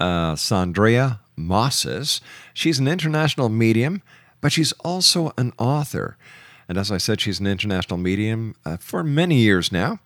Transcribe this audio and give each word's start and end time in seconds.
uh, 0.02 0.36
Sandrea 0.36 1.20
Mosses. 1.40 2.22
She's 2.54 2.80
an 2.80 2.88
international 2.88 3.50
medium, 3.50 4.02
but 4.42 4.52
she's 4.52 4.74
also 4.84 5.34
an 5.38 5.54
author. 5.58 6.18
And 6.68 6.78
as 6.78 6.92
I 6.92 6.98
said, 6.98 7.20
she's 7.20 7.40
an 7.40 7.48
international 7.48 7.98
medium 7.98 8.56
uh, 8.66 8.78
for 8.78 9.04
many 9.04 9.38
years 9.38 9.72
now. 9.72 10.00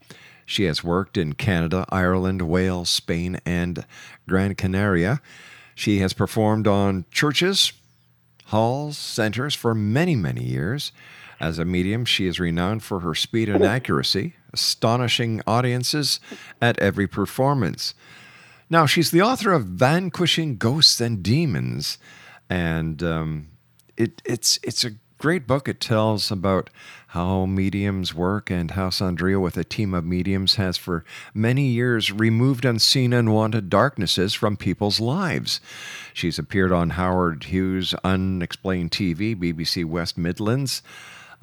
She 0.46 0.64
has 0.64 0.84
worked 0.84 1.18
in 1.18 1.34
Canada, 1.34 1.86
Ireland, 1.90 2.44
Wales, 2.44 2.90
Spain, 2.90 3.40
and 3.46 3.86
Gran 4.28 4.56
Canaria. 4.56 5.22
She 5.76 6.00
has 6.00 6.14
performed 6.14 6.68
on 6.68 7.06
churches, 7.12 7.74
halls, 8.46 8.98
centers 8.98 9.56
for 9.56 9.74
many, 9.74 10.16
many 10.16 10.44
years. 10.44 10.92
As 11.40 11.60
a 11.60 11.66
medium, 11.66 12.06
she 12.06 12.28
is 12.28 12.40
renowned 12.40 12.84
for 12.84 13.02
her 13.02 13.16
speed 13.16 13.50
and 13.50 13.66
accuracy, 13.66 14.36
astonishing 14.54 15.42
audiences 15.48 16.20
at 16.62 16.80
every 16.80 17.08
performance. 17.08 17.94
Now, 18.74 18.88
she's 18.88 19.12
the 19.12 19.22
author 19.22 19.52
of 19.52 19.66
Vanquishing 19.66 20.58
Ghosts 20.58 21.00
and 21.00 21.22
Demons, 21.22 22.00
and 22.50 23.04
um, 23.04 23.50
it, 23.98 24.20
it's 24.26 24.58
it's 24.64 24.84
a 24.84 24.96
great 25.20 25.46
book. 25.46 25.68
It 25.70 25.80
tells 25.80 26.32
about 26.32 26.72
how 27.10 27.46
mediums 27.46 28.16
work 28.16 28.50
and 28.50 28.72
how 28.72 28.90
Sandrea, 28.90 29.40
with 29.40 29.58
a 29.58 29.64
team 29.64 29.94
of 29.94 30.06
mediums, 30.06 30.56
has 30.56 30.76
for 30.76 31.06
many 31.36 31.68
years 31.68 32.12
removed 32.12 32.66
unseen 32.66 33.14
unwanted 33.14 33.70
darknesses 33.70 34.34
from 34.34 34.58
people's 34.58 35.00
lives. 35.00 35.62
She's 36.12 36.40
appeared 36.40 36.72
on 36.72 36.90
Howard 36.90 37.44
Hughes' 37.44 37.94
Unexplained 38.04 38.90
TV, 38.90 39.36
BBC 39.36 39.86
West 39.86 40.18
Midlands, 40.18 40.82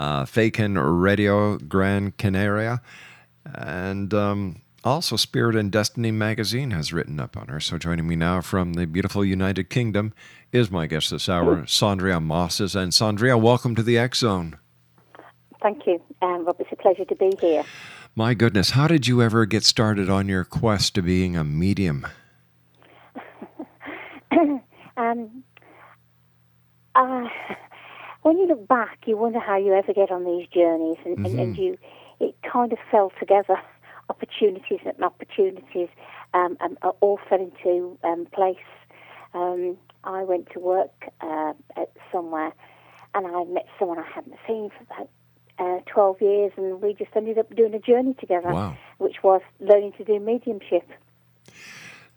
uh, 0.01 0.25
Faken 0.25 0.77
Radio 1.01 1.59
Gran 1.59 2.11
Canaria, 2.19 2.83
and 3.55 4.13
um, 4.13 4.63
also, 4.83 5.17
Spirit 5.17 5.57
and 5.57 5.71
Destiny 5.71 6.11
magazine 6.11 6.71
has 6.71 6.93
written 6.93 7.21
up 7.21 7.37
on 7.37 7.49
her. 7.49 7.61
So, 7.61 7.77
joining 7.77 8.07
me 8.07 8.17
now 8.17 8.41
from 8.41 8.73
the 8.73 8.87
beautiful 8.87 9.25
United 9.25 9.69
Kingdom 9.69 10.15
is 10.53 10.71
my 10.71 10.87
guest 10.87 11.11
this 11.11 11.29
hour, 11.29 11.65
Sandrea 11.67 12.23
Mosses. 12.23 12.75
And 12.75 12.93
Sandrea, 12.93 13.39
welcome 13.39 13.75
to 13.75 13.83
the 13.83 13.99
X 13.99 14.21
Zone. 14.21 14.59
Thank 15.63 15.87
you, 15.87 16.01
um, 16.23 16.47
Rob. 16.47 16.57
It's 16.61 16.73
a 16.73 16.77
pleasure 16.77 17.05
to 17.05 17.15
be 17.15 17.33
here. 17.41 17.65
My 18.17 18.33
goodness, 18.33 18.71
how 18.71 18.89
did 18.89 19.07
you 19.07 19.21
ever 19.21 19.45
get 19.45 19.65
started 19.65 20.09
on 20.09 20.29
your 20.29 20.45
quest 20.45 20.95
to 20.95 21.03
being 21.03 21.37
a 21.37 21.45
medium? 21.45 22.07
um, 24.97 25.45
uh, 26.95 27.29
when 28.23 28.39
you 28.39 28.47
look 28.47 28.67
back, 28.67 28.99
you 29.07 29.19
wonder 29.19 29.41
how 29.41 29.59
you 29.59 29.75
ever 29.75 29.93
get 29.93 30.11
on 30.11 30.25
these 30.25 30.49
journeys, 30.49 30.97
and, 31.05 31.19
mm-hmm. 31.19 31.27
and, 31.27 31.41
and 31.41 31.59
you 31.59 31.77
it 32.19 32.35
kind 32.51 32.73
of 32.73 32.79
fell 32.91 33.13
together 33.19 33.61
opportunities 34.11 34.81
and 34.85 35.03
opportunities 35.03 35.89
um, 36.35 36.57
um, 36.61 36.77
all 37.01 37.19
fell 37.29 37.41
into 37.41 37.99
um, 38.05 38.27
place. 38.35 38.57
Um, 39.33 39.79
I 40.05 40.23
went 40.25 40.51
to 40.53 40.59
work 40.59 40.93
uh, 41.21 41.53
at 41.77 41.93
somewhere 42.13 42.53
and 43.15 43.27
I 43.27 43.45
met 43.45 43.67
someone 43.79 43.99
I 43.99 44.09
hadn't 44.15 44.37
seen 44.47 44.71
for 44.71 44.85
about 44.95 45.09
uh, 45.59 45.81
12 45.87 46.23
years, 46.23 46.53
and 46.57 46.81
we 46.81 46.95
just 46.95 47.11
ended 47.15 47.39
up 47.39 47.55
doing 47.55 47.75
a 47.75 47.79
journey 47.79 48.15
together, 48.19 48.49
wow. 48.49 48.77
which 48.99 49.17
was 49.23 49.43
learning 49.61 49.93
to 49.99 50.05
do 50.05 50.19
mediumship. 50.19 50.89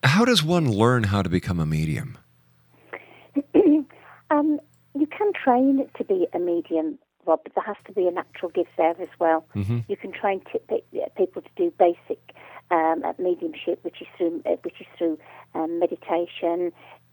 How 0.03 0.23
does 0.23 0.43
one 0.43 0.71
learn 0.71 1.03
how 1.03 1.21
to 1.21 1.29
become 1.29 1.59
a 1.59 1.65
medium? 1.65 2.17
um, 4.31 4.59
you 4.95 5.07
can 5.07 5.33
train 5.33 5.89
to 5.97 6.03
be 6.03 6.27
a 6.33 6.39
medium, 6.39 6.99
Rob, 7.25 7.41
but 7.43 7.53
there 7.55 7.63
has 7.63 7.77
to 7.85 7.91
be 7.91 8.07
a 8.07 8.11
natural 8.11 8.51
gift 8.51 8.71
there 8.77 8.95
as 8.99 9.09
well. 9.19 9.45
Mm-hmm. 9.55 9.79
You 9.87 9.97
can 9.97 10.11
train 10.11 10.41
t- 10.51 10.83
people 11.17 11.41
to 11.41 11.49
do 11.55 11.73
basic 11.77 12.19
um, 12.71 13.03
mediumship, 13.19 13.83
which 13.83 14.01
is 14.01 14.07
through 14.17 14.41
uh, 14.45 14.55
which 14.63 14.81
is 14.81 14.87
through 14.97 15.19
um, 15.55 15.79
meditation, 15.79 16.71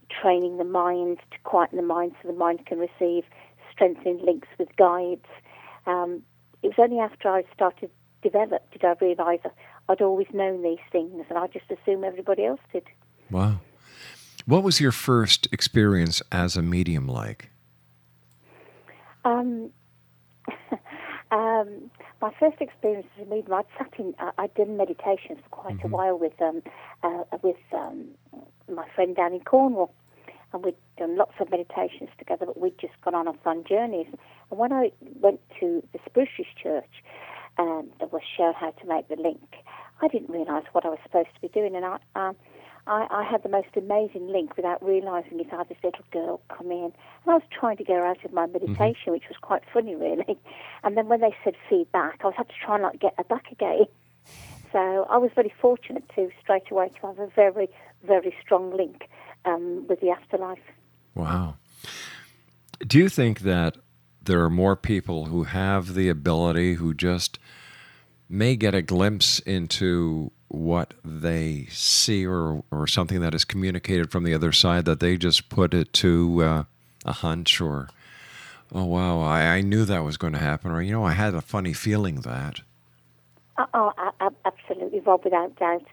training 0.09 0.57
the 0.57 0.63
mind 0.63 1.19
to 1.31 1.37
quieten 1.43 1.77
the 1.77 1.83
mind 1.83 2.13
so 2.21 2.27
the 2.27 2.37
mind 2.37 2.65
can 2.65 2.79
receive 2.79 3.23
strengthening 3.71 4.23
links 4.25 4.47
with 4.57 4.75
guides. 4.75 5.25
Um, 5.85 6.23
it 6.63 6.67
was 6.67 6.75
only 6.77 6.99
after 6.99 7.29
I 7.29 7.43
started 7.53 7.89
develop 8.21 8.69
did 8.71 8.83
I 8.83 8.95
realise 9.01 9.41
I'd 9.89 10.01
always 10.01 10.27
known 10.33 10.63
these 10.63 10.79
things, 10.91 11.25
and 11.29 11.37
I 11.37 11.47
just 11.47 11.65
assumed 11.71 12.03
everybody 12.03 12.45
else 12.45 12.61
did. 12.71 12.83
Wow. 13.29 13.59
What 14.45 14.63
was 14.63 14.79
your 14.79 14.91
first 14.91 15.47
experience 15.51 16.21
as 16.31 16.55
a 16.55 16.61
medium 16.61 17.07
like? 17.07 17.49
Um, 19.23 19.71
um, 21.31 21.91
my 22.21 22.33
first 22.39 22.61
experience 22.61 23.07
as 23.17 23.27
a 23.27 23.29
medium, 23.29 23.53
I'd 23.53 23.65
sat 23.77 23.93
in, 23.99 24.13
uh, 24.19 24.31
I'd 24.37 24.53
done 24.55 24.77
meditations 24.77 25.39
for 25.43 25.49
quite 25.49 25.77
mm-hmm. 25.77 25.93
a 25.93 25.97
while 25.97 26.19
with 26.19 26.39
um, 26.41 26.61
uh, 27.03 27.23
with 27.41 27.57
um, 27.73 28.07
my 28.73 28.87
friend 28.95 29.15
down 29.15 29.33
in 29.33 29.41
Cornwall, 29.41 29.93
and 30.53 30.63
we'd 30.63 30.75
done 30.97 31.17
lots 31.17 31.33
of 31.39 31.49
meditations 31.51 32.09
together. 32.17 32.45
But 32.45 32.59
we'd 32.59 32.77
just 32.79 32.93
gone 33.03 33.15
on 33.15 33.27
a 33.27 33.33
fun 33.33 33.63
journeys. 33.67 34.07
And 34.49 34.59
when 34.59 34.73
I 34.73 34.91
went 35.19 35.39
to 35.59 35.83
the 35.93 35.99
Spruce 36.05 36.29
Church, 36.61 37.03
um, 37.57 37.89
that 37.99 38.11
was 38.11 38.21
shown 38.37 38.53
how 38.53 38.71
to 38.71 38.87
make 38.87 39.07
the 39.07 39.15
link, 39.15 39.55
I 40.01 40.07
didn't 40.07 40.29
realise 40.29 40.65
what 40.71 40.85
I 40.85 40.89
was 40.89 40.99
supposed 41.03 41.29
to 41.35 41.41
be 41.41 41.47
doing, 41.47 41.75
and 41.75 41.85
I. 41.85 41.97
Um, 42.15 42.35
I, 42.87 43.07
I 43.09 43.23
had 43.23 43.43
the 43.43 43.49
most 43.49 43.69
amazing 43.75 44.27
link 44.27 44.55
without 44.57 44.83
realising 44.83 45.39
it. 45.39 45.47
I 45.51 45.57
had 45.57 45.69
this 45.69 45.77
little 45.83 46.05
girl 46.11 46.41
come 46.49 46.71
in, 46.71 46.85
and 46.85 46.93
I 47.27 47.33
was 47.33 47.43
trying 47.51 47.77
to 47.77 47.83
get 47.83 47.97
her 47.97 48.05
out 48.05 48.23
of 48.25 48.33
my 48.33 48.47
meditation, 48.47 48.75
mm-hmm. 48.77 49.11
which 49.11 49.27
was 49.29 49.37
quite 49.41 49.63
funny, 49.73 49.95
really. 49.95 50.39
And 50.83 50.97
then 50.97 51.07
when 51.09 51.21
they 51.21 51.35
said 51.43 51.53
feedback, 51.69 52.21
I 52.23 52.27
was 52.27 52.33
had 52.35 52.49
to 52.49 52.55
try 52.65 52.75
and 52.75 52.83
like 52.83 52.99
get 52.99 53.13
her 53.17 53.23
back 53.23 53.51
again. 53.51 53.85
So 54.71 55.05
I 55.09 55.17
was 55.17 55.29
very 55.35 55.53
fortunate 55.61 56.09
to 56.15 56.31
straight 56.41 56.71
away 56.71 56.89
to 56.89 57.07
have 57.07 57.19
a 57.19 57.27
very, 57.27 57.69
very 58.03 58.33
strong 58.41 58.75
link 58.75 59.09
um, 59.45 59.85
with 59.87 59.99
the 59.99 60.09
afterlife. 60.09 60.59
Wow. 61.13 61.57
Do 62.79 62.97
you 62.97 63.09
think 63.09 63.41
that 63.41 63.77
there 64.23 64.41
are 64.41 64.49
more 64.49 64.75
people 64.75 65.25
who 65.25 65.43
have 65.43 65.93
the 65.93 66.09
ability 66.09 66.75
who 66.75 66.93
just 66.93 67.37
may 68.29 68.55
get 68.55 68.73
a 68.73 68.81
glimpse 68.81 69.39
into 69.39 70.31
what 70.51 70.93
they 71.03 71.65
see 71.71 72.25
or, 72.25 72.61
or 72.71 72.85
something 72.85 73.21
that 73.21 73.33
is 73.33 73.45
communicated 73.45 74.11
from 74.11 74.25
the 74.25 74.33
other 74.33 74.51
side 74.51 74.83
that 74.83 74.99
they 74.99 75.15
just 75.15 75.47
put 75.47 75.73
it 75.73 75.93
to 75.93 76.43
uh, 76.43 76.63
a 77.05 77.13
hunch 77.13 77.61
or 77.61 77.87
oh 78.73 78.83
wow 78.83 79.21
I, 79.21 79.43
I 79.43 79.61
knew 79.61 79.85
that 79.85 80.03
was 80.03 80.17
going 80.17 80.33
to 80.33 80.39
happen 80.39 80.71
or 80.71 80.81
you 80.81 80.91
know 80.91 81.05
i 81.05 81.13
had 81.13 81.33
a 81.33 81.41
funny 81.41 81.73
feeling 81.73 82.21
that. 82.21 82.61
Oh 83.73 83.93
absolutely 84.45 84.99
rob 84.99 85.23
without 85.23 85.55
doubt. 85.57 85.85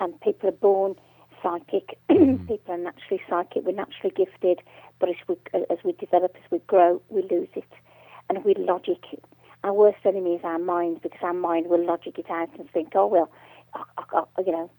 And 0.00 0.14
um, 0.14 0.18
people 0.20 0.48
are 0.48 0.52
born 0.52 0.96
psychic. 1.42 1.98
People 2.08 2.58
are 2.68 2.78
naturally 2.78 3.20
psychic. 3.28 3.64
We're 3.64 3.72
naturally 3.72 4.14
gifted. 4.16 4.60
But 4.98 5.10
as 5.10 5.16
we 5.28 5.36
as 5.70 5.78
we 5.84 5.92
develop 5.92 6.34
as 6.42 6.50
we 6.50 6.58
grow 6.66 7.00
we 7.10 7.22
lose 7.22 7.48
it. 7.54 7.64
And 8.28 8.44
we 8.44 8.54
logic 8.54 9.04
it. 9.12 9.24
our 9.62 9.72
worst 9.72 9.98
enemy 10.04 10.34
is 10.34 10.44
our 10.44 10.58
mind 10.58 11.02
because 11.02 11.20
our 11.22 11.34
mind 11.34 11.68
will 11.68 11.84
logic 11.84 12.18
it 12.18 12.30
out 12.30 12.48
and 12.58 12.70
think 12.70 12.92
oh 12.94 13.06
well 13.06 13.30
I, 13.74 13.84
I, 14.12 14.24
you 14.44 14.52
know, 14.52 14.70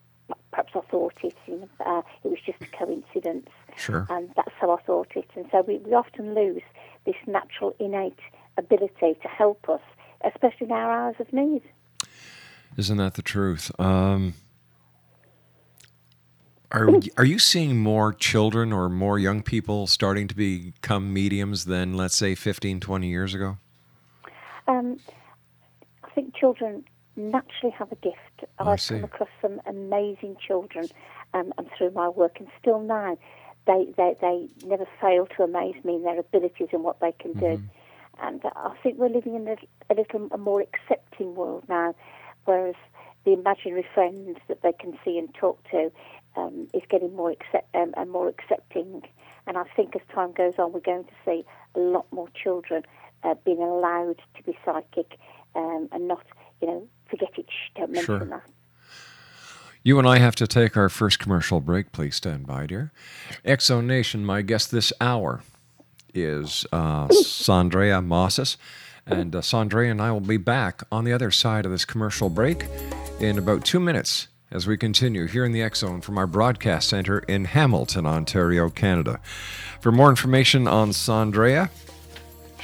perhaps 0.51 0.73
I 0.75 0.81
thought 0.91 1.13
it, 1.23 1.35
know, 1.47 1.69
uh, 1.85 2.01
it 2.23 2.29
was 2.29 2.39
just 2.45 2.61
a 2.61 2.77
coincidence. 2.77 3.49
Sure. 3.77 4.05
And 4.09 4.29
that's 4.35 4.53
how 4.59 4.71
I 4.71 4.81
thought 4.81 5.11
it. 5.15 5.29
And 5.35 5.45
so 5.51 5.61
we, 5.61 5.77
we 5.77 5.93
often 5.93 6.35
lose 6.35 6.61
this 7.05 7.15
natural, 7.27 7.75
innate 7.79 8.19
ability 8.57 9.17
to 9.21 9.27
help 9.27 9.67
us, 9.69 9.81
especially 10.25 10.67
in 10.67 10.71
our 10.71 10.91
hours 10.91 11.15
of 11.19 11.31
need. 11.33 11.63
Isn't 12.77 12.97
that 12.97 13.15
the 13.15 13.21
truth? 13.21 13.71
Um, 13.79 14.33
are 16.71 16.89
are 17.17 17.25
you 17.25 17.37
seeing 17.37 17.79
more 17.79 18.13
children 18.13 18.71
or 18.71 18.87
more 18.87 19.19
young 19.19 19.41
people 19.43 19.87
starting 19.87 20.27
to 20.29 20.35
become 20.35 21.11
mediums 21.11 21.65
than 21.65 21.95
let's 21.95 22.15
say 22.15 22.33
15 22.33 22.79
20 22.79 23.07
years 23.09 23.33
ago? 23.33 23.57
Um, 24.67 24.97
I 26.03 26.09
think 26.11 26.33
children 26.33 26.85
naturally 27.15 27.71
have 27.77 27.91
a 27.91 27.95
gift. 27.95 28.45
Oh, 28.59 28.69
I've 28.69 28.85
come 28.87 29.03
across 29.03 29.29
some 29.41 29.61
amazing 29.65 30.37
children 30.45 30.87
um, 31.33 31.53
and 31.57 31.69
through 31.77 31.91
my 31.91 32.09
work, 32.09 32.39
and 32.39 32.47
still 32.59 32.79
now, 32.79 33.17
they, 33.67 33.87
they, 33.97 34.15
they 34.21 34.47
never 34.65 34.87
fail 34.99 35.27
to 35.37 35.43
amaze 35.43 35.75
me 35.83 35.95
in 35.95 36.03
their 36.03 36.19
abilities 36.19 36.69
and 36.71 36.83
what 36.83 36.99
they 36.99 37.11
can 37.11 37.33
mm-hmm. 37.33 37.55
do. 37.55 37.63
And 38.21 38.41
I 38.55 38.75
think 38.81 38.97
we're 38.97 39.09
living 39.09 39.35
in 39.35 39.47
a, 39.47 39.57
a 39.89 39.93
little 39.95 40.27
a 40.31 40.37
more 40.37 40.61
accepting 40.61 41.35
world 41.35 41.63
now, 41.67 41.95
whereas 42.45 42.75
the 43.23 43.33
imaginary 43.33 43.85
friends 43.93 44.37
that 44.47 44.61
they 44.61 44.73
can 44.73 44.97
see 45.03 45.17
and 45.17 45.33
talk 45.33 45.63
to 45.69 45.91
um, 46.35 46.67
is 46.73 46.81
getting 46.89 47.15
more 47.15 47.31
accept 47.31 47.73
um, 47.75 47.93
and 47.97 48.11
more 48.11 48.27
accepting. 48.27 49.03
And 49.47 49.57
I 49.57 49.63
think 49.75 49.95
as 49.95 50.01
time 50.13 50.31
goes 50.31 50.53
on, 50.57 50.71
we're 50.71 50.79
going 50.79 51.05
to 51.05 51.11
see 51.25 51.45
a 51.75 51.79
lot 51.79 52.05
more 52.11 52.29
children 52.29 52.83
uh, 53.23 53.35
being 53.45 53.61
allowed 53.61 54.21
to 54.35 54.43
be 54.43 54.57
psychic 54.65 55.17
um, 55.55 55.87
and 55.91 56.07
not, 56.07 56.25
you 56.61 56.67
know, 56.67 56.87
forget 57.11 57.29
it. 57.37 57.45
Shh, 57.47 57.69
don't 57.75 57.91
mention 57.91 58.05
sure. 58.05 58.25
that. 58.25 58.41
You 59.83 59.99
and 59.99 60.07
I 60.07 60.19
have 60.19 60.35
to 60.35 60.47
take 60.47 60.77
our 60.77 60.89
first 60.89 61.19
commercial 61.19 61.59
break. 61.59 61.91
Please 61.91 62.15
stand 62.15 62.47
by, 62.47 62.67
dear. 62.67 62.91
Exo 63.43 63.83
Nation, 63.83 64.25
my 64.25 64.41
guest 64.41 64.71
this 64.71 64.93
hour 65.01 65.41
is 66.13 66.65
uh, 66.71 67.07
Sandrea 67.07 68.01
Mosses. 68.03 68.57
And 69.07 69.35
uh, 69.35 69.41
Sandrea 69.41 69.89
and 69.89 69.99
I 70.01 70.11
will 70.11 70.19
be 70.19 70.37
back 70.37 70.83
on 70.91 71.03
the 71.03 71.13
other 71.13 71.31
side 71.31 71.65
of 71.65 71.71
this 71.71 71.85
commercial 71.85 72.29
break 72.29 72.65
in 73.19 73.39
about 73.39 73.65
two 73.65 73.79
minutes 73.79 74.27
as 74.51 74.67
we 74.67 74.77
continue 74.77 75.25
here 75.25 75.43
in 75.43 75.51
the 75.51 75.63
X 75.63 75.79
Zone 75.79 76.01
from 76.01 76.19
our 76.19 76.27
broadcast 76.27 76.89
center 76.89 77.17
in 77.19 77.45
Hamilton, 77.45 78.05
Ontario, 78.05 78.69
Canada. 78.69 79.19
For 79.79 79.91
more 79.91 80.11
information 80.11 80.67
on 80.67 80.91
Sandrea, 80.91 81.71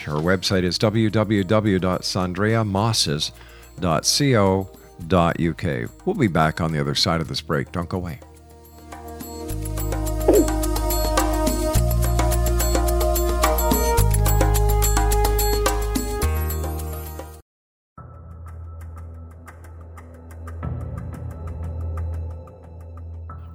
her 0.05 0.13
website 0.13 0.63
is 0.63 0.77
www.sandreamosses.com 0.77 3.46
www.co.uk. 3.77 4.71
We'll 6.05 6.15
be 6.15 6.27
back 6.27 6.61
on 6.61 6.71
the 6.71 6.79
other 6.79 6.95
side 6.95 7.21
of 7.21 7.27
this 7.27 7.41
break. 7.41 7.71
Don't 7.71 7.89
go 7.89 7.97
away. 7.97 8.19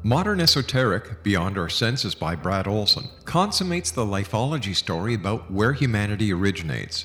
Modern 0.05 0.41
Esoteric, 0.41 1.23
Beyond 1.23 1.57
Our 1.57 1.69
Senses 1.69 2.15
by 2.17 2.35
Brad 2.35 2.67
Olson, 2.67 3.09
consummates 3.25 3.91
the 3.93 4.05
lifeology 4.05 4.75
story 4.75 5.15
about 5.15 5.51
where 5.51 5.73
humanity 5.73 6.33
originates. 6.33 7.05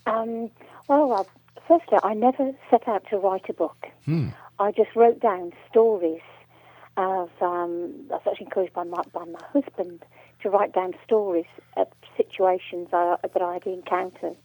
Um, 0.06 0.50
well, 0.88 1.09
Rob, 1.09 1.28
firstly, 1.68 1.99
I 2.02 2.14
never 2.14 2.50
set 2.68 2.88
out 2.88 3.06
to 3.11 3.18
write 3.18 3.49
a 3.49 3.52
book. 3.52 3.87
Hmm. 4.06 4.30
I 4.59 4.73
just 4.73 4.97
wrote 4.97 5.21
down 5.21 5.52
stories 5.71 6.23
of, 6.97 7.30
um, 7.40 7.95
I 8.11 8.14
was 8.14 8.23
actually 8.28 8.47
encouraged 8.47 8.73
by 8.73 8.83
my, 8.83 9.04
by 9.12 9.25
my 9.25 9.38
husband 9.52 10.04
to 10.47 10.50
write 10.50 10.73
down 10.73 10.95
stories 11.05 11.47
of 11.76 11.88
situations 12.17 12.88
I, 12.93 13.17
that 13.21 13.43
I 13.43 13.55
had 13.55 13.67
encountered. 13.67 14.37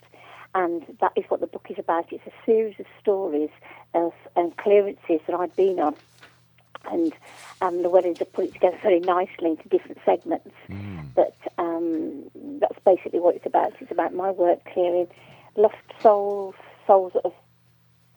And 0.56 0.84
that 1.00 1.12
is 1.16 1.26
what 1.30 1.42
the 1.42 1.48
book 1.48 1.68
is 1.70 1.78
about. 1.78 2.12
It's 2.12 2.26
a 2.26 2.46
series 2.46 2.80
of 2.80 2.88
stories 3.00 3.52
of 3.94 4.12
and 4.36 4.58
clearances 4.58 5.20
that 5.28 5.36
I'd 5.40 5.56
been 5.56 5.80
on. 5.80 5.96
And 6.92 7.14
um, 7.62 7.84
Llewellyn 7.84 8.16
have 8.16 8.34
put 8.34 8.46
it 8.46 8.54
together 8.54 8.80
very 8.82 9.00
nicely 9.00 9.52
into 9.52 9.70
different 9.70 10.00
segments. 10.04 10.50
But 11.16 11.36
um, 11.60 12.32
that's 12.60 12.80
basically 12.84 13.20
what 13.20 13.36
it's 13.36 13.46
about. 13.46 13.74
It's 13.80 13.92
about 13.92 14.16
my 14.16 14.32
work 14.32 14.66
clearing 14.74 15.08
lost 15.56 15.76
souls, 16.02 16.56
souls 16.88 17.12
that 17.14 17.26
have 17.26 17.34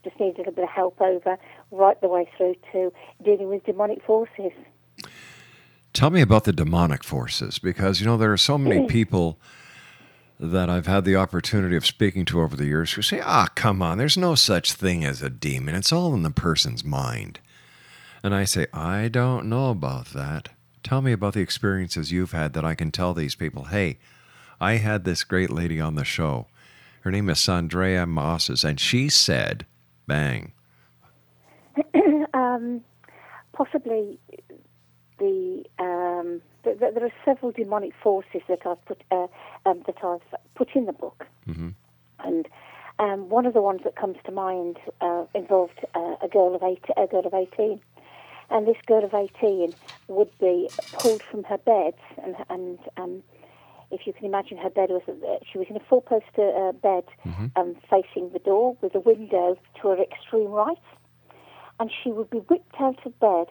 just 0.05 0.19
needed 0.19 0.37
a 0.37 0.39
little 0.39 0.55
bit 0.55 0.65
of 0.65 0.71
help 0.71 1.01
over, 1.03 1.37
right 1.71 2.01
the 2.01 2.09
way 2.09 2.27
through 2.37 2.55
to 2.73 2.91
dealing 3.23 3.49
with 3.49 3.65
demonic 3.65 4.03
forces. 4.03 4.53
Tell 5.95 6.11
me 6.11 6.21
about 6.21 6.43
the 6.43 6.53
demonic 6.53 7.05
forces 7.05 7.61
because, 7.61 8.01
you 8.01 8.07
know, 8.07 8.17
there 8.17 8.33
are 8.33 8.37
so 8.37 8.59
many 8.59 8.87
people 8.89 9.39
that 10.41 10.69
I've 10.69 10.89
had 10.89 11.05
the 11.05 11.15
opportunity 11.15 11.77
of 11.77 11.87
speaking 11.87 12.25
to 12.27 12.43
over 12.43 12.57
the 12.57 12.67
years 12.67 12.93
who 12.93 13.03
say, 13.03 13.21
ah, 13.21 13.47
come 13.55 13.81
on, 13.81 13.97
there's 13.97 14.17
no 14.17 14.35
such 14.35 14.73
thing 14.73 15.05
as 15.05 15.23
a 15.23 15.31
demon. 15.31 15.77
It's 15.77 15.93
all 15.93 16.13
in 16.13 16.25
the 16.25 16.31
person's 16.31 16.85
mind. 16.85 17.39
And 18.25 18.35
I 18.35 18.45
say, 18.45 18.67
I 18.73 19.07
don't 19.07 19.49
know 19.49 19.71
about 19.71 20.07
that. 20.07 20.49
Tell 20.83 21.01
me 21.01 21.13
about 21.13 21.35
the 21.35 21.41
experiences 21.41 22.11
you've 22.11 22.33
had 22.33 22.55
that 22.55 22.65
I 22.65 22.75
can 22.75 22.91
tell 22.91 23.15
these 23.15 23.37
people, 23.37 23.67
hey, 23.67 23.99
I 24.61 24.75
had 24.75 25.05
this 25.05 25.23
great 25.23 25.51
lady 25.51 25.81
on 25.81 25.95
the 25.95 26.05
show. 26.05 26.49
Her 27.03 27.13
name 27.13 27.31
is 27.31 27.39
Sandrea 27.39 28.09
Mosses, 28.09 28.65
and 28.65 28.81
she 28.81 29.09
said, 29.09 29.65
bang. 30.09 30.53
um, 32.35 32.81
possibly 33.53 34.19
the, 35.25 35.39
um, 35.89 36.29
th- 36.65 36.79
th- 36.81 36.93
there 36.95 37.05
are 37.11 37.17
several 37.25 37.51
demonic 37.53 37.93
forces 38.03 38.43
that 38.49 38.63
I've 38.67 38.83
put 38.85 39.01
uh, 39.11 39.27
um, 39.67 39.79
that 39.87 39.99
I've 40.11 40.29
put 40.55 40.69
in 40.79 40.85
the 40.87 40.93
book, 41.05 41.27
and 42.27 42.45
um, 43.05 43.29
one 43.37 43.47
of 43.49 43.55
the 43.55 43.63
ones 43.71 43.81
that 43.85 43.95
comes 44.03 44.17
to 44.27 44.33
mind 44.33 44.77
uh, 45.01 45.25
involved 45.35 45.81
uh, 45.95 46.17
a 46.23 46.29
girl 46.29 46.55
of 46.55 46.63
eight, 46.71 46.85
a 46.97 47.07
girl 47.07 47.27
of 47.27 47.35
eighteen, 47.43 47.81
and 48.51 48.67
this 48.67 48.81
girl 48.87 49.05
of 49.05 49.15
eighteen 49.15 49.75
would 50.09 50.33
be 50.39 50.57
pulled 50.93 51.23
from 51.31 51.45
her 51.45 51.59
bed, 51.59 51.95
and, 52.23 52.35
and 52.51 52.79
um, 52.97 53.23
if 53.91 54.07
you 54.07 54.13
can 54.13 54.25
imagine, 54.27 54.57
her 54.59 54.71
bed 54.71 54.91
was 54.91 55.03
uh, 55.09 55.39
she 55.51 55.59
was 55.59 55.67
in 55.71 55.77
a 55.77 55.85
four-poster 55.89 56.47
uh, 56.57 56.73
bed 56.73 57.05
um, 57.57 57.77
facing 57.91 58.31
the 58.33 58.39
door 58.51 58.77
with 58.83 58.95
a 58.95 59.01
window 59.01 59.57
to 59.81 59.89
her 59.89 59.99
extreme 60.01 60.51
right. 60.51 60.87
And 61.81 61.91
she 61.91 62.11
would 62.11 62.31
be 62.31 62.39
whipped 62.39 62.77
out 62.81 63.05
of 63.05 63.19
bed, 63.19 63.47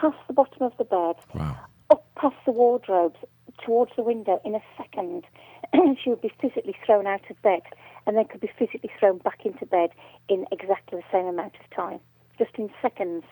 past 0.00 0.16
the 0.26 0.32
bottom 0.32 0.62
of 0.62 0.76
the 0.78 0.84
bed, 0.84 1.16
Wow. 1.34 1.56
up 1.90 2.04
past 2.16 2.36
the 2.44 2.52
wardrobes, 2.52 3.18
towards 3.64 3.92
the 3.96 4.02
window 4.02 4.40
in 4.44 4.54
a 4.54 4.62
second. 4.76 5.24
she 6.02 6.10
would 6.10 6.20
be 6.20 6.32
physically 6.40 6.76
thrown 6.84 7.06
out 7.06 7.28
of 7.30 7.40
bed, 7.42 7.62
and 8.06 8.16
then 8.16 8.24
could 8.26 8.40
be 8.40 8.50
physically 8.58 8.90
thrown 8.98 9.18
back 9.18 9.44
into 9.44 9.66
bed 9.66 9.90
in 10.28 10.46
exactly 10.52 10.98
the 10.98 11.04
same 11.12 11.26
amount 11.26 11.54
of 11.62 11.76
time, 11.76 12.00
just 12.38 12.50
in 12.56 12.70
seconds. 12.82 13.24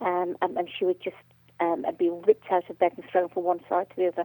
Um, 0.00 0.36
and, 0.40 0.56
and 0.56 0.68
she 0.78 0.84
would 0.84 1.00
just 1.02 1.16
um, 1.60 1.84
be 1.98 2.10
ripped 2.26 2.50
out 2.50 2.68
of 2.70 2.78
bed 2.78 2.92
and 2.96 3.04
thrown 3.10 3.28
from 3.28 3.44
one 3.44 3.60
side 3.68 3.88
to 3.90 3.96
the 3.96 4.06
other. 4.08 4.24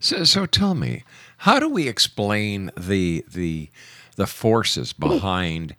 So, 0.00 0.24
so 0.24 0.46
tell 0.46 0.74
me, 0.74 1.04
how 1.38 1.58
do 1.58 1.68
we 1.68 1.88
explain 1.88 2.70
the 2.76 3.24
the 3.30 3.70
the 4.16 4.26
forces 4.26 4.92
behind 4.98 5.76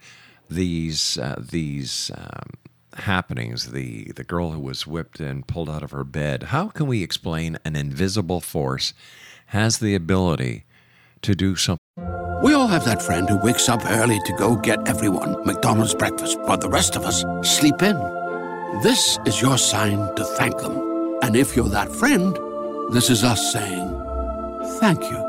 these 0.50 1.18
uh, 1.18 1.42
these 1.52 2.12
um, 2.16 2.52
happenings? 3.02 3.72
The 3.72 4.12
the 4.16 4.24
girl 4.24 4.52
who 4.52 4.60
was 4.60 4.88
whipped 4.88 5.20
and 5.20 5.48
pulled 5.48 5.70
out 5.70 5.84
of 5.84 5.92
her 5.92 6.04
bed. 6.04 6.44
How 6.44 6.68
can 6.68 6.88
we 6.88 7.04
explain 7.04 7.58
an 7.66 7.76
invisible 7.76 8.42
force 8.42 8.94
has 9.48 9.80
the 9.80 9.96
ability 9.96 10.66
to 11.22 11.36
do 11.36 11.56
something? 11.56 11.80
We 12.44 12.54
all 12.54 12.68
have 12.68 12.86
that 12.86 13.02
friend 13.02 13.28
who 13.30 13.38
wakes 13.38 13.68
up 13.68 13.82
early 13.86 14.20
to 14.26 14.34
go 14.34 14.56
get 14.56 14.88
everyone 14.88 15.46
McDonald's 15.46 15.94
breakfast, 15.94 16.40
while 16.42 16.58
the 16.58 16.70
rest 16.70 16.96
of 16.96 17.04
us 17.04 17.24
sleep 17.44 17.82
in. 17.82 17.98
This 18.82 19.20
is 19.26 19.42
your 19.42 19.58
sign 19.58 20.16
to 20.16 20.24
thank 20.24 20.58
them. 20.60 21.20
And 21.22 21.36
if 21.36 21.56
you're 21.56 21.70
that 21.70 21.92
friend, 21.92 22.38
this 22.94 23.10
is 23.10 23.24
us 23.24 23.52
saying 23.52 23.90
thank 24.80 25.04
you. 25.12 25.29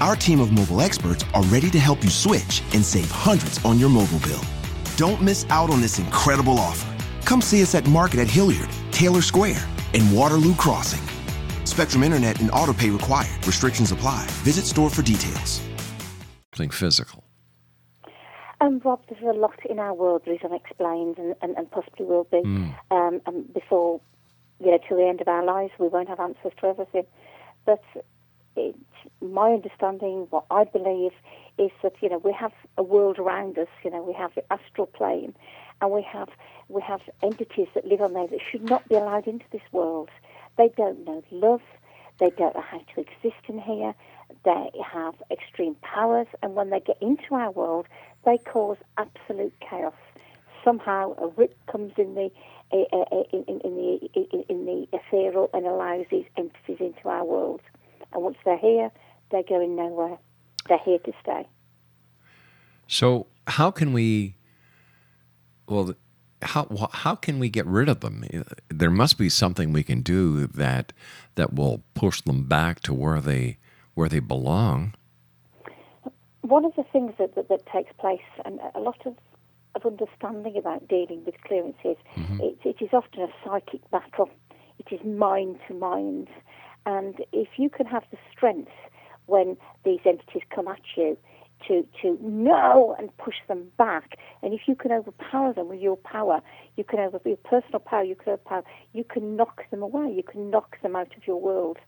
Our 0.00 0.14
team 0.14 0.38
of 0.38 0.52
mobile 0.52 0.80
experts 0.80 1.24
are 1.34 1.42
ready 1.44 1.70
to 1.70 1.78
help 1.80 2.04
you 2.04 2.10
switch 2.10 2.62
and 2.72 2.84
save 2.84 3.10
hundreds 3.10 3.64
on 3.64 3.80
your 3.80 3.88
mobile 3.88 4.20
bill. 4.20 4.40
Don't 4.96 5.20
miss 5.20 5.44
out 5.50 5.70
on 5.70 5.80
this 5.80 5.98
incredible 5.98 6.56
offer. 6.58 6.94
Come 7.24 7.40
see 7.40 7.62
us 7.62 7.74
at 7.74 7.84
Market 7.88 8.20
at 8.20 8.28
Hilliard, 8.28 8.68
Taylor 8.92 9.22
Square, 9.22 9.66
and 9.94 10.16
Waterloo 10.16 10.54
Crossing. 10.54 11.02
Spectrum 11.64 12.04
Internet 12.04 12.40
and 12.40 12.48
autopay 12.50 12.92
required. 12.92 13.44
Restrictions 13.44 13.90
apply. 13.90 14.24
Visit 14.44 14.66
store 14.66 14.88
for 14.88 15.02
details. 15.02 15.60
Something 16.54 16.70
physical. 16.70 17.24
Um, 18.60 18.80
Rob, 18.84 19.02
there's 19.08 19.22
a 19.22 19.36
lot 19.36 19.58
in 19.68 19.80
our 19.80 19.94
world 19.94 20.22
that 20.26 20.32
is 20.32 20.40
unexplained 20.44 21.18
and, 21.18 21.34
and, 21.42 21.56
and 21.56 21.68
possibly 21.72 22.06
will 22.06 22.24
be. 22.24 22.38
Um, 22.92 23.20
and 23.26 23.52
before, 23.52 24.00
you 24.60 24.70
know, 24.70 24.78
till 24.86 24.96
the 24.96 25.08
end 25.08 25.20
of 25.20 25.26
our 25.26 25.44
lives, 25.44 25.72
we 25.78 25.88
won't 25.88 26.08
have 26.08 26.20
answers 26.20 26.52
to 26.60 26.66
everything. 26.66 27.06
But 27.66 27.82
it's 28.56 28.78
my 29.20 29.50
understanding, 29.52 30.26
what 30.30 30.44
I 30.50 30.64
believe, 30.64 31.12
is 31.58 31.70
that 31.82 31.94
you 32.00 32.08
know 32.08 32.18
we 32.18 32.32
have 32.32 32.52
a 32.76 32.82
world 32.82 33.18
around 33.18 33.58
us. 33.58 33.68
You 33.82 33.90
know, 33.90 34.02
we 34.02 34.12
have 34.14 34.34
the 34.34 34.52
astral 34.52 34.86
plane, 34.86 35.34
and 35.80 35.90
we 35.90 36.02
have 36.02 36.28
we 36.68 36.82
have 36.82 37.00
entities 37.22 37.68
that 37.74 37.86
live 37.86 38.00
on 38.00 38.12
there 38.12 38.26
that 38.26 38.40
should 38.50 38.64
not 38.64 38.88
be 38.88 38.94
allowed 38.94 39.26
into 39.26 39.44
this 39.50 39.62
world. 39.72 40.10
They 40.56 40.70
don't 40.76 41.04
know 41.04 41.22
love. 41.30 41.62
They 42.18 42.30
don't 42.30 42.54
know 42.54 42.64
how 42.68 42.78
to 42.78 43.00
exist 43.00 43.44
in 43.46 43.60
here. 43.60 43.94
They 44.44 44.70
have 44.84 45.14
extreme 45.30 45.76
powers, 45.76 46.26
and 46.42 46.54
when 46.54 46.70
they 46.70 46.80
get 46.80 46.98
into 47.00 47.34
our 47.34 47.50
world, 47.50 47.86
they 48.24 48.38
cause 48.38 48.76
absolute 48.98 49.54
chaos. 49.60 49.94
Somehow, 50.64 51.14
a 51.18 51.28
rip 51.28 51.56
comes 51.66 51.92
in 51.96 52.14
the 52.14 52.30
eh, 52.72 52.84
eh, 52.92 53.04
eh, 53.12 53.22
in, 53.32 53.44
in, 53.44 53.60
in 53.60 53.76
the 53.76 54.10
in, 54.14 54.44
in 54.48 54.66
the 54.66 54.88
ethereal 54.92 55.48
and 55.54 55.64
allows 55.66 56.06
these 56.10 56.26
entities 56.36 56.76
into 56.80 57.08
our 57.08 57.24
world. 57.24 57.60
And 58.12 58.22
once 58.22 58.36
they're 58.44 58.58
here, 58.58 58.90
they're 59.30 59.42
going 59.42 59.76
nowhere. 59.76 60.18
They're 60.68 60.78
here 60.84 60.98
to 60.98 61.12
stay. 61.22 61.46
So 62.86 63.26
how 63.46 63.70
can 63.70 63.92
we? 63.92 64.34
Well, 65.68 65.94
how 66.42 66.88
how 66.92 67.14
can 67.14 67.38
we 67.38 67.48
get 67.48 67.66
rid 67.66 67.88
of 67.88 68.00
them? 68.00 68.24
There 68.68 68.90
must 68.90 69.18
be 69.18 69.28
something 69.28 69.72
we 69.72 69.82
can 69.82 70.00
do 70.02 70.46
that 70.46 70.92
that 71.34 71.52
will 71.54 71.82
push 71.94 72.20
them 72.22 72.44
back 72.44 72.80
to 72.80 72.94
where 72.94 73.20
they 73.20 73.58
where 73.94 74.08
they 74.08 74.20
belong. 74.20 74.94
One 76.42 76.64
of 76.64 76.74
the 76.76 76.84
things 76.84 77.12
that, 77.18 77.34
that, 77.34 77.48
that 77.48 77.66
takes 77.66 77.92
place, 77.98 78.20
and 78.44 78.58
a 78.74 78.80
lot 78.80 79.04
of, 79.04 79.14
of 79.74 79.84
understanding 79.84 80.56
about 80.56 80.88
dealing 80.88 81.24
with 81.26 81.34
clearances, 81.42 81.96
Mm-hmm. 82.16 82.40
it, 82.40 82.58
it 82.64 82.76
is 82.80 82.88
often 82.92 83.22
a 83.22 83.28
psychic 83.44 83.82
battle. 83.90 84.30
It 84.78 84.94
is 84.94 85.04
mind 85.04 85.58
to 85.68 85.74
mind. 85.74 86.28
And 86.86 87.16
if 87.32 87.48
you 87.58 87.68
can 87.68 87.84
have 87.86 88.04
the 88.10 88.16
strength 88.32 88.70
when 89.28 89.56
these 89.84 90.00
entities 90.04 90.42
come 90.54 90.68
at 90.68 90.80
you 90.96 91.16
to, 91.66 91.86
to 92.02 92.18
know 92.22 92.96
and 92.98 93.16
push 93.18 93.36
them 93.46 93.70
back, 93.76 94.18
and 94.42 94.52
if 94.52 94.62
you 94.66 94.74
can 94.74 94.90
overpower 94.90 95.52
them 95.52 95.68
with 95.68 95.80
your 95.80 95.96
power, 95.96 96.40
you 96.76 96.84
can 96.84 96.98
over 96.98 97.20
your 97.24 97.36
personal 97.36 97.80
power, 97.80 98.02
you 98.02 98.14
can 98.14 98.32
overpower, 98.32 98.64
you 98.92 99.04
can 99.04 99.36
knock 99.36 99.68
them 99.70 99.82
away, 99.82 100.12
you 100.12 100.22
can 100.22 100.50
knock 100.50 100.80
them 100.82 100.96
out 100.96 101.14
of 101.16 101.26
your 101.26 101.40
world. 101.40 101.78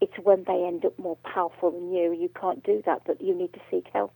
It's 0.00 0.12
when 0.22 0.44
they 0.44 0.64
end 0.64 0.84
up 0.84 0.98
more 0.98 1.16
powerful 1.24 1.70
than 1.70 1.92
you. 1.92 2.12
You 2.12 2.28
can't 2.28 2.62
do 2.64 2.82
that, 2.86 3.02
but 3.06 3.20
you 3.20 3.34
need 3.34 3.52
to 3.52 3.60
seek 3.70 3.86
help. 3.92 4.12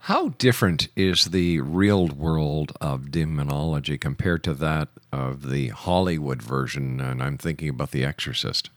How 0.00 0.30
different 0.30 0.88
is 0.96 1.26
the 1.26 1.60
real 1.60 2.08
world 2.08 2.72
of 2.80 3.10
demonology 3.10 3.98
compared 3.98 4.42
to 4.44 4.54
that 4.54 4.88
of 5.12 5.50
the 5.50 5.68
Hollywood 5.68 6.40
version? 6.40 7.00
And 7.00 7.22
I'm 7.22 7.36
thinking 7.36 7.68
about 7.68 7.90
The 7.90 8.04
Exorcist. 8.04 8.70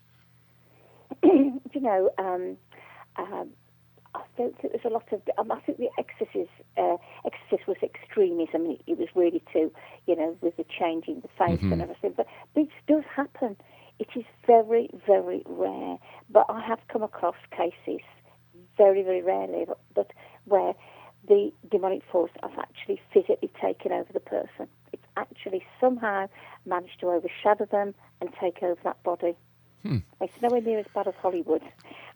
You 1.82 1.88
know, 1.88 2.10
um, 2.18 2.58
um, 3.18 3.50
I 4.14 4.22
don't 4.38 4.60
think 4.60 4.74
there's 4.74 4.86
a 4.86 4.90
lot 4.90 5.12
of. 5.12 5.22
Um, 5.38 5.52
I 5.52 5.60
think 5.62 5.78
the 5.78 5.90
Exorcist, 5.98 6.52
uh, 6.78 6.98
Exorcist 7.26 7.68
was 7.68 7.78
extremism. 7.82 8.66
It, 8.66 8.82
it 8.86 8.98
was 9.00 9.08
really 9.16 9.42
to, 9.54 9.72
you 10.06 10.16
know, 10.16 10.38
with 10.42 10.58
the 10.58 10.66
changing 10.80 11.22
the 11.22 11.30
face 11.40 11.62
and 11.64 11.82
everything. 11.82 12.14
But 12.16 12.28
this 12.56 12.68
does 12.88 13.04
happen. 13.16 13.56
It 14.00 14.10
is 14.16 14.26
very, 14.46 14.90
very 15.08 15.44
rare. 15.46 15.98
But 16.30 16.46
I 16.50 16.62
have 16.62 16.80
come 16.92 17.04
across 17.04 17.36
cases, 17.52 18.06
very, 18.78 19.02
very 19.02 19.22
rarely, 19.22 19.66
but, 19.66 19.80
but 19.96 20.12
where 20.46 20.74
the 21.28 21.52
demonic 21.70 22.02
force 22.12 22.32
has 22.42 22.52
actually 22.58 23.00
physically 23.14 23.52
taken 23.62 23.92
over 23.92 24.12
the 24.12 24.20
person. 24.20 24.68
It's 24.92 25.06
actually 25.18 25.64
somehow 25.80 26.28
managed 26.66 27.00
to 27.00 27.08
overshadow 27.08 27.66
them 27.66 27.94
and 28.20 28.30
take 28.40 28.62
over 28.62 28.80
that 28.84 29.02
body. 29.04 29.36
It's 30.22 30.42
nowhere 30.42 30.62
near 30.62 30.80
as 30.80 30.86
bad 30.94 31.08
as 31.08 31.16
Hollywood, 31.22 31.64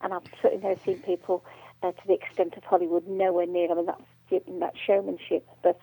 and 0.02 0.14
I've 0.14 0.24
certainly 0.42 0.68
never 0.68 0.80
seen 0.82 1.00
people 1.00 1.44
uh, 1.84 1.92
to 1.92 2.08
the 2.08 2.14
extent 2.14 2.56
of 2.58 2.64
Hollywood. 2.64 3.08
Nowhere 3.08 3.48
near. 3.48 3.72
I 3.72 3.76
mean, 3.76 3.86
that's 3.86 4.48
in 4.48 4.60
that 4.60 4.74
showmanship, 4.78 5.48
but 5.64 5.80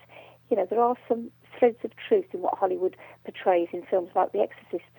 you 0.49 0.57
know 0.57 0.65
there 0.69 0.81
are 0.81 0.95
some 1.07 1.31
threads 1.57 1.77
of 1.83 1.91
truth 2.07 2.25
in 2.33 2.41
what 2.41 2.57
Hollywood 2.57 2.95
portrays 3.23 3.69
in 3.73 3.83
films 3.83 4.09
like 4.15 4.31
The 4.31 4.39
Exorcist. 4.39 4.89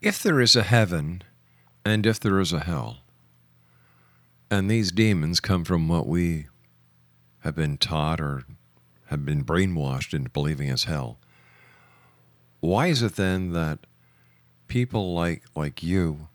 If 0.00 0.22
there 0.22 0.40
is 0.40 0.56
a 0.56 0.64
heaven 0.64 1.22
and 1.84 2.06
if 2.06 2.18
there 2.18 2.40
is 2.40 2.52
a 2.52 2.60
hell, 2.60 2.98
and 4.50 4.70
these 4.70 4.92
demons 4.92 5.40
come 5.40 5.64
from 5.64 5.88
what 5.88 6.06
we 6.06 6.48
have 7.40 7.54
been 7.54 7.78
taught 7.78 8.20
or 8.20 8.42
have 9.06 9.24
been 9.24 9.44
brainwashed 9.44 10.12
into 10.12 10.30
believing 10.30 10.68
as 10.68 10.84
hell, 10.84 11.18
why 12.62 12.86
is 12.86 13.02
it 13.02 13.16
then 13.16 13.52
that 13.52 13.80
people 14.68 15.12
like 15.12 15.42
like 15.54 15.82
you 15.82 16.28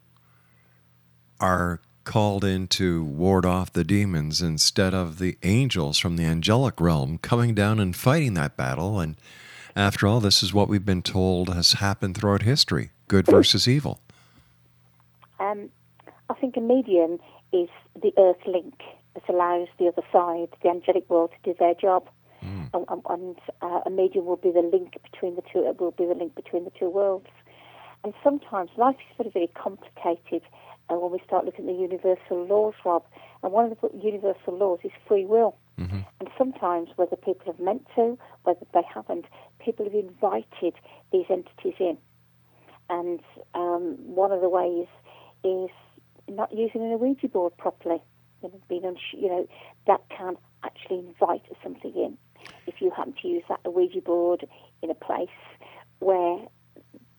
are 1.39 1.79
called 2.03 2.43
in 2.43 2.67
to 2.67 3.03
ward 3.03 3.45
off 3.45 3.71
the 3.71 3.83
demons 3.83 4.41
instead 4.41 4.93
of 4.93 5.19
the 5.19 5.37
angels 5.43 5.97
from 5.97 6.17
the 6.17 6.25
angelic 6.25 6.79
realm 6.81 7.17
coming 7.17 7.55
down 7.55 7.79
and 7.79 7.95
fighting 7.95 8.33
that 8.33 8.57
battle? 8.57 8.99
And 8.99 9.15
after 9.73 10.05
all 10.05 10.19
this 10.19 10.43
is 10.43 10.53
what 10.53 10.67
we've 10.67 10.85
been 10.85 11.01
told 11.01 11.53
has 11.53 11.73
happened 11.73 12.17
throughout 12.17 12.41
history 12.41 12.91
good 13.07 13.25
versus 13.25 13.65
evil. 13.65 14.01
Um, 15.39 15.69
I 16.29 16.33
think 16.33 16.57
a 16.57 16.61
medium 16.61 17.19
is 17.53 17.69
the 18.01 18.11
earth 18.17 18.45
link 18.45 18.75
that 19.13 19.23
allows 19.29 19.69
the 19.79 19.87
other 19.87 20.03
side, 20.11 20.49
the 20.61 20.69
angelic 20.69 21.09
world, 21.09 21.31
to 21.31 21.53
do 21.53 21.57
their 21.57 21.73
job. 21.73 22.09
And, 22.73 22.85
and- 22.89 23.01
and 23.09 23.35
uh, 23.61 23.81
a 23.85 23.89
medium 23.89 24.25
will 24.25 24.35
be 24.37 24.51
the 24.51 24.61
link 24.61 24.97
between 25.11 25.35
the 25.35 25.41
two. 25.51 25.65
It 25.65 25.79
will 25.79 25.91
be 25.91 26.05
the 26.05 26.13
link 26.15 26.35
between 26.35 26.63
the 26.65 26.71
two 26.71 26.89
worlds. 26.89 27.27
And 28.03 28.13
sometimes 28.23 28.69
life 28.77 28.95
is 29.09 29.17
very, 29.17 29.29
very 29.31 29.47
complicated 29.47 30.43
uh, 30.89 30.95
when 30.95 31.11
we 31.11 31.19
start 31.25 31.45
looking 31.45 31.67
at 31.67 31.75
the 31.75 31.81
universal 31.81 32.45
laws, 32.45 32.75
Rob. 32.85 33.03
And 33.43 33.51
one 33.51 33.71
of 33.71 33.77
the 33.81 33.89
universal 33.97 34.55
laws 34.57 34.79
is 34.83 34.91
free 35.07 35.25
will. 35.25 35.55
And 36.19 36.29
sometimes, 36.37 36.89
whether 36.95 37.15
people 37.15 37.45
have 37.51 37.59
meant 37.59 37.85
to, 37.95 38.17
whether 38.43 38.65
they 38.73 38.81
haven't, 38.91 39.25
people 39.59 39.85
have 39.85 39.93
invited 39.93 40.73
these 41.11 41.25
entities 41.29 41.75
in. 41.79 41.97
And 42.89 43.19
um, 43.53 43.97
one 44.15 44.31
of 44.31 44.41
the 44.41 44.49
ways 44.49 44.87
is 45.43 45.69
not 46.29 46.51
using 46.53 46.81
an 46.83 46.99
Ouija 46.99 47.27
board 47.27 47.55
properly. 47.57 48.01
You 48.41 48.49
know, 48.49 48.61
being 48.69 48.85
uns- 48.85 49.13
you 49.13 49.27
know, 49.27 49.47
that 49.87 50.01
can 50.09 50.37
actually 50.63 50.99
invite 50.99 51.43
something 51.63 51.93
in. 51.95 52.17
If 52.67 52.81
you 52.81 52.91
happen 52.91 53.13
to 53.21 53.27
use 53.27 53.43
that 53.49 53.59
Ouija 53.71 54.01
board 54.01 54.47
in 54.81 54.91
a 54.91 54.95
place 54.95 55.29
where 55.99 56.39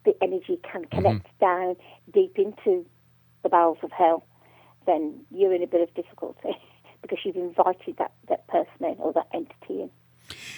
the 0.04 0.14
energy 0.22 0.58
can 0.70 0.84
connect 0.86 1.26
down 1.40 1.76
deep 2.12 2.38
into 2.38 2.86
the 3.42 3.48
bowels 3.48 3.78
of 3.82 3.90
hell, 3.90 4.24
then 4.86 5.20
you're 5.30 5.54
in 5.54 5.62
a 5.62 5.66
bit 5.66 5.82
of 5.82 5.94
difficulty 5.94 6.56
because 7.02 7.18
you've 7.24 7.36
invited 7.36 7.96
that, 7.98 8.12
that 8.28 8.46
person 8.48 8.84
in 8.84 8.96
or 8.98 9.12
that 9.12 9.26
entity 9.34 9.82
in. 9.82 9.90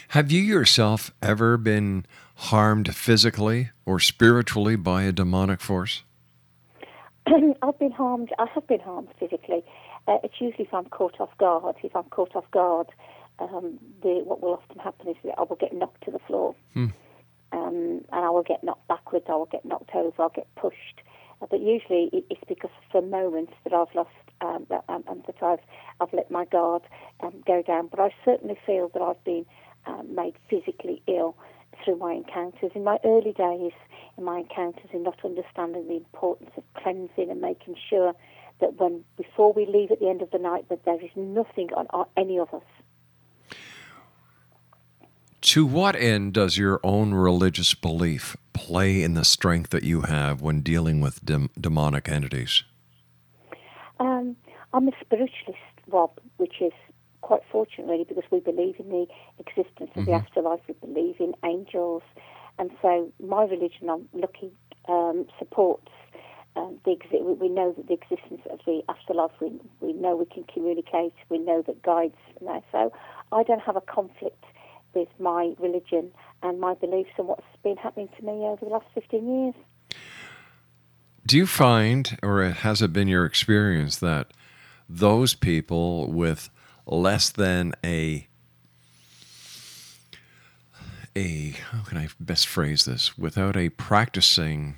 have 0.09 0.31
you 0.31 0.41
yourself 0.41 1.13
ever 1.23 1.57
been 1.57 2.05
harmed 2.35 2.95
physically 2.95 3.71
or 3.85 3.99
spiritually 3.99 4.77
by 4.77 5.03
a 5.03 5.13
demonic 5.13 5.61
force 5.61 6.03
I've 7.63 7.79
been 7.79 7.93
harmed. 7.93 8.31
I 8.39 8.47
have 8.55 8.67
been 8.67 8.81
harmed 8.81 9.09
physically. 9.19 9.63
Uh, 10.09 10.19
it's 10.25 10.41
usually 10.41 10.65
if 10.65 10.75
I'm 10.75 10.87
caught 10.87 11.21
off 11.21 11.37
guard. 11.39 11.77
If 11.83 11.95
I'm 11.95 12.05
caught 12.05 12.35
off 12.35 12.51
guard, 12.51 12.89
um, 13.41 13.79
the, 14.03 14.23
what 14.25 14.43
will 14.43 14.55
often 14.63 14.79
happen 14.79 15.09
is 15.09 15.17
that 15.25 15.35
I 15.39 15.43
will 15.43 15.57
get 15.57 15.73
knocked 15.73 16.05
to 16.05 16.11
the 16.11 16.19
floor, 16.27 16.55
um, 17.53 18.05
and 18.13 18.25
I 18.25 18.31
will 18.31 18.43
get 18.43 18.63
knocked 18.63 18.87
backwards. 18.89 19.27
I 19.29 19.33
will 19.33 19.47
get 19.47 19.65
knocked 19.65 19.91
over. 19.95 20.23
I'll 20.23 20.29
get 20.29 20.47
pushed. 20.57 21.01
Uh, 21.43 21.47
but 21.51 21.61
usually 21.61 22.11
it, 22.13 22.25
it's 22.31 22.43
because 22.47 22.71
for 22.93 23.01
moments 23.03 23.53
that 23.65 23.73
I've 23.73 23.95
lost 23.95 24.11
um, 24.41 24.67
that, 24.69 24.85
um, 24.89 25.05
and 25.09 25.25
that 25.27 25.43
I've 25.43 25.61
I've 26.01 26.13
let 26.13 26.31
my 26.31 26.45
guard 26.45 26.83
um, 27.21 27.43
go 27.47 27.63
down. 27.63 27.89
But 27.89 28.01
I 28.01 28.15
certainly 28.25 28.59
feel 28.67 28.91
that 28.95 29.03
I've 29.03 29.23
been 29.25 29.47
um, 29.87 30.15
made 30.15 30.35
physically 30.49 31.03
ill 31.07 31.37
through 31.85 31.97
my 31.97 32.13
encounters. 32.13 32.73
In 32.75 32.85
my 32.85 32.99
early 33.05 33.33
days, 33.33 33.73
in 34.17 34.25
my 34.25 34.39
encounters, 34.39 34.91
in 34.93 35.03
not 35.03 35.19
understanding 35.25 35.89
the 35.89 35.97
importance 35.97 36.51
of 36.57 36.65
cleansing 36.75 37.31
and 37.31 37.41
making 37.41 37.77
sure 37.89 38.15
that 38.61 38.79
when 38.79 39.05
before 39.17 39.53
we 39.53 39.67
leave 39.67 39.91
at 39.91 40.01
the 40.01 40.09
end 40.09 40.23
of 40.23 40.31
the 40.31 40.39
night, 40.39 40.69
that 40.69 40.85
there 40.85 41.03
is 41.03 41.11
nothing 41.17 41.71
on 41.77 41.87
our, 41.91 42.07
any 42.17 42.39
of 42.39 42.53
us. 42.53 42.63
To 45.51 45.67
what 45.67 45.97
end 45.97 46.35
does 46.35 46.57
your 46.57 46.79
own 46.85 47.13
religious 47.13 47.75
belief 47.75 48.37
play 48.53 49.03
in 49.03 49.15
the 49.15 49.25
strength 49.25 49.71
that 49.71 49.83
you 49.83 50.03
have 50.03 50.41
when 50.41 50.61
dealing 50.61 51.01
with 51.01 51.25
dem- 51.25 51.51
demonic 51.61 52.09
entities? 52.09 52.63
Um, 53.99 54.37
I'm 54.73 54.87
a 54.87 54.93
spiritualist, 55.01 55.59
Rob, 55.89 56.13
which 56.37 56.61
is 56.61 56.71
quite 57.23 57.41
fortunate 57.51 57.89
really 57.89 58.05
because 58.05 58.23
we 58.31 58.39
believe 58.39 58.77
in 58.79 58.91
the 58.91 59.07
existence 59.41 59.91
of 59.97 60.07
the 60.07 60.13
afterlife, 60.13 60.61
we 60.69 60.75
believe 60.75 61.17
in 61.19 61.35
angels, 61.45 62.05
and 62.61 62.71
so 62.81 63.13
my 63.19 63.43
religion, 63.43 63.91
I'm 63.91 64.09
lucky, 64.13 64.53
um, 64.89 65.27
supports 65.37 65.91
um, 66.55 66.79
the 66.85 66.93
exi- 66.93 67.25
we- 67.25 67.49
know 67.49 67.73
that 67.73 67.89
the 67.89 67.95
existence 67.95 68.43
of 68.53 68.61
the 68.67 68.83
afterlife. 68.89 69.33
We 69.41 69.59
we 69.81 69.95
know 69.95 70.15
we 70.15 70.27
can 70.27 70.45
communicate. 70.45 71.15
We 71.29 71.39
know 71.39 71.63
that 71.67 71.83
guides. 71.83 72.15
So 72.71 72.93
I 73.33 73.43
don't 73.43 73.63
have 73.63 73.75
a 73.75 73.81
conflict 73.81 74.45
with 74.95 75.09
my 75.19 75.55
religion 75.59 76.13
and 76.43 76.61
my 76.61 76.75
beliefs 76.75 77.11
and 77.19 77.29
what's 77.29 77.45
been 77.63 77.77
happening 77.77 78.09
to 78.19 78.25
me 78.25 78.33
over 78.33 78.65
the 78.65 78.71
last 78.71 78.87
15 78.95 79.45
years. 79.45 79.55
Do 81.27 81.37
you 81.37 81.47
find, 81.47 82.19
or 82.23 82.43
has 82.45 82.83
it 82.83 82.93
been 82.93 83.09
your 83.09 83.25
experience, 83.25 83.99
that 83.99 84.33
those 84.89 85.35
people 85.35 86.11
with 86.11 86.51
less 86.87 87.31
than 87.31 87.75
a 87.85 88.27
a 91.17 91.51
how 91.73 91.83
can 91.83 91.99
I 91.99 92.09
best 92.19 92.47
phrase 92.47 92.85
this 92.85 93.19
without 93.19 93.57
a 93.57 93.69
practicing 93.71 94.77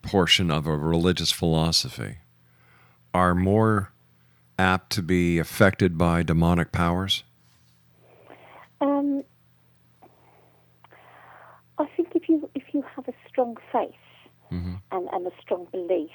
portion 0.00 0.50
of 0.50 0.66
a 0.66 0.76
religious 0.76 1.30
philosophy 1.30 2.18
are 3.14 3.34
more 3.34 3.91
apt 4.62 4.90
to 4.90 5.02
be 5.02 5.38
affected 5.38 5.98
by 5.98 6.22
demonic 6.22 6.70
powers? 6.72 7.24
Um, 8.80 9.24
I 11.78 11.86
think 11.96 12.08
if 12.14 12.28
you 12.28 12.48
if 12.54 12.62
you 12.72 12.84
have 12.94 13.08
a 13.08 13.14
strong 13.28 13.56
faith 13.72 13.94
and, 14.90 15.08
and 15.12 15.26
a 15.26 15.30
strong 15.40 15.66
belief, 15.72 16.10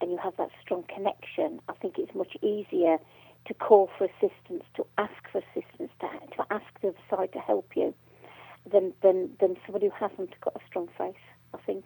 and 0.00 0.10
you 0.10 0.18
have 0.18 0.36
that 0.36 0.50
strong 0.62 0.84
connection, 0.94 1.60
I 1.68 1.74
think 1.74 1.98
it's 1.98 2.14
much 2.14 2.36
easier 2.42 2.98
to 3.46 3.54
call 3.54 3.88
for 3.96 4.04
assistance, 4.04 4.64
to 4.76 4.86
ask 4.98 5.20
for 5.30 5.38
assistance, 5.38 5.90
to, 6.00 6.08
to 6.36 6.46
ask 6.50 6.66
the 6.82 6.88
other 6.88 6.98
side 7.08 7.32
to 7.34 7.38
help 7.38 7.68
you, 7.76 7.94
than 8.70 8.92
than 9.02 9.30
than 9.40 9.56
somebody 9.64 9.86
who 9.86 9.92
hasn't 10.08 10.32
got 10.40 10.56
a 10.56 10.60
strong 10.66 10.88
faith. 10.98 11.24
I 11.54 11.58
think 11.66 11.84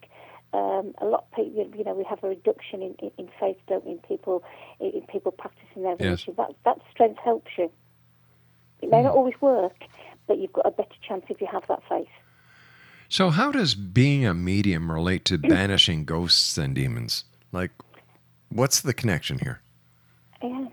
um, 0.54 0.94
a 0.98 1.04
lot 1.04 1.26
of 1.30 1.36
people, 1.36 1.70
you 1.76 1.84
know, 1.84 1.94
we 1.94 2.04
have 2.04 2.22
a 2.22 2.28
reduction 2.28 2.80
in, 2.80 2.94
in, 3.00 3.10
in 3.18 3.28
faith, 3.40 3.56
don't 3.66 3.84
we, 3.84 3.92
in 3.92 3.98
people, 3.98 4.44
in, 4.78 4.90
in 4.92 5.02
people 5.02 5.32
practicing 5.32 5.82
their 5.82 5.96
Yes. 5.98 6.00
religion. 6.00 6.34
That, 6.36 6.50
that 6.64 6.78
strength 6.90 7.18
helps 7.22 7.50
you. 7.58 7.70
It 8.80 8.90
may 8.90 9.02
not 9.02 9.14
always 9.14 9.34
work, 9.40 9.74
but 10.28 10.38
you've 10.38 10.52
got 10.52 10.66
a 10.66 10.70
better 10.70 10.94
chance 11.06 11.24
if 11.28 11.40
you 11.40 11.48
have 11.50 11.66
that 11.66 11.82
faith. 11.88 12.06
So, 13.08 13.30
how 13.30 13.50
does 13.50 13.74
being 13.74 14.24
a 14.24 14.32
medium 14.34 14.90
relate 14.92 15.24
to 15.26 15.38
banishing 15.38 16.04
ghosts 16.04 16.56
and 16.56 16.74
demons? 16.74 17.24
Like, 17.50 17.72
what's 18.48 18.80
the 18.80 18.94
connection 18.94 19.38
here? 19.40 19.60
Yeah. 20.42 20.66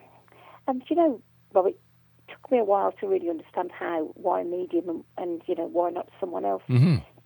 And 0.68 0.84
you 0.90 0.96
know, 0.96 1.22
Rob, 1.54 1.68
it 1.68 1.80
took 2.28 2.52
me 2.52 2.60
a 2.60 2.64
while 2.64 2.92
to 2.94 3.08
really 3.08 3.30
understand 3.30 3.72
how, 3.72 4.12
why 4.14 4.44
medium, 4.44 4.90
and, 4.90 5.04
and 5.18 5.42
you 5.48 5.56
know, 5.56 5.66
why 5.68 5.90
not 5.90 6.08
someone 6.20 6.46
else. 6.46 6.64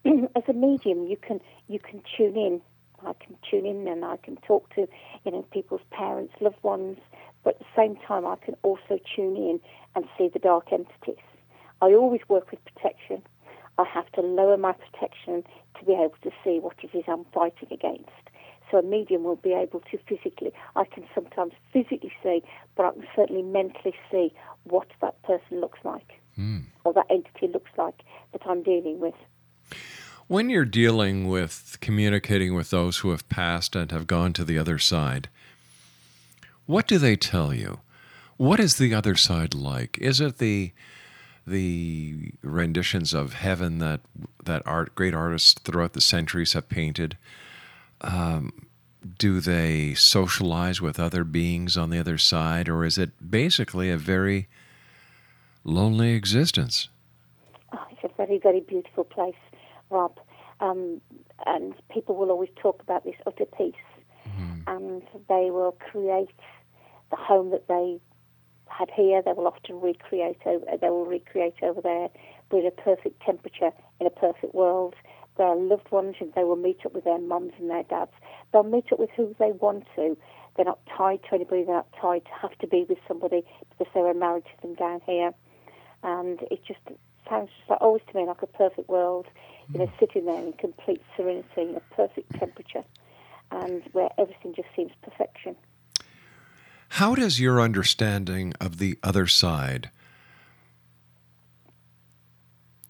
As 0.36 0.44
a 0.48 0.54
medium, 0.54 1.08
you 1.08 1.18
can 1.18 1.40
you 1.68 1.80
can 1.80 2.02
tune 2.16 2.38
in. 2.38 2.62
I 3.06 3.14
can 3.14 3.36
tune 3.50 3.66
in 3.66 3.88
and 3.88 4.06
I 4.06 4.18
can 4.18 4.38
talk 4.38 4.74
to, 4.76 4.88
you 5.26 5.32
know, 5.32 5.46
people's 5.52 5.82
parents, 5.92 6.34
loved 6.40 6.62
ones. 6.64 6.98
But 7.44 7.56
at 7.56 7.60
the 7.60 7.66
same 7.76 7.96
time, 8.08 8.26
I 8.26 8.36
can 8.36 8.56
also 8.64 9.00
tune 9.16 9.36
in 9.36 9.60
and 9.96 10.06
see 10.18 10.30
the 10.30 10.40
dark 10.40 10.72
entities. 10.72 11.24
I 11.82 11.94
always 11.94 12.22
work 12.28 12.52
with 12.52 12.60
protection. 12.66 13.22
I 13.78 13.84
have 13.84 14.10
to 14.14 14.22
lower 14.22 14.58
my 14.58 14.74
protection 14.74 15.44
to 15.78 15.86
be 15.86 15.94
able 15.94 16.16
to 16.24 16.32
see 16.44 16.60
what 16.60 16.76
it 16.82 16.98
is 16.98 17.04
I'm 17.08 17.26
fighting 17.26 17.68
against. 17.72 18.10
So 18.72 18.78
a 18.78 18.84
medium 18.84 19.24
will 19.24 19.36
be 19.36 19.54
able 19.54 19.82
to 19.92 19.98
physically, 20.08 20.52
I 20.76 20.86
can 20.86 21.06
sometimes 21.14 21.54
physically 21.72 22.12
see, 22.24 22.42
but 22.76 22.86
I 22.86 22.92
can 22.92 23.08
certainly 23.16 23.44
mentally 23.44 23.94
see 24.10 24.34
what 24.64 24.88
that 25.02 25.22
person 25.24 25.62
looks 25.62 25.80
like 25.84 26.20
hmm. 26.36 26.60
or 26.84 26.94
that 26.94 27.06
entity 27.10 27.48
looks 27.48 27.72
like 27.78 28.02
that 28.32 28.42
I'm 28.46 28.64
dealing 28.64 29.00
with. 29.00 29.14
When 30.28 30.50
you're 30.50 30.66
dealing 30.66 31.28
with 31.28 31.78
communicating 31.82 32.56
with 32.56 32.72
those 32.72 32.98
who 32.98 33.12
have 33.12 33.30
passed 33.30 33.76
and 33.76 33.92
have 33.92 34.08
gone 34.08 34.34
to 34.34 34.44
the 34.44 34.58
other 34.58 34.80
side, 34.80 35.30
what 36.66 36.88
do 36.88 36.98
they 36.98 37.16
tell 37.16 37.54
you? 37.54 37.80
What 38.38 38.60
is 38.60 38.78
the 38.78 38.94
other 38.94 39.16
side 39.16 39.54
like? 39.54 39.98
Is 40.00 40.20
it 40.20 40.40
the 40.40 40.72
the 41.48 42.32
renditions 42.42 43.14
of 43.14 43.34
heaven 43.34 43.78
that 43.78 44.02
that 44.44 44.64
art 44.66 44.96
great 44.96 45.14
artists 45.14 45.54
throughout 45.54 45.94
the 45.94 46.02
centuries 46.02 46.54
have 46.54 46.70
painted? 46.70 47.18
Um, 48.02 48.66
do 49.18 49.40
they 49.40 49.94
socialize 49.94 50.82
with 50.82 51.00
other 51.00 51.24
beings 51.24 51.78
on 51.78 51.92
the 51.92 52.00
other 52.00 52.18
side, 52.18 52.68
or 52.68 52.84
is 52.84 52.98
it 52.98 53.12
basically 53.32 53.92
a 53.92 53.98
very 53.98 54.48
lonely 55.64 56.14
existence? 56.14 56.90
Oh, 57.72 57.86
it's 57.92 58.04
a 58.04 58.10
very, 58.18 58.40
very 58.40 58.62
beautiful 58.62 59.04
place, 59.04 59.36
Rob. 59.96 60.20
Um, 60.60 61.02
and 61.46 61.74
people 61.90 62.16
will 62.16 62.32
always 62.32 62.50
talk 62.62 62.82
about 62.82 63.04
this 63.04 63.16
utter 63.26 63.46
peace. 63.46 63.74
And 64.68 65.04
they 65.30 65.52
will 65.52 65.78
create 65.92 66.30
the 67.12 67.18
home 67.18 67.52
that 67.52 67.68
they 67.68 68.00
had 68.68 68.90
here. 68.94 69.22
They 69.22 69.34
will 69.34 69.48
often 69.48 69.80
recreate 69.80 70.40
over. 70.46 70.66
They 70.82 70.90
will 70.90 71.06
recreate 71.06 71.56
over 71.62 71.82
there 71.82 72.10
with 72.52 72.66
a 72.66 72.72
perfect 72.72 73.22
temperature 73.22 73.72
in 74.00 74.08
a 74.08 74.10
perfect 74.10 74.56
world. 74.56 74.96
Their 75.38 75.56
loved 75.56 75.92
ones, 75.92 76.16
and 76.20 76.34
they 76.34 76.44
will 76.44 76.56
meet 76.56 76.80
up 76.86 76.94
with 76.94 77.04
their 77.04 77.20
mums 77.20 77.54
and 77.60 77.70
their 77.70 77.84
dads. 77.84 78.12
They'll 78.52 78.64
meet 78.64 78.92
up 78.92 79.00
with 79.00 79.10
who 79.16 79.36
they 79.38 79.52
want 79.52 79.86
to. 79.96 80.18
They're 80.56 80.66
not 80.66 80.80
tied 80.98 81.20
to 81.30 81.36
anybody. 81.36 81.64
They're 81.64 81.76
not 81.76 81.94
tied 82.02 82.26
to 82.26 82.32
have 82.42 82.58
to 82.60 82.68
be 82.68 82.86
with 82.88 82.98
somebody 83.08 83.44
because 83.70 83.92
they 83.94 84.02
were 84.02 84.14
married 84.14 84.46
to 84.46 84.62
them 84.62 84.76
down 84.76 85.02
here 85.06 85.34
and 86.06 86.40
it 86.52 86.62
just 86.66 86.80
sounds 87.28 87.50
just 87.58 87.70
like, 87.70 87.82
always 87.82 88.04
to 88.10 88.18
me 88.18 88.26
like 88.26 88.42
a 88.42 88.48
perfect 88.48 88.88
world, 88.88 89.26
you 89.74 89.80
know, 89.80 89.92
sitting 90.00 90.26
there 90.26 90.42
in 90.42 90.54
complete 90.54 91.02
serenity, 91.16 91.48
in 91.58 91.76
a 91.76 91.96
perfect 91.96 92.32
temperature, 92.40 92.84
and 93.52 93.84
where 93.92 94.10
everything 94.18 94.54
just 94.56 94.70
seems 94.76 94.92
perfection. 95.02 95.56
How 96.90 97.16
does 97.16 97.40
your 97.40 97.60
understanding 97.60 98.54
of 98.62 98.78
the 98.78 98.98
other 99.04 99.28
side 99.28 99.90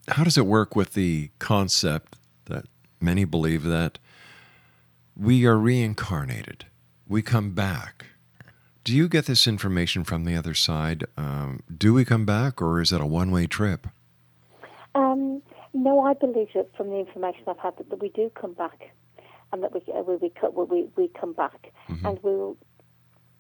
how 0.10 0.24
does 0.24 0.38
it 0.38 0.46
work 0.46 0.76
with 0.76 0.94
the 0.94 1.32
concept 1.40 2.18
that 2.46 2.66
many 3.00 3.26
believe 3.26 3.64
that 3.64 3.98
we 5.16 5.46
are 5.46 5.58
reincarnated, 5.58 6.66
we 7.08 7.22
come 7.22 7.52
back? 7.52 8.06
Do 8.84 8.94
you 8.94 9.08
get 9.08 9.26
this 9.26 9.48
information 9.48 10.04
from 10.04 10.26
the 10.26 10.36
other 10.36 10.54
side? 10.54 11.06
Um, 11.18 11.64
do 11.76 11.94
we 11.94 12.06
come 12.06 12.26
back, 12.26 12.62
or 12.62 12.82
is 12.82 12.92
it 12.92 13.02
a 13.02 13.06
one-way 13.06 13.48
trip? 13.48 13.88
Um, 14.94 15.42
no, 15.76 16.00
I 16.02 16.14
believe 16.14 16.48
that 16.56 16.76
from 16.76 16.90
the 16.90 16.98
information 16.98 17.44
I've 17.48 17.60
had 17.60 17.78
that, 17.78 17.90
that 17.90 18.02
we 18.02 18.10
do 18.10 18.32
come 18.34 18.54
back, 18.54 18.92
and 19.52 19.62
that 19.62 19.74
we 19.74 19.82
uh, 19.94 20.02
we 20.02 20.16
we, 20.16 20.64
we 20.64 20.90
we 20.96 21.08
come 21.10 21.34
back, 21.34 21.72
and 21.88 22.18
we 22.24 22.32
will. 22.32 22.58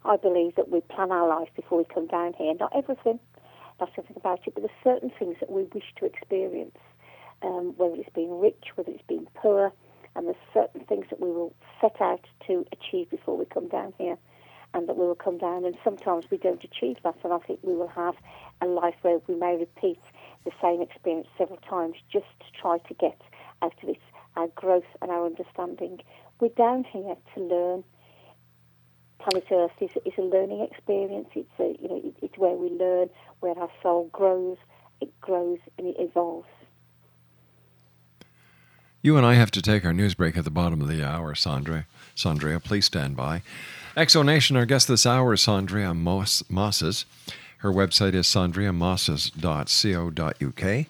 I 0.04 0.18
believe 0.18 0.56
that 0.56 0.70
we 0.70 0.82
plan 0.82 1.12
our 1.12 1.28
life 1.28 1.48
before 1.56 1.80
we 1.80 1.86
come 1.86 2.06
down 2.06 2.34
here. 2.38 2.54
Not 2.60 2.72
everything, 2.76 3.20
not 3.80 3.90
everything 3.98 4.18
about 4.18 4.42
it, 4.46 4.54
but 4.54 4.62
there's 4.62 4.84
certain 4.84 5.12
things 5.18 5.38
that 5.40 5.50
we 5.50 5.64
wish 5.74 5.94
to 5.98 6.06
experience, 6.06 6.78
um, 7.42 7.74
whether 7.78 7.96
it's 7.96 8.14
being 8.14 8.40
rich, 8.40 8.66
whether 8.76 8.92
it's 8.92 9.08
being 9.08 9.28
poor, 9.34 9.72
and 10.16 10.28
there's 10.28 10.36
certain 10.54 10.82
things 10.86 11.06
that 11.10 11.20
we 11.20 11.32
will 11.32 11.56
set 11.82 12.00
out 12.02 12.24
to 12.46 12.66
achieve 12.72 13.10
before 13.10 13.36
we 13.36 13.46
come 13.46 13.68
down 13.68 13.94
here, 13.98 14.18
and 14.76 14.88
that 14.88 14.98
we 14.98 15.06
will 15.08 15.16
come 15.16 15.38
down, 15.40 15.66
and 15.66 15.76
sometimes 15.84 16.26
we 16.30 16.38
don't 16.38 16.64
achieve 16.64 16.98
that, 17.04 17.16
and 17.24 17.34
I 17.34 17.40
think 17.40 17.60
we 17.64 17.74
will 17.74 17.88
have 17.88 18.16
a 18.62 18.68
life 18.68 18.96
where 19.02 19.20
we 19.28 19.36
may 19.36 19.56
repeat 19.56 20.00
the 20.46 20.52
same 20.62 20.82
experience 20.82 21.28
several 21.38 21.60
times 21.70 21.96
just 22.12 22.28
to 22.40 22.62
try 22.62 22.78
to 22.78 22.94
get 22.94 23.20
out 23.62 23.74
of 23.84 23.90
it 23.90 24.00
our 24.38 24.46
uh, 24.46 24.48
growth 24.56 24.84
and 25.02 25.12
our 25.12 25.26
understanding. 25.26 26.00
We're 26.40 26.50
down 26.50 26.84
here 26.84 27.16
to 27.36 27.42
learn. 27.42 27.84
Planet 29.20 29.46
Earth 29.52 29.72
is, 29.80 29.90
is 30.06 30.14
a 30.18 30.22
learning 30.22 30.68
experience. 30.70 31.30
It's 31.36 31.50
a, 31.60 31.76
you 31.82 31.88
know 31.88 32.02
it, 32.04 32.16
it's 32.22 32.38
where 32.38 32.56
we 32.56 32.70
learn, 32.70 33.10
where 33.40 33.58
our 33.58 33.72
soul 33.82 34.10
grows. 34.12 34.58
It 35.02 35.20
grows 35.22 35.60
and 35.78 35.88
it 35.88 35.96
evolves. 36.00 36.48
You 39.02 39.18
and 39.18 39.26
I 39.26 39.36
have 39.36 39.52
to 39.52 39.62
take 39.62 39.86
our 39.86 39.94
news 39.94 40.16
break 40.16 40.36
at 40.36 40.46
the 40.46 40.52
bottom 40.52 40.82
of 40.82 40.88
the 40.88 41.08
hour, 41.08 41.36
Sandra. 41.36 41.86
Sandrea, 42.16 42.60
please 42.64 42.86
stand 42.86 43.16
by. 43.16 43.44
Exonation, 43.96 44.58
our 44.58 44.66
guest 44.66 44.88
this 44.88 45.06
hour 45.06 45.34
is 45.34 45.42
Sandrea 45.42 45.96
Moss, 45.96 46.44
Mosses. 46.50 47.06
Her 47.66 47.74
website 47.74 48.14
is 48.14 48.28
sandreamosses.co.uk. 48.28 50.86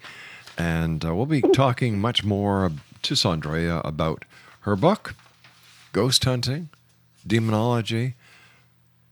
And 0.57 1.05
uh, 1.05 1.15
we'll 1.15 1.25
be 1.25 1.41
talking 1.41 2.01
much 2.01 2.25
more 2.25 2.69
to 3.01 3.13
Sandrea 3.13 3.79
about 3.85 4.25
her 4.63 4.75
book, 4.75 5.15
ghost 5.93 6.25
hunting, 6.25 6.67
demonology, 7.25 8.15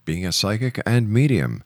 being 0.04 0.26
a 0.26 0.34
psychic, 0.34 0.82
and 0.86 1.10
medium. 1.10 1.64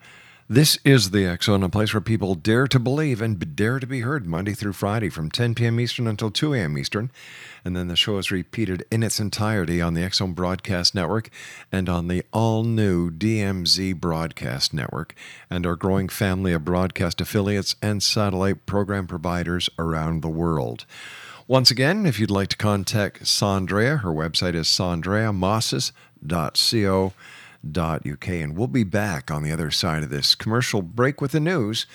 This 0.50 0.80
is 0.86 1.10
the 1.10 1.38
Zone, 1.42 1.62
a 1.62 1.68
place 1.68 1.94
where 1.94 2.00
people 2.00 2.34
dare 2.34 2.68
to 2.68 2.80
believe 2.80 3.22
and 3.22 3.54
dare 3.54 3.82
to 3.82 3.88
be 3.88 4.00
heard 4.00 4.26
Monday 4.26 4.54
through 4.54 4.72
Friday 4.72 5.10
from 5.10 5.30
10 5.30 5.56
p.m. 5.56 5.78
Eastern 5.78 6.08
until 6.08 6.32
2 6.32 6.54
a.m. 6.54 6.78
Eastern. 6.78 7.12
And 7.66 7.76
then 7.76 7.90
the 7.90 7.98
show 7.98 8.18
is 8.18 8.32
repeated 8.32 8.86
in 8.90 9.04
its 9.04 9.20
entirety 9.20 9.82
on 9.82 9.94
the 9.94 10.10
Zone 10.10 10.32
Broadcast 10.32 10.96
Network 10.96 11.30
and 11.70 11.90
on 11.90 12.08
the 12.08 12.24
all 12.32 12.64
new 12.64 13.12
DMZ 13.12 14.00
Broadcast 14.00 14.74
Network 14.74 15.14
and 15.50 15.66
our 15.66 15.76
growing 15.76 16.08
family 16.08 16.54
of 16.54 16.64
broadcast 16.64 17.20
affiliates 17.20 17.76
and 17.82 18.02
satellite 18.02 18.66
program 18.66 19.06
providers 19.06 19.70
around 19.78 20.22
the 20.22 20.30
world. 20.30 20.86
Once 21.46 21.72
again, 21.72 22.06
if 22.06 22.22
you'd 22.22 22.32
like 22.32 22.48
to 22.48 22.58
contact 22.58 23.24
Sandrea, 23.24 23.98
her 23.98 24.12
website 24.12 24.56
is 24.56 24.68
sandreamosses.co.uk. 24.68 27.14
And 28.42 28.58
we'll 28.58 28.68
be 28.68 28.84
back 28.84 29.32
on 29.32 29.44
the 29.44 29.52
other 29.52 29.72
side 29.72 30.04
of 30.04 30.10
this 30.10 30.36
commercial 30.36 30.82
break 30.82 31.22
with 31.22 31.32
the 31.32 31.40
news 31.40 31.86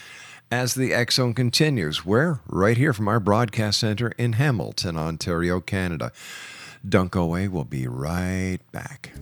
as 0.50 0.74
the 0.74 0.92
X 0.92 1.16
Zone 1.16 1.34
continues. 1.34 2.04
We're 2.04 2.40
right 2.46 2.76
here 2.76 2.92
from 2.92 3.08
our 3.08 3.20
broadcast 3.20 3.80
center 3.80 4.12
in 4.18 4.34
Hamilton, 4.34 4.96
Ontario, 4.96 5.60
Canada. 5.60 6.12
Don't 6.86 7.10
away. 7.22 7.48
We'll 7.48 7.64
be 7.64 7.86
right 7.86 8.58
back. 8.72 9.12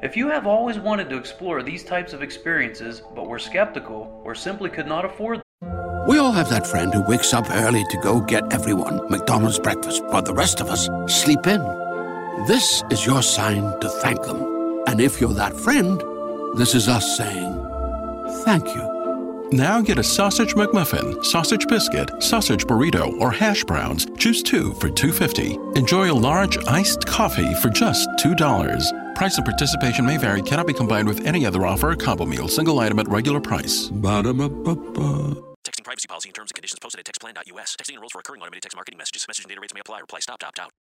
If 0.00 0.16
you 0.16 0.28
have 0.28 0.46
always 0.46 0.78
wanted 0.78 1.10
to 1.10 1.16
explore 1.16 1.60
these 1.60 1.82
types 1.82 2.12
of 2.12 2.22
experiences 2.22 3.02
but 3.16 3.26
were 3.26 3.40
skeptical 3.40 4.22
or 4.24 4.32
simply 4.32 4.70
could 4.70 4.86
not 4.86 5.04
afford 5.04 5.38
them, 5.38 6.06
We 6.06 6.18
all 6.18 6.30
have 6.30 6.48
that 6.50 6.68
friend 6.68 6.94
who 6.94 7.02
wakes 7.02 7.34
up 7.34 7.50
early 7.50 7.84
to 7.90 7.96
go 7.98 8.20
get 8.20 8.52
everyone 8.52 9.10
McDonald's 9.10 9.58
breakfast, 9.58 10.04
while 10.04 10.22
the 10.22 10.32
rest 10.32 10.60
of 10.60 10.68
us 10.68 10.88
sleep 11.12 11.46
in. 11.48 11.60
This 12.46 12.84
is 12.90 13.04
your 13.04 13.22
sign 13.22 13.78
to 13.80 13.88
thank 13.88 14.22
them. 14.22 14.84
And 14.86 15.00
if 15.00 15.20
you're 15.20 15.34
that 15.34 15.54
friend, 15.56 16.00
this 16.56 16.76
is 16.76 16.88
us 16.88 17.16
saying 17.16 17.54
thank 18.44 18.66
you. 18.66 19.48
Now 19.50 19.80
get 19.80 19.98
a 19.98 20.04
sausage 20.04 20.54
McMuffin, 20.54 21.24
sausage 21.24 21.66
biscuit, 21.66 22.22
sausage 22.22 22.66
burrito, 22.66 23.18
or 23.20 23.32
hash 23.32 23.64
browns. 23.64 24.06
Choose 24.16 24.42
two 24.42 24.74
for 24.74 24.90
$2.50. 24.90 25.76
Enjoy 25.76 26.12
a 26.12 26.14
large 26.14 26.56
iced 26.66 27.04
coffee 27.06 27.54
for 27.54 27.68
just 27.70 28.08
$2. 28.20 29.07
Price 29.18 29.36
and 29.36 29.44
participation 29.44 30.06
may 30.06 30.16
vary, 30.16 30.42
cannot 30.42 30.68
be 30.68 30.72
combined 30.72 31.08
with 31.08 31.26
any 31.26 31.44
other 31.44 31.66
offer 31.66 31.90
or 31.90 31.96
combo 31.96 32.24
meal, 32.24 32.46
single 32.46 32.78
item 32.78 33.00
at 33.00 33.08
regular 33.08 33.40
price. 33.40 33.88
Ba-da-ba-ba-ba. 33.88 35.34
Texting 35.64 35.82
privacy 35.82 36.06
policy 36.06 36.28
and 36.28 36.36
terms 36.36 36.52
and 36.52 36.54
conditions 36.54 36.78
posted 36.78 37.00
at 37.00 37.04
textplan.us. 37.04 37.74
Texting 37.80 37.94
enrolls 37.94 38.12
for 38.12 38.18
recurring 38.18 38.42
automated 38.42 38.62
text 38.62 38.76
marketing 38.76 38.96
messages. 38.96 39.26
Message 39.26 39.44
and 39.44 39.48
data 39.48 39.60
rates 39.60 39.74
may 39.74 39.80
apply. 39.80 39.98
Reply 39.98 40.20
stop 40.20 40.38
to 40.38 40.46
opt 40.46 40.60
out. 40.60 40.70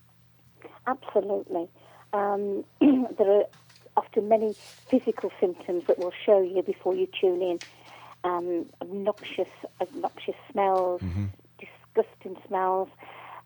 Absolutely. 0.88 1.68
Um, 2.12 2.64
there 2.82 3.32
are 3.32 3.44
often 3.98 4.28
many 4.28 4.56
physical 4.90 5.32
symptoms 5.40 5.84
that 5.88 6.00
will 6.00 6.14
show 6.26 6.42
you 6.42 6.62
before 6.62 6.96
you 6.96 7.08
tune 7.20 7.42
in. 7.42 7.60
Um, 8.24 8.66
obnoxious, 8.82 9.48
obnoxious 9.80 10.36
smells, 10.52 11.02
disgusting 11.60 12.38
smells, 12.48 12.90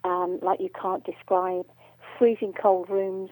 um, 0.04 0.40
like 0.42 0.60
you 0.62 0.70
can't 0.70 1.04
describe. 1.04 1.66
Freezing 2.18 2.54
cold 2.54 2.90
rooms 2.90 3.30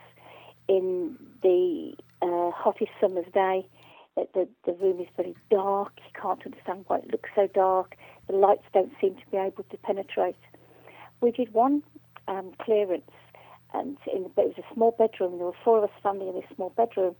in 0.68 1.18
the 1.42 1.94
uh, 2.22 2.52
hottest 2.52 2.92
summer's 3.00 3.32
day. 3.34 3.68
The, 4.16 4.28
the, 4.34 4.48
the 4.66 4.74
room 4.74 5.00
is 5.00 5.08
very 5.16 5.36
dark. 5.50 5.94
You 5.98 6.22
can't 6.22 6.46
understand 6.46 6.86
why 6.88 6.98
it 6.98 7.12
looks 7.12 7.30
so 7.36 7.48
dark. 7.48 7.96
The 8.28 8.36
lights 8.36 8.64
don't 8.74 8.92
seem 9.00 9.16
to 9.16 9.22
be 9.32 9.38
able 9.38 9.64
to 9.64 9.78
penetrate. 9.78 10.36
We 11.22 11.32
did 11.32 11.54
one 11.54 11.84
um, 12.28 12.52
clearance 12.60 13.12
and 13.74 13.98
in, 14.14 14.26
it 14.26 14.32
was 14.38 14.58
a 14.58 14.74
small 14.74 14.92
bedroom. 14.92 15.38
There 15.38 15.46
were 15.48 15.54
four 15.64 15.78
of 15.80 15.86
us 15.86 15.90
standing 16.00 16.28
in 16.28 16.36
this 16.36 16.46
small 16.56 16.70
bedroom, 16.72 17.16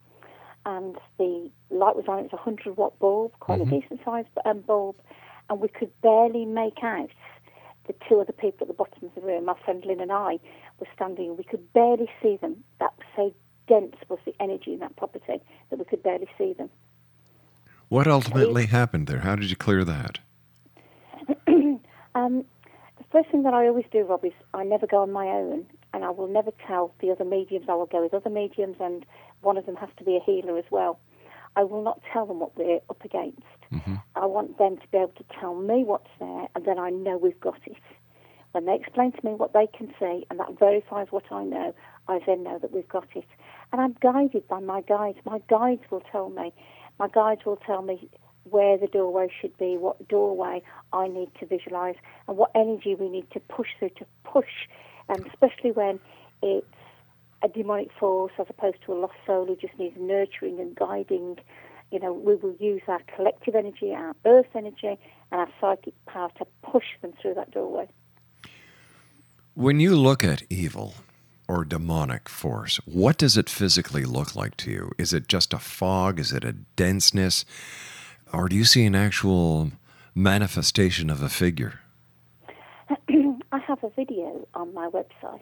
and 0.66 0.98
the 1.18 1.50
light 1.70 1.96
was 1.96 2.06
on. 2.08 2.20
It 2.20 2.24
was 2.24 2.34
a 2.34 2.38
hundred 2.38 2.78
watt 2.78 2.98
bulb, 3.00 3.34
quite 3.40 3.60
Mhm. 3.60 3.68
a 3.68 3.82
decent 3.82 4.02
sized 4.04 4.30
um, 4.46 4.62
bulb, 4.62 4.96
and 5.50 5.60
we 5.60 5.68
could 5.68 5.92
barely 6.02 6.46
make 6.46 6.84
out 6.84 7.10
the 7.88 7.94
two 8.08 8.20
other 8.20 8.34
people 8.34 8.66
at 8.66 8.68
the 8.68 8.74
bottom 8.74 9.06
of 9.06 9.16
the 9.16 9.22
room. 9.22 9.46
My 9.46 9.56
friend 9.64 9.86
Lynn 9.86 10.02
and 10.02 10.12
I 10.12 10.40
were 10.80 10.88
standing, 10.94 11.30
and 11.30 11.38
we 11.38 11.44
could 11.44 11.72
barely 11.74 12.10
see 12.22 12.38
them. 12.38 12.64
That 12.80 12.92
was 12.98 13.08
so 13.16 13.34
dense 13.68 13.96
was 14.10 14.20
the 14.26 14.34
energy 14.40 14.74
in 14.74 14.80
that 14.80 14.96
property 14.96 15.42
that 15.70 15.80
we 15.80 15.86
could 15.86 16.02
barely 16.02 16.28
see 16.38 16.54
them. 16.54 16.70
What 17.90 18.08
ultimately 18.08 18.66
happened 18.66 19.08
there? 19.08 19.20
How 19.20 19.36
did 19.36 19.50
you 19.50 19.56
clear 19.56 19.84
that? 19.86 20.20
um, 22.16 22.46
the 22.98 23.04
first 23.12 23.30
thing 23.30 23.44
that 23.44 23.54
I 23.54 23.68
always 23.68 23.86
do, 23.92 24.04
Rob, 24.04 24.26
is 24.26 24.34
I 24.54 24.64
never 24.64 24.88
go 24.88 25.02
on 25.02 25.12
my 25.12 25.28
own, 25.28 25.66
and 25.94 26.04
I 26.04 26.10
will 26.10 26.28
never 26.28 26.52
tell 26.66 26.94
the 27.00 27.12
other 27.12 27.26
mediums. 27.26 27.68
I 27.70 27.74
will 27.74 27.86
go 27.86 28.02
with 28.02 28.14
other 28.14 28.30
mediums, 28.30 28.78
and 28.80 29.06
one 29.42 29.58
of 29.58 29.66
them 29.66 29.76
has 29.76 29.90
to 29.98 30.04
be 30.04 30.16
a 30.16 30.20
healer 30.24 30.58
as 30.58 30.66
well. 30.70 31.00
I 31.56 31.64
will 31.64 31.84
not 31.84 32.02
tell 32.14 32.26
them 32.26 32.40
what 32.40 32.56
we're 32.58 32.80
up 32.90 33.04
against. 33.04 33.42
Mm-hmm. 33.74 33.96
I 34.16 34.26
want 34.26 34.58
them 34.58 34.78
to 34.78 34.88
be 34.92 34.98
able 34.98 35.14
to 35.18 35.26
tell 35.40 35.56
me 35.56 35.84
what's 35.84 36.10
there, 36.20 36.48
and 36.56 36.66
then 36.66 36.78
I 36.78 36.90
know 36.90 37.18
we've 37.18 37.40
got 37.40 37.60
it. 37.66 37.78
When 38.52 38.66
they 38.66 38.76
explain 38.76 39.12
to 39.12 39.26
me 39.26 39.34
what 39.34 39.54
they 39.54 39.68
can 39.68 39.94
see, 40.00 40.26
and 40.30 40.40
that 40.40 40.58
verifies 40.60 41.08
what 41.10 41.32
I 41.32 41.44
know, 41.44 41.74
I 42.08 42.20
then 42.26 42.44
know 42.44 42.60
that 42.60 42.72
we've 42.72 42.88
got 42.88 43.08
it. 43.16 43.26
And 43.72 43.82
I'm 43.82 43.96
guided 44.02 44.48
by 44.48 44.60
my 44.60 44.82
guides. 44.82 45.18
My 45.26 45.42
guides 45.50 45.82
will 45.92 46.04
tell 46.12 46.30
me. 46.30 46.54
My 47.00 47.08
guides 47.08 47.46
will 47.46 47.58
tell 47.58 47.82
me 47.82 48.10
where 48.50 48.78
the 48.78 48.88
doorway 48.88 49.28
should 49.42 49.56
be, 49.58 49.78
what 49.78 50.08
doorway 50.08 50.64
I 50.94 51.08
need 51.08 51.30
to 51.40 51.46
visualize, 51.46 51.96
and 52.28 52.38
what 52.38 52.52
energy 52.56 52.96
we 52.96 53.10
need 53.10 53.30
to 53.32 53.40
push 53.42 53.68
through 53.78 53.90
to 53.90 54.06
push, 54.24 54.68
and 55.10 55.26
especially 55.28 55.72
when 55.72 56.00
it's 56.42 56.66
a 57.44 57.48
demonic 57.48 57.90
force 58.00 58.32
as 58.40 58.48
opposed 58.50 58.78
to 58.86 58.94
a 58.94 58.96
lost 58.96 59.14
soul 59.26 59.46
who 59.46 59.56
just 59.56 59.78
needs 59.78 59.96
nurturing 60.00 60.60
and 60.60 60.76
guiding. 60.76 61.38
You 61.92 62.00
know, 62.00 62.12
we 62.12 62.36
will 62.36 62.56
use 62.60 62.82
our 62.88 63.02
collective 63.16 63.56
energy, 63.56 63.94
our 63.94 64.16
earth 64.26 64.48
energy, 64.56 64.98
and 65.32 65.42
our 65.42 65.50
psychic 65.62 65.94
power 66.06 66.30
to 66.38 66.46
push 66.62 66.86
them 67.02 67.14
through 67.22 67.36
that 67.36 67.52
doorway. 67.52 67.88
When 69.54 69.80
you 69.80 69.96
look 69.96 70.24
at 70.24 70.44
evil 70.50 70.96
or 71.48 71.64
demonic 71.64 72.28
force, 72.28 72.78
what 72.86 73.18
does 73.18 73.38
it 73.38 73.50
physically 73.50 74.04
look 74.04 74.36
like 74.36 74.58
to 74.58 74.72
you? 74.72 74.92
Is 74.98 75.14
it 75.14 75.28
just 75.28 75.54
a 75.54 75.60
fog? 75.60 76.20
Is 76.20 76.34
it 76.34 76.44
a 76.44 76.54
denseness? 76.76 77.46
Or 78.34 78.50
do 78.50 78.56
you 78.56 78.66
see 78.66 78.86
an 78.86 78.96
actual 78.96 79.72
manifestation 80.14 81.10
of 81.10 81.22
a 81.22 81.30
figure? 81.30 81.80
I 83.68 83.72
have 83.72 83.84
a 83.84 83.90
video 83.90 84.48
on 84.54 84.74
my 84.74 84.88
website 84.88 85.42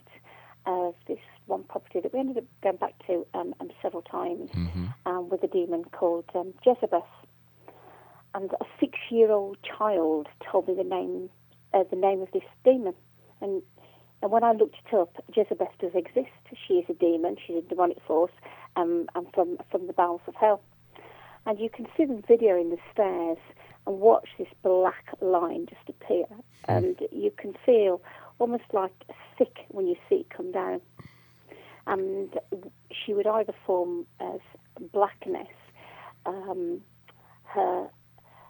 of 0.66 0.96
this 1.08 1.20
one 1.46 1.64
property 1.64 2.00
that 2.00 2.12
we 2.12 2.20
ended 2.20 2.38
up 2.38 2.44
going 2.64 2.78
back 2.78 2.94
to 3.06 3.26
um, 3.36 3.54
um, 3.60 3.70
several 3.84 4.02
times 4.02 4.50
um, 5.06 5.30
with 5.30 5.44
a 5.44 5.48
demon 5.48 5.84
called 5.92 6.26
um, 6.34 6.52
Jezebel. 6.66 7.06
And 8.34 8.52
a 8.54 8.66
six-year-old 8.80 9.58
child 9.62 10.28
told 10.52 10.68
me 10.68 10.74
the 10.74 10.84
name, 10.84 11.30
uh, 11.74 11.84
the 11.90 11.96
name 11.96 12.22
of 12.22 12.30
this 12.34 12.44
demon. 12.64 12.96
And 13.42 13.62
and 14.22 14.32
when 14.32 14.44
I 14.44 14.54
looked 14.54 14.78
it 14.88 14.96
up, 14.96 15.24
Jezebel 15.36 15.68
does 15.80 15.92
exist. 15.94 16.32
She 16.68 16.76
is 16.76 16.86
a 16.90 16.94
demon. 16.94 17.36
She's 17.46 17.58
a 17.58 17.62
demonic 17.62 17.98
force, 18.08 18.32
um, 18.76 19.08
and 19.14 19.28
from 19.36 19.58
from 19.70 19.86
the 19.86 19.94
bowels 19.94 20.22
of 20.26 20.34
hell. 20.36 20.62
And 21.46 21.60
you 21.60 21.70
can 21.70 21.86
see 21.96 22.06
the 22.06 22.24
video 22.28 22.60
in 22.60 22.72
the 22.72 22.78
stairs 22.92 23.38
and 23.88 24.00
watch 24.00 24.30
this 24.38 24.48
black 24.64 25.14
line 25.22 25.68
just 25.68 25.90
appear, 25.90 26.26
and 26.68 27.00
you 27.12 27.32
can 27.38 27.56
feel 27.66 28.02
almost 28.40 28.64
like 28.74 28.94
sick 29.38 29.66
when 29.70 29.88
you 29.88 29.96
see 30.10 30.16
it 30.16 30.30
come 30.30 30.52
down. 30.52 30.82
And 31.88 32.34
she 32.92 33.14
would 33.14 33.28
either 33.28 33.54
form 33.66 34.08
as 34.20 34.40
blackness. 34.92 35.48
Um, 36.26 36.82
her 37.44 37.88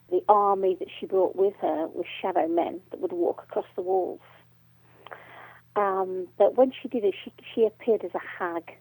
the 0.10 0.22
army 0.30 0.76
that 0.80 0.88
she 1.00 1.06
brought 1.06 1.36
with 1.36 1.56
her 1.62 1.88
was 1.88 2.06
shadow 2.22 2.48
men 2.48 2.80
that 2.92 3.00
would 3.00 3.12
walk 3.12 3.44
across 3.44 3.66
the 3.76 3.82
walls. 3.82 4.22
Um, 5.76 6.28
but 6.38 6.56
when 6.56 6.72
she 6.72 6.88
did 6.88 7.04
it, 7.04 7.16
she, 7.24 7.34
she 7.54 7.66
appeared 7.66 8.04
as 8.04 8.12
a 8.14 8.20
hag, 8.20 8.76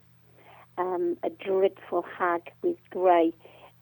um, 0.77 1.17
a 1.23 1.29
dreadful 1.29 2.03
hag 2.17 2.51
with 2.61 2.77
grey 2.89 3.33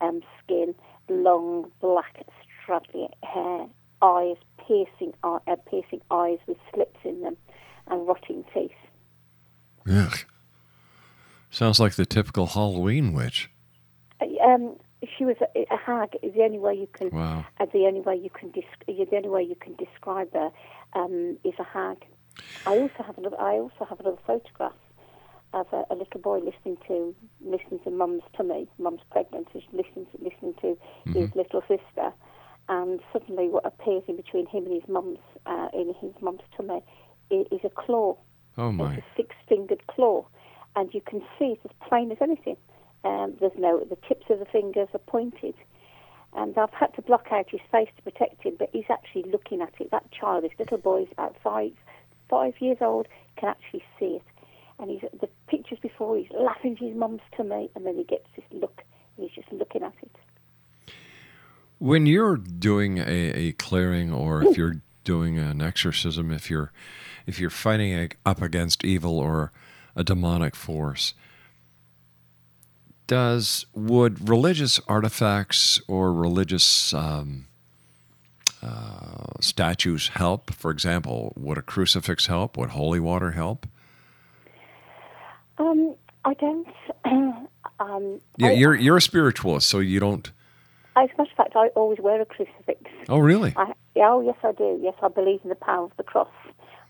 um, 0.01 0.21
skin, 0.43 0.73
long 1.09 1.69
black 1.81 2.25
straggly 2.63 3.10
hair, 3.23 3.67
eyes 4.02 4.38
piercing, 4.58 5.13
eye, 5.23 5.39
uh, 5.47 5.56
piercing 5.69 6.02
eyes 6.10 6.39
with 6.47 6.58
slits 6.73 6.97
in 7.04 7.21
them, 7.21 7.38
and 7.88 8.08
rotting 8.08 8.45
teeth. 8.54 8.71
Ugh. 9.89 10.17
Sounds 11.52 11.80
like 11.80 11.95
the 11.95 12.06
typical 12.06 12.47
Halloween 12.47 13.13
witch. 13.13 13.49
Um, 14.43 14.78
she 15.17 15.26
was 15.26 15.36
a, 15.41 15.65
a 15.71 15.78
hag. 15.78 16.17
Is 16.23 16.34
the 16.34 16.43
only 16.43 16.60
way 16.60 16.73
you 16.73 16.88
can. 16.93 17.10
Wow. 17.12 17.45
Uh, 17.60 17.65
the 17.71 17.86
only 17.86 18.02
way 18.02 18.15
you 18.15 18.30
can. 18.30 18.49
Desc- 18.49 18.88
the 18.88 19.15
only 19.15 19.30
way 19.30 19.43
you 19.43 19.56
can 19.56 19.76
describe 19.76 20.34
her 20.34 20.52
um, 20.93 21.38
is 21.43 21.54
a 21.60 21.63
hag. 21.63 21.97
I 22.65 22.78
also 22.78 23.04
have 23.06 23.17
another. 23.17 23.39
I 23.39 23.56
also 23.56 23.86
have 23.88 23.99
another 23.99 24.17
photograph 24.26 24.73
of 25.54 25.67
a, 25.71 25.84
a 25.91 25.95
little 25.95 26.21
boy 26.21 26.39
listening 26.39 26.78
to 26.88 27.13
listening 27.45 27.82
to 27.84 27.91
mum's 27.91 28.23
tummy. 28.36 28.67
Mum's 28.80 29.02
pregnant. 29.12 29.47
Listening 29.54 30.08
to 30.12 30.23
listening 30.23 30.56
to 30.62 30.78
his 31.13 31.36
little 31.36 31.62
sister, 31.62 32.13
and 32.69 32.99
suddenly 33.12 33.47
what 33.49 33.65
appears 33.65 34.04
in 34.08 34.15
between 34.15 34.45
him 34.47 34.65
and 34.65 34.73
his 34.73 34.88
mum's 34.88 35.19
uh, 35.45 35.67
in 35.73 35.93
his 35.99 36.13
mum's 36.21 36.41
tummy 36.56 36.82
is, 37.30 37.45
is 37.52 37.60
a 37.63 37.69
claw. 37.69 38.15
Oh 38.58 38.69
It's 38.69 38.78
my. 38.78 38.95
a 38.95 39.04
six-fingered 39.17 39.88
claw, 39.88 40.26
and 40.76 40.93
you 40.93 41.02
can 41.02 41.21
see 41.38 41.54
it 41.54 41.60
as 41.65 41.71
plain 41.88 42.12
as 42.12 42.17
anything. 42.21 42.58
Um, 43.04 43.34
there's 43.39 43.58
no 43.58 43.80
the 43.80 43.97
tips 44.08 44.28
of 44.30 44.39
the 44.39 44.45
fingers 44.45 44.88
are 44.93 44.99
pointed, 44.99 45.56
and 46.36 46.58
I've 46.58 46.73
had 46.73 46.93
to 46.95 47.02
block 47.02 47.28
out 47.32 47.49
his 47.49 47.62
face 47.71 47.89
to 47.97 48.04
protect 48.04 48.43
him, 48.43 48.56
but 48.58 48.69
he's 48.71 48.89
actually 48.89 49.23
looking 49.30 49.62
at 49.62 49.73
it. 49.80 49.91
That 49.91 50.10
child, 50.12 50.43
this 50.43 50.52
little 50.58 50.78
boy, 50.78 51.04
is 51.04 51.12
about 51.12 51.36
five 51.43 51.73
five 52.30 52.54
years 52.62 52.78
old, 52.82 53.08
can 53.38 53.49
actually 53.49 53.84
see 53.99 54.15
it, 54.21 54.23
and 54.80 54.89
he's 54.89 55.02
the 55.19 55.30
pictures 55.47 55.80
before 55.82 56.15
he's 56.17 56.32
laughing 56.32 56.78
to 56.78 56.86
his 56.88 56.95
mum's 56.95 57.21
tummy, 57.36 57.69
and 57.76 57.86
then 57.86 57.97
he 57.97 58.04
gets 58.04 58.28
this 58.36 58.45
look, 58.52 58.84
and 59.17 59.28
he's 59.28 59.36
just 59.36 59.52
looking 59.52 59.84
at 59.84 59.93
it. 60.02 60.15
When 61.84 62.06
you're 62.06 62.38
doing 62.38 62.98
a, 63.00 63.04
a 63.10 63.52
clearing 63.52 64.13
or 64.13 64.41
if 64.41 64.56
you're 64.56 64.78
doing 65.04 65.38
an 65.38 65.62
exorcism, 65.62 66.32
if 66.32 66.50
you're 66.50 66.72
if 67.28 67.41
you're 67.41 67.50
fighting 67.50 67.91
a, 67.93 68.10
up 68.26 68.41
against 68.41 68.86
evil 68.86 69.19
or 69.19 69.52
a 69.93 70.02
demonic 70.02 70.56
force, 70.56 71.13
does 73.06 73.65
would 73.74 74.30
religious 74.30 74.80
artifacts 74.88 75.82
or 75.89 76.13
religious 76.13 76.93
um, 76.93 77.48
uh, 78.62 79.34
statues 79.41 80.08
help? 80.08 80.54
For 80.54 80.72
example, 80.72 81.34
would 81.36 81.58
a 81.58 81.62
crucifix 81.62 82.28
help? 82.28 82.56
Would 82.56 82.69
holy 82.69 83.02
water 83.02 83.32
help? 83.32 83.67
Um, 85.58 85.96
I 86.24 86.34
don't. 86.36 86.67
um, 87.82 88.22
Yeah, 88.38 88.48
I- 88.48 88.52
you're 88.54 88.74
you're 88.76 88.96
a 88.98 89.02
spiritualist, 89.02 89.67
so 89.67 89.80
you 89.80 90.00
don't. 90.00 90.32
As 90.95 91.10
a 91.10 91.17
matter 91.17 91.32
of 91.32 91.38
fact, 91.38 91.53
I 91.56 91.67
always 91.69 91.99
wear 91.99 92.21
a 92.21 92.25
crucifix. 92.25 92.82
Oh, 93.10 93.17
really? 93.19 93.53
I, 93.56 93.73
yeah, 93.95 94.10
oh, 94.10 94.21
yes, 94.21 94.36
I 94.43 94.51
do. 94.51 94.79
Yes, 94.82 94.93
I 95.01 95.08
believe 95.08 95.39
in 95.43 95.49
the 95.49 95.56
power 95.56 95.86
of 95.86 95.91
the 95.97 96.03
cross. 96.03 96.29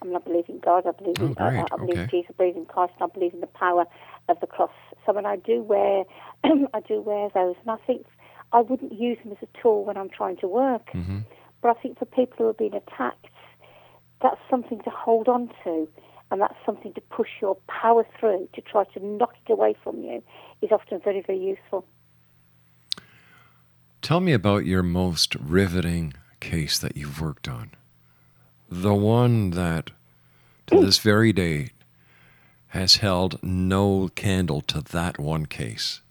I 0.02 0.06
mean, 0.06 0.16
I 0.16 0.20
believe 0.20 0.46
in 0.50 0.60
God. 0.60 0.86
I 0.86 0.92
believe 0.92 1.18
in, 1.18 1.30
Oh, 1.30 1.34
great. 1.34 1.66
I, 1.72 1.78
believe 1.78 1.98
in 1.98 2.10
Jesus. 2.10 2.32
I 2.32 2.34
believe 2.38 2.58
in 2.58 2.66
Christ. 2.66 2.94
And 3.00 3.10
I 3.10 3.14
believe 3.14 3.34
in 3.34 3.40
the 3.40 3.48
power 3.48 3.86
of 4.28 4.40
the 4.42 4.48
cross. 4.48 4.72
So 5.06 5.14
when 5.14 5.26
I 5.26 5.38
do 5.38 5.62
wear, 5.62 6.04
I 6.44 6.80
do 6.86 7.02
wear 7.02 7.30
those, 7.34 7.56
and 7.62 7.72
I 7.72 7.78
think 7.88 8.06
I 8.52 8.62
wouldn't 8.62 8.92
use 8.94 9.18
them 9.24 9.32
as 9.32 9.38
a 9.42 9.62
tool 9.62 9.86
when 9.86 9.96
I'm 9.98 10.10
trying 10.10 10.38
to 10.38 10.48
work. 10.48 10.88
Mm-hmm. 10.94 11.20
But 11.62 11.78
I 11.78 11.82
think 11.82 11.98
for 11.98 12.06
people 12.06 12.36
who 12.40 12.48
have 12.48 12.58
been 12.58 12.74
attacked, 12.74 13.28
that's 14.22 14.40
something 14.50 14.80
to 14.84 14.90
hold 14.90 15.28
on 15.30 15.50
to, 15.64 15.88
and 16.32 16.42
that's 16.42 16.56
something 16.66 16.94
to 16.94 17.02
push 17.02 17.30
your 17.42 17.56
power 17.68 18.06
through 18.20 18.50
to 18.54 18.62
try 18.62 18.84
to 18.84 19.06
knock 19.06 19.34
it 19.48 19.52
away 19.52 19.76
from 19.84 20.02
you 20.02 20.22
is 20.62 20.72
often 20.72 21.00
very, 21.04 21.22
very 21.26 21.40
useful. 21.40 21.86
Tell 24.04 24.20
me 24.20 24.34
about 24.34 24.66
your 24.66 24.84
most 24.84 25.34
riveting 25.36 26.14
case 26.42 26.78
that 26.78 26.98
you've 26.98 27.22
worked 27.22 27.48
on. 27.48 27.72
The 28.70 28.94
one 28.94 29.52
that, 29.52 29.92
to 30.68 30.82
this 30.82 30.98
very 30.98 31.32
day, 31.32 31.70
has 32.68 32.98
held 32.98 33.42
no 33.42 34.10
candle 34.14 34.60
to 34.60 34.82
that 34.82 35.20
one 35.20 35.46
case. 35.46 36.02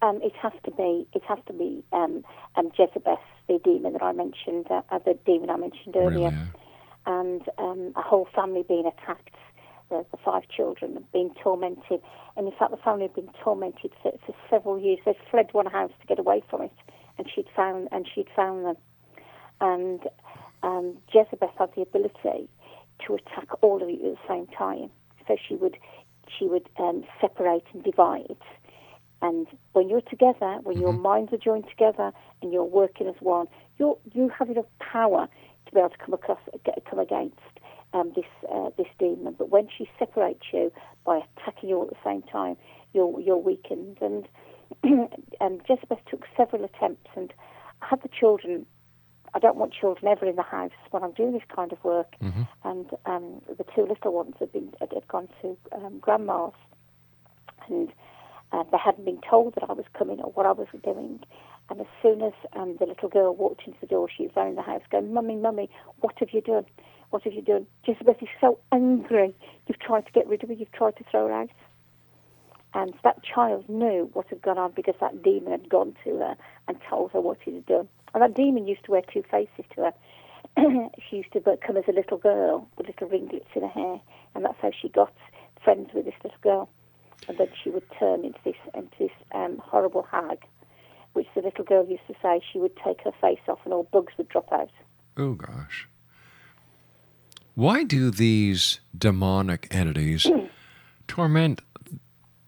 Um, 0.00 0.20
it 0.22 0.32
has 0.36 0.52
to 0.64 0.70
be. 0.70 1.08
It 1.12 1.24
has 1.24 1.40
to 1.48 1.52
be 1.52 1.82
um, 1.92 2.24
um, 2.54 2.70
Jezebel, 2.78 3.18
the 3.48 3.58
demon 3.64 3.94
that 3.94 4.02
I 4.04 4.12
mentioned, 4.12 4.68
uh, 4.70 4.98
the 5.04 5.18
demon 5.26 5.50
I 5.50 5.56
mentioned 5.56 5.96
earlier, 5.96 6.48
and 7.04 7.42
um, 7.58 7.94
a 7.96 8.02
whole 8.02 8.28
family 8.32 8.62
being 8.62 8.86
attacked. 8.86 9.34
The, 9.88 10.04
the 10.10 10.16
five 10.24 10.48
children 10.48 10.94
had 10.94 11.12
been 11.12 11.30
tormented, 11.42 12.00
and 12.36 12.46
in 12.46 12.52
fact, 12.58 12.72
the 12.72 12.76
family 12.76 13.02
had 13.02 13.14
been 13.14 13.30
tormented 13.42 13.92
for, 14.02 14.12
for 14.26 14.34
several 14.50 14.80
years. 14.80 14.98
They'd 15.04 15.14
fled 15.30 15.48
one 15.52 15.66
house 15.66 15.92
to 16.00 16.06
get 16.06 16.18
away 16.18 16.42
from 16.50 16.62
it, 16.62 16.72
and 17.18 17.30
she'd 17.32 17.46
found 17.54 17.88
and 17.92 18.08
she'd 18.12 18.28
found 18.34 18.64
them. 18.66 18.76
And 19.60 20.00
um, 20.62 20.96
Jezebel 21.12 21.52
had 21.58 21.70
the 21.76 21.82
ability 21.82 22.48
to 23.06 23.14
attack 23.14 23.48
all 23.62 23.82
of 23.82 23.88
you 23.88 23.96
at 23.96 24.16
the 24.16 24.28
same 24.28 24.46
time. 24.48 24.90
So 25.28 25.36
she 25.48 25.54
would 25.54 25.76
she 26.38 26.46
would 26.46 26.68
um, 26.78 27.04
separate 27.20 27.64
and 27.72 27.84
divide. 27.84 28.36
And 29.22 29.46
when 29.72 29.88
you're 29.88 30.02
together, 30.02 30.58
when 30.62 30.78
your 30.78 30.92
minds 30.92 31.32
are 31.32 31.38
joined 31.38 31.68
together 31.68 32.12
and 32.42 32.52
you're 32.52 32.64
working 32.64 33.06
as 33.06 33.14
one, 33.20 33.46
you're, 33.78 33.96
you 34.12 34.30
have 34.38 34.50
enough 34.50 34.66
power 34.78 35.28
to 35.66 35.72
be 35.72 35.78
able 35.78 35.90
to 35.90 35.98
come 35.98 36.14
across, 36.14 36.38
come 36.88 36.98
against 36.98 37.40
um, 37.96 38.12
this 38.14 38.24
uh, 38.52 38.70
this 38.76 38.86
demon. 38.98 39.34
But 39.38 39.50
when 39.50 39.68
she 39.76 39.88
separates 39.98 40.44
you 40.52 40.72
by 41.04 41.20
attacking 41.38 41.68
you 41.70 41.76
all 41.76 41.84
at 41.84 41.90
the 41.90 42.04
same 42.04 42.22
time, 42.22 42.56
you're 42.92 43.20
you're 43.20 43.36
weakened. 43.36 43.98
And 44.00 44.28
and 45.40 45.60
Jezebel 45.68 46.00
took 46.10 46.24
several 46.36 46.64
attempts, 46.64 47.10
and 47.16 47.32
I 47.82 47.86
had 47.90 48.02
the 48.02 48.08
children. 48.08 48.66
I 49.34 49.38
don't 49.38 49.56
want 49.56 49.74
children 49.74 50.10
ever 50.10 50.24
in 50.26 50.36
the 50.36 50.42
house 50.42 50.78
when 50.92 51.02
I'm 51.02 51.12
doing 51.12 51.32
this 51.32 51.42
kind 51.54 51.72
of 51.72 51.82
work. 51.84 52.14
And 52.64 52.86
um, 53.04 53.42
the 53.48 53.64
two 53.74 53.86
little 53.86 54.12
ones 54.12 54.34
had 54.38 54.52
been 54.52 54.72
had, 54.80 54.92
had 54.92 55.06
gone 55.08 55.28
to 55.42 55.56
um, 55.72 55.98
grandma's, 55.98 56.54
and 57.68 57.92
Uh, 58.52 58.62
they 58.70 58.78
hadn't 58.78 59.04
been 59.04 59.20
told 59.28 59.54
that 59.54 59.64
I 59.68 59.72
was 59.72 59.86
coming 59.98 60.20
or 60.20 60.30
what 60.32 60.46
I 60.46 60.52
was 60.52 60.68
doing. 60.84 61.20
And 61.68 61.80
as 61.80 61.86
soon 62.00 62.22
as 62.22 62.32
um, 62.54 62.76
the 62.78 62.86
little 62.86 63.08
girl 63.08 63.34
walked 63.34 63.66
into 63.66 63.78
the 63.80 63.88
door, 63.88 64.08
she 64.14 64.30
ran 64.36 64.48
in 64.48 64.54
the 64.54 64.62
house 64.62 64.82
going, 64.90 65.12
Mummy, 65.12 65.36
Mummy, 65.36 65.68
what 66.00 66.14
have 66.20 66.30
you 66.32 66.40
done? 66.40 66.64
What 67.10 67.22
have 67.22 67.32
you 67.32 67.42
done? 67.42 67.66
Jezebel 67.84 68.16
is 68.20 68.28
so 68.40 68.58
angry. 68.72 69.34
You've 69.66 69.78
tried 69.78 70.06
to 70.06 70.12
get 70.12 70.26
rid 70.26 70.42
of 70.42 70.48
her. 70.48 70.54
You've 70.54 70.72
tried 70.72 70.96
to 70.96 71.04
throw 71.10 71.28
her 71.28 71.32
out. 71.32 71.50
And 72.74 72.94
that 73.04 73.22
child 73.22 73.68
knew 73.68 74.10
what 74.12 74.28
had 74.28 74.42
gone 74.42 74.58
on 74.58 74.72
because 74.72 74.96
that 75.00 75.22
demon 75.22 75.52
had 75.52 75.68
gone 75.68 75.96
to 76.04 76.18
her 76.18 76.36
and 76.68 76.78
told 76.88 77.12
her 77.12 77.20
what 77.20 77.38
he 77.42 77.54
had 77.54 77.66
done. 77.66 77.88
And 78.12 78.22
that 78.22 78.34
demon 78.34 78.66
used 78.66 78.84
to 78.84 78.90
wear 78.90 79.02
two 79.02 79.22
faces 79.30 79.64
to 79.74 79.84
her. 79.84 79.92
she 81.08 81.16
used 81.16 81.32
to 81.32 81.40
come 81.40 81.76
as 81.76 81.84
a 81.88 81.92
little 81.92 82.18
girl 82.18 82.68
with 82.76 82.86
little 82.86 83.08
ringlets 83.08 83.48
in 83.54 83.62
her 83.62 83.68
hair, 83.68 84.00
and 84.34 84.44
that's 84.44 84.60
how 84.60 84.70
she 84.70 84.88
got 84.88 85.12
friends 85.62 85.90
with 85.94 86.04
this 86.04 86.14
little 86.22 86.38
girl. 86.42 86.68
And 87.28 87.38
then 87.38 87.48
she 87.62 87.70
would 87.70 87.84
turn 87.98 88.24
into 88.24 88.38
this 88.44 88.56
into 88.74 88.96
this 88.98 89.10
um, 89.32 89.58
horrible 89.58 90.02
hag, 90.02 90.44
which 91.14 91.26
the 91.34 91.42
little 91.42 91.64
girl 91.64 91.86
used 91.86 92.06
to 92.08 92.14
say 92.22 92.40
she 92.52 92.58
would 92.58 92.76
take 92.76 93.00
her 93.02 93.12
face 93.20 93.40
off 93.48 93.58
and 93.64 93.72
all 93.72 93.84
bugs 93.84 94.12
would 94.18 94.28
drop 94.28 94.52
out. 94.52 94.70
Oh 95.16 95.32
gosh. 95.34 95.88
Why 97.56 97.84
do 97.84 98.10
these 98.10 98.80
demonic 98.96 99.66
entities 99.70 100.26
torment, 101.08 101.62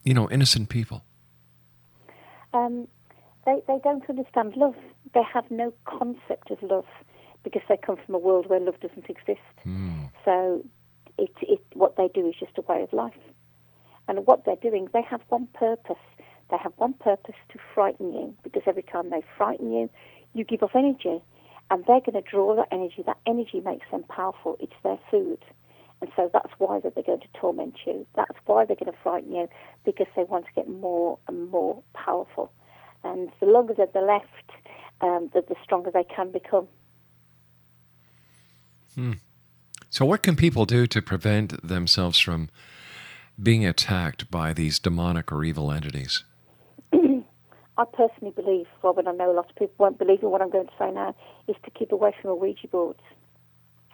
you 0.04 0.12
know, 0.12 0.30
innocent 0.30 0.68
people? 0.68 1.02
Um, 2.52 2.86
they 3.46 3.62
they 3.66 3.78
don't 3.82 4.04
understand 4.06 4.54
love. 4.54 4.76
They 5.14 5.22
have 5.22 5.50
no 5.50 5.72
concept 5.86 6.50
of 6.50 6.62
love 6.62 6.84
because 7.42 7.62
they 7.70 7.78
come 7.78 7.96
from 8.04 8.16
a 8.16 8.18
world 8.18 8.50
where 8.50 8.60
love 8.60 8.78
doesn't 8.80 9.08
exist. 9.08 9.40
Mm. 9.66 10.10
So 10.26 10.62
it, 11.16 11.32
it, 11.40 11.60
what 11.72 11.96
they 11.96 12.08
do 12.12 12.28
is 12.28 12.34
just 12.38 12.58
a 12.58 12.62
way 12.62 12.82
of 12.82 12.92
life. 12.92 13.14
And 14.08 14.26
what 14.26 14.44
they're 14.44 14.56
doing, 14.56 14.88
they 14.92 15.02
have 15.02 15.22
one 15.30 15.48
purpose. 15.54 15.96
They 16.50 16.58
have 16.58 16.72
one 16.76 16.92
purpose 16.92 17.34
to 17.52 17.58
frighten 17.74 18.12
you 18.12 18.34
because 18.42 18.62
every 18.66 18.82
time 18.82 19.08
they 19.08 19.22
frighten 19.38 19.72
you, 19.72 19.88
you 20.34 20.44
give 20.44 20.62
off 20.62 20.72
energy. 20.74 21.22
And 21.70 21.84
they're 21.86 22.00
going 22.00 22.22
to 22.22 22.28
draw 22.28 22.56
that 22.56 22.68
energy. 22.72 23.02
That 23.04 23.18
energy 23.26 23.60
makes 23.60 23.86
them 23.90 24.04
powerful. 24.04 24.56
It's 24.60 24.72
their 24.82 24.98
food. 25.10 25.44
And 26.00 26.10
so 26.16 26.30
that's 26.32 26.52
why 26.58 26.80
they're 26.80 27.02
going 27.02 27.20
to 27.20 27.40
torment 27.40 27.74
you. 27.86 28.06
That's 28.14 28.38
why 28.46 28.64
they're 28.64 28.76
going 28.76 28.92
to 28.92 28.98
frighten 29.02 29.34
you 29.34 29.48
because 29.84 30.06
they 30.16 30.24
want 30.24 30.46
to 30.46 30.52
get 30.54 30.68
more 30.68 31.18
and 31.26 31.50
more 31.50 31.82
powerful. 31.92 32.52
And 33.04 33.30
the 33.40 33.46
longer 33.46 33.74
that 33.74 33.92
they're 33.92 34.02
left, 34.02 34.26
um, 35.00 35.30
the, 35.34 35.42
the 35.46 35.56
stronger 35.62 35.90
they 35.90 36.04
can 36.04 36.30
become. 36.30 36.68
Hmm. 38.94 39.12
So, 39.90 40.04
what 40.04 40.22
can 40.22 40.36
people 40.36 40.66
do 40.66 40.86
to 40.86 41.02
prevent 41.02 41.66
themselves 41.66 42.18
from 42.18 42.50
being 43.40 43.64
attacked 43.64 44.30
by 44.30 44.52
these 44.52 44.78
demonic 44.78 45.32
or 45.32 45.44
evil 45.44 45.70
entities? 45.70 46.24
I 47.78 47.84
personally 47.84 48.32
believe, 48.34 48.66
Robin, 48.82 49.06
I 49.06 49.12
know 49.12 49.30
a 49.30 49.32
lot 49.32 49.48
of 49.48 49.56
people 49.56 49.76
won't 49.78 49.98
believe 49.98 50.22
in 50.22 50.30
what 50.30 50.42
I'm 50.42 50.50
going 50.50 50.66
to 50.66 50.72
say 50.78 50.90
now, 50.90 51.14
is 51.46 51.54
to 51.64 51.70
keep 51.70 51.92
away 51.92 52.12
from 52.20 52.38
Ouija 52.38 52.66
boards. 52.66 53.00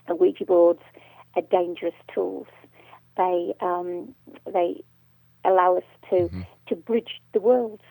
Ouija 0.08 0.46
boards 0.46 0.80
are 1.36 1.42
dangerous 1.42 1.94
tools. 2.12 2.46
They 3.16 3.52
um, 3.60 4.14
they 4.52 4.82
allow 5.44 5.76
us 5.76 5.84
to 6.10 6.16
mm-hmm. 6.16 6.40
to 6.68 6.76
bridge 6.76 7.20
the 7.34 7.40
worlds, 7.40 7.84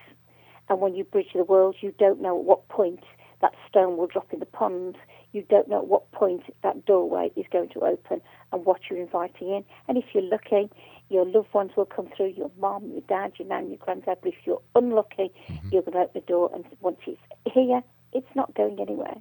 and 0.68 0.80
when 0.80 0.94
you 0.96 1.04
bridge 1.04 1.30
the 1.34 1.44
worlds, 1.44 1.78
you 1.80 1.94
don't 1.96 2.20
know 2.20 2.38
at 2.38 2.44
what 2.44 2.68
point 2.68 3.04
that 3.40 3.54
stone 3.68 3.96
will 3.96 4.08
drop 4.08 4.32
in 4.32 4.40
the 4.40 4.46
pond 4.46 4.96
you 5.34 5.44
don't 5.50 5.68
know 5.68 5.78
at 5.78 5.88
what 5.88 6.10
point 6.12 6.42
that 6.62 6.86
doorway 6.86 7.30
is 7.34 7.44
going 7.50 7.68
to 7.70 7.80
open 7.80 8.22
and 8.52 8.64
what 8.64 8.82
you're 8.88 9.00
inviting 9.00 9.48
in. 9.48 9.64
And 9.88 9.98
if 9.98 10.04
you're 10.14 10.22
lucky, 10.22 10.70
your 11.10 11.26
loved 11.26 11.52
ones 11.52 11.72
will 11.76 11.86
come 11.86 12.08
through, 12.16 12.34
your 12.36 12.52
mom, 12.58 12.88
your 12.92 13.02
dad, 13.02 13.32
your 13.38 13.48
nan, 13.48 13.68
your 13.68 13.78
granddad. 13.78 14.18
But 14.22 14.28
if 14.28 14.38
you're 14.44 14.62
unlucky, 14.76 15.32
mm-hmm. 15.48 15.68
you're 15.72 15.82
going 15.82 15.94
to 15.94 15.98
open 15.98 16.12
the 16.14 16.20
door, 16.20 16.50
and 16.54 16.64
once 16.80 16.98
it's 17.06 17.20
here, 17.52 17.82
it's 18.12 18.28
not 18.36 18.54
going 18.54 18.80
anywhere. 18.80 19.16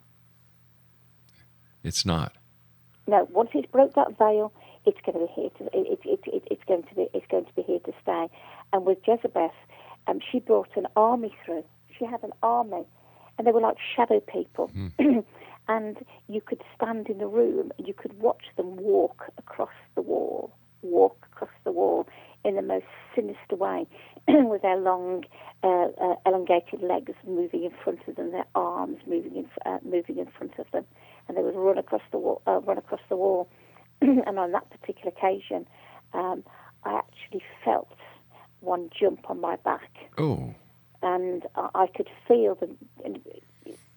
It's 1.84 2.06
not. 2.06 2.34
No, 3.08 3.28
once 3.32 3.50
it's 3.56 3.70
broke 3.72 3.96
that 3.96 4.18
veil, 4.18 4.54
it's 4.86 5.00
going 5.06 5.20
to 5.20 5.26
be 5.26 5.42
here. 5.42 5.50
To, 5.58 5.78
it, 5.78 6.00
it, 6.06 6.20
it, 6.28 6.44
it's 6.50 6.64
going 6.68 6.84
to 6.84 6.96
be. 6.96 7.08
It's 7.14 7.26
going 7.30 7.46
to 7.46 7.54
be 7.54 7.64
here 7.64 7.80
to 7.80 7.94
stay. 8.04 8.28
And 8.72 8.86
with 8.86 9.00
Jezebel, 9.06 9.52
um, 10.08 10.20
she 10.32 10.40
brought 10.40 10.70
an 10.76 10.88
army 10.96 11.36
through. 11.44 11.66
She 11.98 12.06
had 12.06 12.24
an 12.24 12.32
army, 12.44 12.86
and 13.38 13.48
they 13.48 13.52
were 13.52 13.62
like 13.62 13.78
shadow 13.96 14.20
people. 14.22 14.72
Mm. 14.76 15.26
and 15.68 15.98
you 16.28 16.42
could 16.42 16.62
stand 16.76 17.08
in 17.10 17.18
the 17.18 17.28
room 17.28 17.72
and 17.78 17.88
you 17.88 17.94
could 17.94 18.20
watch 18.20 18.46
them 18.58 18.76
walk 18.76 19.26
across 19.38 19.70
the 19.96 20.02
wall, 20.02 20.54
walk 20.82 21.26
across 21.32 21.52
the 21.64 21.72
wall 21.72 22.08
in 22.44 22.56
the 22.56 22.62
most 22.62 22.86
sinister 23.16 23.56
way, 23.56 23.88
with 24.28 24.62
their 24.62 24.78
long, 24.78 25.24
uh, 25.64 25.88
uh, 26.02 26.16
elongated 26.26 26.82
legs 26.82 27.14
moving 27.26 27.64
in 27.64 27.72
front 27.84 28.00
of 28.08 28.16
them, 28.16 28.32
their 28.32 28.46
arms 28.56 28.98
moving 29.08 29.36
in, 29.36 29.50
uh, 29.66 29.78
moving 29.84 30.18
in 30.18 30.28
front 30.38 30.54
of 30.60 30.66
them, 30.72 30.86
and 31.28 31.38
they 31.38 31.42
would 31.42 31.56
run 31.56 31.78
across 31.78 32.02
the 32.12 32.18
wall, 32.18 32.42
uh, 32.48 32.60
run 32.62 32.78
across 32.78 33.02
the 33.10 33.16
wall. 33.16 33.48
and 34.02 34.38
on 34.38 34.52
that 34.52 34.70
particular 34.70 35.12
occasion, 35.16 35.66
um, 36.14 36.44
I 36.84 36.98
actually 36.98 37.44
felt 37.64 37.96
one 38.60 38.90
jump 38.98 39.30
on 39.30 39.40
my 39.40 39.56
back. 39.58 39.92
Oh. 40.18 40.54
And 41.02 41.44
I 41.56 41.88
could 41.94 42.10
feel 42.30 42.56
them 42.56 42.78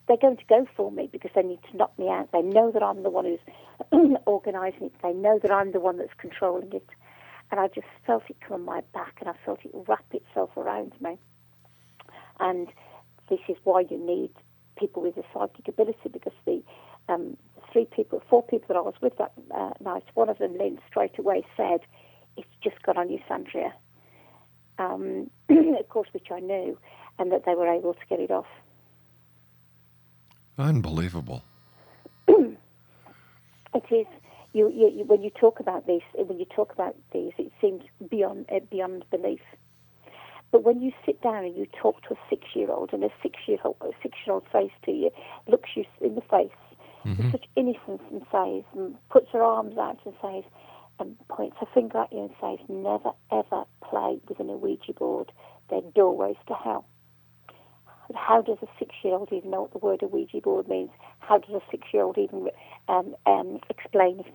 they're 0.09 0.16
going 0.16 0.36
to 0.36 0.44
go 0.48 0.66
for 0.76 0.90
me 0.90 1.09
because 1.11 1.30
they 1.34 1.42
need 1.42 1.61
to 1.70 1.76
knock 1.76 1.98
me 1.98 2.09
out. 2.09 2.30
They 2.32 2.42
know 2.42 2.70
that 2.70 2.82
I'm 2.82 3.02
the 3.02 3.11
one 3.11 3.24
who's 3.24 4.16
organising 4.26 4.84
it. 4.84 4.92
They 5.02 5.12
know 5.12 5.38
that 5.42 5.50
I'm 5.50 5.72
the 5.72 5.80
one 5.80 5.98
that's 5.98 6.14
controlling 6.18 6.72
it. 6.72 6.88
And 7.50 7.61
I 7.61 7.68
just 7.68 7.86
felt 8.07 8.24
it 8.28 8.36
come 8.40 8.54
on 8.54 8.64
my 8.64 8.80
back 8.92 9.16
and 9.20 9.28
I 9.28 9.34
felt 9.44 9.61
it 9.64 9.70
wrap 9.88 10.04
itself 10.12 10.57
around 10.57 10.92
me. 11.00 11.18
And 12.40 12.68
this 13.28 13.40
is 13.48 13.57
why 13.64 13.84
you 13.88 13.98
need 13.98 14.30
people 14.78 15.02
with 15.02 15.16
a 15.16 15.22
psychic 15.32 15.68
ability 15.68 16.09
because 16.12 16.32
the 16.44 16.62
um, 17.09 17.36
three 17.72 17.86
people, 17.86 18.22
four 18.28 18.42
people 18.42 18.66
that 18.68 18.76
I 18.76 18.82
was 18.82 18.94
with 19.00 19.16
that 19.18 19.32
uh, 19.54 19.70
night, 19.80 20.04
one 20.14 20.28
of 20.28 20.38
them, 20.38 20.57
Lynn, 20.59 20.78
straight 20.88 21.18
away 21.18 21.44
said, 21.57 21.80
It's 22.36 22.48
just 22.62 22.82
got 22.82 22.96
on 22.96 23.11
you, 23.11 23.20
Sandrea. 23.28 23.72
Um, 24.78 25.30
of 25.48 25.88
course, 25.88 26.09
which 26.12 26.28
I 26.32 26.40
knew, 26.40 26.78
and 27.18 27.32
that 27.32 27.44
they 27.46 27.54
were 27.54 27.68
able 27.68 27.94
to 27.94 28.07
get 28.09 28.20
it 28.20 28.30
off. 28.30 28.46
Unbelievable. 30.59 31.42
it 32.28 32.57
is. 33.90 34.07
You, 34.52 34.70
you, 34.70 34.90
you, 34.90 35.04
when 35.04 35.22
you 35.22 35.30
talk 35.30 35.61
about 35.61 35.86
this, 35.86 36.02
when 36.14 36.38
you 36.38 36.46
talk 36.46 36.72
about 36.72 36.96
these, 37.12 37.32
it 37.36 37.52
seems 37.61 37.82
beyond 38.09 38.46
uh, 38.50 38.61
beyond 38.70 39.04
belief. 39.11 39.42
But 40.50 40.64
when 40.64 40.80
you 40.80 40.92
sit 41.04 41.20
down 41.20 41.44
and 41.44 41.54
you 41.54 41.66
talk 41.80 42.02
to 42.04 42.14
a 42.14 42.18
six-year-old, 42.30 42.92
and 42.92 43.04
a 43.04 43.11
six-year-old, 43.22 43.76
a 43.82 43.90
six-year-old 44.02 44.44
face 44.50 44.70
to 44.84 44.92
you, 44.92 45.11
looks 45.46 45.70
you 45.74 45.84
in 46.00 46.14
the 46.14 46.22
face 46.22 46.50
mm-hmm. 47.04 47.22
with 47.22 47.32
such 47.32 47.44
innocence 47.57 48.02
and 48.11 48.22
says, 48.32 48.64
and 48.74 48.96
puts 49.11 49.28
her 49.32 49.42
arms 49.42 49.76
out 49.76 49.98
and 50.04 50.14
says, 50.22 50.44
and 50.98 51.16
points 51.28 51.57
her 51.61 51.66
finger 51.74 51.98
at 51.98 52.12
you 52.12 52.20
and 52.20 52.30
says, 52.40 52.59
never 52.68 53.11
ever 53.30 53.64
play 53.82 54.18
with 54.28 54.40
an 54.40 54.61
Ouija 54.61 54.92
board. 54.94 55.30
They're 55.68 55.82
doorways 55.94 56.36
to 56.48 56.54
hell. 56.54 56.86
How 58.14 58.42
does 58.42 58.59
a 58.62 58.66
six-year-old 58.78 59.32
even 59.32 59.50
know 59.50 59.62
what 59.62 59.72
the 59.72 59.78
word 59.78 60.02
a 60.02 60.07
Ouija 60.07 60.40
board 60.40 60.68
means? 60.68 60.90
How 61.20 61.38
does 61.38 61.54
a 61.54 61.61
six-year-old 61.70 62.18
even 62.18 62.48
um, 62.88 63.16
um, 63.26 63.61
explain 63.68 64.20
it? 64.20 64.26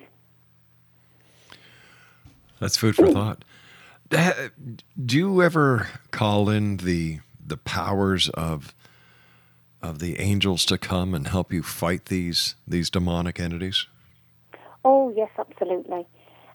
That's 2.59 2.77
food 2.77 2.95
for 2.95 3.11
thought. 3.11 3.43
Do 4.09 5.17
you 5.17 5.41
ever 5.41 5.87
call 6.11 6.49
in 6.49 6.77
the 6.77 7.19
the 7.43 7.57
powers 7.57 8.29
of 8.29 8.73
of 9.81 9.99
the 9.99 10.19
angels 10.19 10.63
to 10.65 10.77
come 10.77 11.13
and 11.13 11.27
help 11.27 11.51
you 11.51 11.63
fight 11.63 12.05
these 12.05 12.55
these 12.67 12.89
demonic 12.89 13.39
entities? 13.39 13.87
Oh 14.83 15.13
yes, 15.15 15.29
absolutely. 15.37 16.05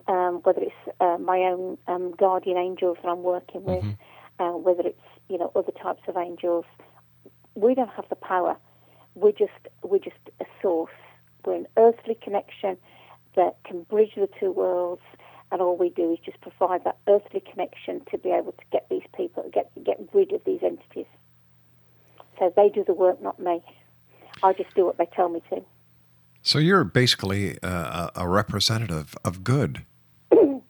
Um, 0.09 0.41
whether 0.45 0.61
it's 0.61 0.97
uh, 1.01 1.19
my 1.19 1.39
own 1.39 1.79
um, 1.89 2.13
guardian 2.13 2.57
angels 2.57 2.99
that 3.03 3.09
I'm 3.09 3.25
working 3.25 3.65
with, 3.65 3.83
mm-hmm. 3.83 4.43
uh, 4.43 4.57
whether 4.57 4.83
it's 4.83 5.01
you 5.29 5.39
know 5.39 5.51
other 5.57 5.73
types 5.73 6.03
of 6.07 6.17
angels, 6.17 6.65
we 7.57 7.75
don't 7.75 7.91
have 7.91 8.09
the 8.09 8.17
power. 8.17 8.57
We're 9.15 9.33
just 9.33 9.53
we're 9.83 9.99
just 9.99 10.17
a 10.41 10.45
source. 10.63 10.93
We're 11.45 11.57
an 11.57 11.67
earthly 11.77 12.17
connection 12.23 12.77
that 13.35 13.57
can 13.65 13.83
bridge 13.85 14.13
the 14.15 14.29
two 14.39 14.53
worlds, 14.53 15.03
and 15.51 15.61
all 15.61 15.77
we 15.77 15.91
do 15.91 16.13
is 16.13 16.19
just 16.25 16.41
provide 16.41 16.85
that 16.85 16.99
earthly 17.09 17.41
connection 17.41 18.03
to 18.11 18.19
be 18.19 18.31
able 18.31 18.53
to 18.53 18.65
get 18.71 18.87
these 18.91 19.07
people 19.17 19.51
get 19.53 19.71
get 19.85 19.99
rid 20.13 20.33
of 20.33 20.43
these 20.45 20.61
entities. 20.63 21.07
So 22.39 22.53
they 22.55 22.69
do 22.69 22.85
the 22.85 22.95
work, 22.95 23.21
not 23.23 23.41
me. 23.41 23.63
I 24.43 24.53
just 24.53 24.75
do 24.75 24.85
what 24.85 24.99
they 24.99 25.07
tell 25.07 25.31
me 25.31 25.43
to. 25.51 25.63
So 26.43 26.59
you're 26.59 26.85
basically 26.85 27.59
a, 27.63 28.11
a 28.15 28.29
representative 28.29 29.15
of 29.25 29.43
good. 29.43 29.85
um, 30.33 30.63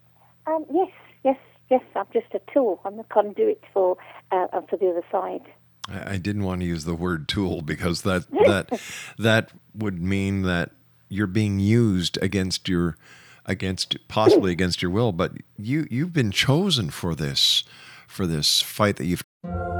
yes, 0.72 0.90
yes, 1.24 1.36
yes. 1.68 1.82
I'm 1.96 2.06
just 2.12 2.32
a 2.32 2.40
tool. 2.54 2.80
I'm 2.84 2.96
the 2.96 3.04
conduit 3.04 3.62
for 3.74 3.96
uh, 4.30 4.46
for 4.70 4.76
the 4.76 4.88
other 4.88 5.04
side. 5.10 5.42
I 5.88 6.16
didn't 6.16 6.44
want 6.44 6.60
to 6.60 6.66
use 6.66 6.84
the 6.84 6.94
word 6.94 7.28
tool 7.28 7.62
because 7.62 8.02
that 8.02 8.28
that 8.30 8.80
that 9.18 9.50
would 9.74 10.02
mean 10.02 10.42
that 10.42 10.70
you're 11.08 11.26
being 11.26 11.60
used 11.60 12.18
against 12.22 12.68
your 12.68 12.96
against 13.44 13.96
possibly 14.08 14.52
against 14.52 14.82
your 14.82 14.90
will, 14.90 15.12
but 15.12 15.32
you 15.56 15.86
you've 15.90 16.12
been 16.12 16.32
chosen 16.32 16.90
for 16.90 17.14
this 17.14 17.64
for 18.06 18.26
this 18.26 18.60
fight 18.62 18.96
that 18.96 19.06
you've. 19.06 19.22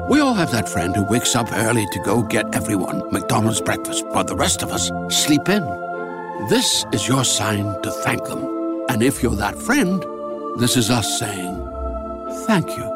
We 0.09 0.21
all 0.21 0.35
have 0.35 0.53
that 0.53 0.69
friend 0.69 0.95
who 0.95 1.05
wakes 1.11 1.35
up 1.35 1.53
early 1.53 1.87
to 1.91 1.99
go 2.05 2.23
get 2.23 2.55
everyone 2.55 3.11
McDonald's 3.13 3.61
breakfast, 3.61 4.07
while 4.09 4.25
the 4.25 4.37
rest 4.37 4.63
of 4.63 4.71
us 4.71 4.91
sleep 5.09 5.49
in. 5.49 5.65
This 6.49 6.85
is 6.93 7.09
your 7.09 7.25
sign 7.25 7.83
to 7.83 7.91
thank 7.91 8.25
them. 8.25 8.85
And 8.89 9.03
if 9.03 9.23
you're 9.23 9.35
that 9.37 9.59
friend, 9.59 10.05
this 10.61 10.77
is 10.77 10.91
us 10.91 11.19
saying 11.19 11.55
thank 12.47 12.69
you. 12.77 12.96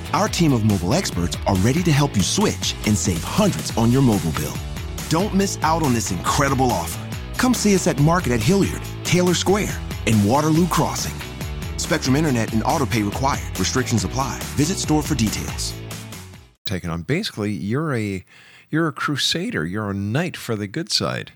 Our 0.13 0.27
team 0.27 0.51
of 0.51 0.65
mobile 0.65 0.93
experts 0.93 1.37
are 1.47 1.55
ready 1.57 1.81
to 1.83 1.91
help 1.91 2.17
you 2.17 2.21
switch 2.21 2.75
and 2.85 2.97
save 2.97 3.23
hundreds 3.23 3.75
on 3.77 3.91
your 3.91 4.01
mobile 4.01 4.33
bill. 4.33 4.53
Don't 5.07 5.33
miss 5.33 5.57
out 5.61 5.83
on 5.83 5.93
this 5.93 6.11
incredible 6.11 6.69
offer. 6.69 6.99
Come 7.37 7.53
see 7.53 7.73
us 7.75 7.87
at 7.87 7.97
Market 8.01 8.33
at 8.33 8.41
Hilliard, 8.41 8.81
Taylor 9.05 9.33
Square, 9.33 9.79
and 10.07 10.27
Waterloo 10.27 10.67
Crossing. 10.67 11.13
Spectrum 11.77 12.17
Internet 12.17 12.51
and 12.51 12.61
autopay 12.63 13.05
required. 13.05 13.57
Restrictions 13.57 14.03
apply. 14.03 14.37
Visit 14.55 14.77
store 14.77 15.01
for 15.01 15.15
details. 15.15 15.73
taken 16.65 16.89
on. 16.89 17.03
Basically, 17.03 17.51
you're 17.51 17.95
a 17.95 18.25
you're 18.69 18.87
a 18.87 18.93
crusader. 18.93 19.65
You're 19.65 19.89
a 19.89 19.93
knight 19.93 20.35
for 20.35 20.57
the 20.57 20.67
good 20.67 20.91
side. 20.91 21.31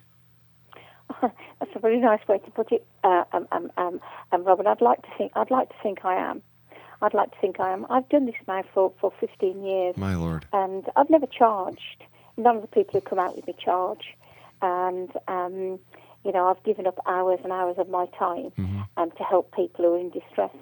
That's 1.22 1.72
a 1.76 1.80
very 1.80 2.00
nice 2.00 2.26
way 2.28 2.40
to 2.40 2.52
put 2.52 2.72
it, 2.72 2.86
uh, 3.04 3.24
um, 3.34 3.48
um, 3.52 3.72
um, 3.78 4.02
um, 4.32 4.44
Robin. 4.44 4.68
I'd 4.68 4.82
like 4.82 5.02
to 5.02 5.10
think. 5.18 5.32
I'd 5.36 5.52
like 5.52 5.70
to 5.70 5.76
think 5.82 6.04
I 6.04 6.16
am. 6.16 6.42
I'd 7.02 7.14
like 7.14 7.32
to 7.32 7.38
think 7.40 7.60
I 7.60 7.72
am. 7.72 7.86
I've 7.90 8.08
done 8.10 8.26
this 8.26 8.36
now 8.48 8.64
for, 8.74 8.94
for 9.00 9.12
15 9.20 9.64
years. 9.64 9.98
My 9.98 10.16
lord. 10.16 10.46
And 10.54 10.86
I've 10.96 11.10
never 11.10 11.28
charged. 11.28 12.04
None 12.38 12.58
of 12.58 12.62
the 12.62 12.68
people 12.68 13.00
who 13.00 13.02
come 13.02 13.20
out 13.20 13.36
with 13.36 13.48
me 13.48 13.56
charge. 13.58 14.16
And, 14.62 15.12
um, 15.28 15.80
you 16.24 16.32
know, 16.32 16.48
I've 16.48 16.64
given 16.64 16.88
up 16.88 17.00
hours 17.06 17.40
and 17.44 17.52
hours 17.52 17.76
of 17.78 17.90
my 17.90 18.06
time 18.18 18.52
um, 18.98 19.12
to 19.12 19.24
help 19.24 19.54
people 19.54 19.86
who 19.86 19.96
are 19.96 20.00
in 20.00 20.10
distress. 20.10 20.56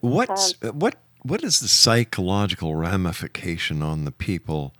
What's 0.00 0.54
what 0.62 0.96
what 1.22 1.44
is 1.44 1.60
the 1.60 1.68
psychological 1.68 2.74
ramification 2.74 3.82
on 3.82 4.06
the 4.06 4.12
people 4.12 4.72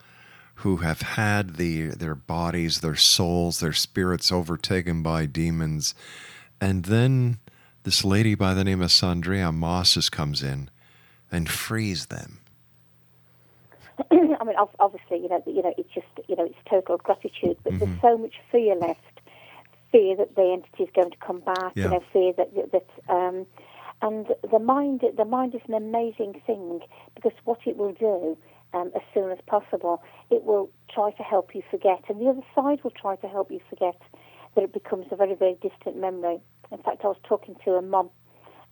who 0.57 0.79
have 0.79 1.03
had 1.03 1.57
the 1.57 1.89
their 1.89 2.15
bodies, 2.15 2.81
their 2.81 2.97
souls, 2.97 3.61
their 3.61 3.75
spirits 3.75 4.33
overtaken 4.33 5.03
by 5.03 5.27
demons, 5.27 5.95
and 6.59 6.85
then 6.87 7.39
this 7.83 8.05
lady 8.05 8.35
by 8.35 8.55
the 8.55 8.65
name 8.65 8.83
of 8.83 8.91
Sandrea 8.91 9.53
Mosses 9.53 10.09
comes 10.09 10.43
in 10.43 10.71
and 11.31 11.49
frees 11.49 12.07
them? 12.07 12.41
I 14.11 14.45
mean, 14.45 14.57
obviously, 14.79 15.19
you 15.19 15.29
know, 15.29 15.43
you 15.47 15.63
know, 15.63 15.75
it's 15.77 15.93
just, 15.95 16.07
you 16.29 16.37
know, 16.37 16.45
it's 16.45 16.55
total 16.69 16.97
gratitude. 16.97 17.57
But 17.63 17.79
there's 17.79 18.01
so 18.01 18.17
much 18.17 18.35
fear 18.51 18.75
left, 18.75 19.21
fear 19.93 20.17
that 20.17 20.37
the 20.37 20.53
entity 20.53 20.85
is 20.85 20.91
going 20.95 21.11
to 21.11 21.17
come 21.19 21.41
back. 21.41 21.73
Yeah. 21.75 21.85
You 21.85 21.91
know, 21.91 22.05
fear 22.13 22.33
that 22.37 22.55
that, 22.55 22.73
that 22.73 23.13
um, 23.13 23.47
and 24.03 24.27
the 24.51 24.59
mind, 24.59 25.03
the 25.17 25.25
mind 25.25 25.55
is 25.55 25.61
an 25.69 25.75
amazing 25.75 26.41
thing 26.47 26.81
because 27.15 27.33
what 27.45 27.59
it 27.67 27.77
will 27.77 27.93
do 27.93 28.37
um, 28.73 28.91
as 28.95 29.03
soon 29.13 29.31
as 29.31 29.39
possible, 29.47 30.03
it 30.31 30.45
will 30.45 30.71
try 30.93 31.11
to 31.13 31.23
help 31.23 31.55
you 31.55 31.63
forget, 31.71 32.03
and 32.09 32.21
the 32.21 32.29
other 32.29 32.43
side 32.55 32.83
will 32.83 32.93
try 32.93 33.17
to 33.17 33.29
help 33.29 33.51
you 33.51 33.61
forget 33.69 34.01
that 34.55 34.65
it 34.65 34.73
becomes 34.73 35.07
a 35.11 35.17
very, 35.17 35.35
very 35.35 35.57
distant 35.61 35.97
memory. 35.97 36.41
In 36.73 36.79
fact, 36.79 37.03
I 37.05 37.09
was 37.09 37.17
talking 37.25 37.57
to 37.65 37.73
a 37.73 37.83
mum 37.83 38.11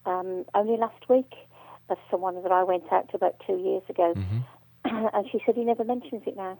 um, 0.06 0.44
only 0.54 0.76
last 0.76 1.08
week 1.08 1.32
of 1.90 1.98
someone 2.10 2.42
that 2.42 2.52
I 2.52 2.62
went 2.62 2.84
out 2.92 3.08
to 3.10 3.16
about 3.16 3.36
two 3.46 3.56
years 3.56 3.82
ago, 3.88 4.14
and 4.84 5.26
she 5.30 5.40
said 5.44 5.54
he 5.54 5.64
never 5.64 5.84
mentions 5.84 6.22
it 6.26 6.36
now. 6.36 6.58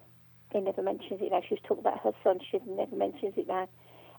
He 0.53 0.61
never 0.61 0.83
mentions 0.83 1.21
it 1.21 1.31
now. 1.31 1.43
She 1.47 1.55
was 1.55 1.61
talking 1.67 1.85
about 1.85 2.01
her 2.01 2.13
son. 2.25 2.39
She 2.51 2.59
never 2.67 2.97
mentions 2.97 3.35
it 3.37 3.47
now. 3.47 3.69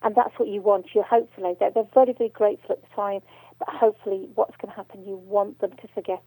And 0.01 0.15
that's 0.15 0.37
what 0.37 0.47
you 0.47 0.61
want. 0.61 0.87
You 0.93 1.03
hopefully 1.03 1.55
they're, 1.59 1.71
they're 1.71 1.83
very 1.93 2.13
very 2.13 2.29
grateful 2.29 2.71
at 2.73 2.81
the 2.81 2.95
time, 2.95 3.21
but 3.57 3.67
hopefully 3.69 4.29
what's 4.35 4.55
going 4.57 4.71
to 4.71 4.75
happen? 4.75 5.03
You 5.05 5.17
want 5.17 5.59
them 5.59 5.71
to 5.71 5.87
forget. 5.93 6.23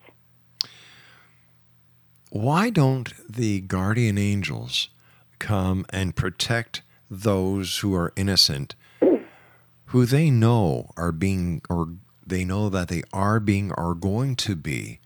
Why 2.30 2.70
don't 2.70 3.12
the 3.28 3.60
guardian 3.60 4.18
angels 4.18 4.88
come 5.38 5.84
and 5.90 6.16
protect 6.16 6.82
those 7.10 7.78
who 7.78 7.94
are 7.94 8.12
innocent, 8.16 8.74
who 9.92 10.06
they 10.06 10.30
know 10.30 10.90
are 10.96 11.12
being, 11.12 11.60
or 11.68 11.88
they 12.26 12.44
know 12.44 12.70
that 12.70 12.88
they 12.88 13.02
are 13.12 13.38
being, 13.38 13.70
or 13.76 13.94
going 13.94 14.34
to 14.36 14.56
be 14.56 15.00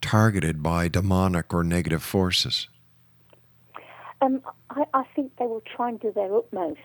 targeted 0.00 0.60
by 0.60 0.88
demonic 0.88 1.54
or 1.54 1.62
negative 1.62 2.02
forces? 2.02 2.66
Um, 4.20 4.42
I, 4.70 4.84
I 4.92 5.04
think 5.14 5.36
they 5.38 5.46
will 5.46 5.62
try 5.76 5.88
and 5.88 6.00
do 6.00 6.12
their 6.12 6.34
utmost. 6.34 6.80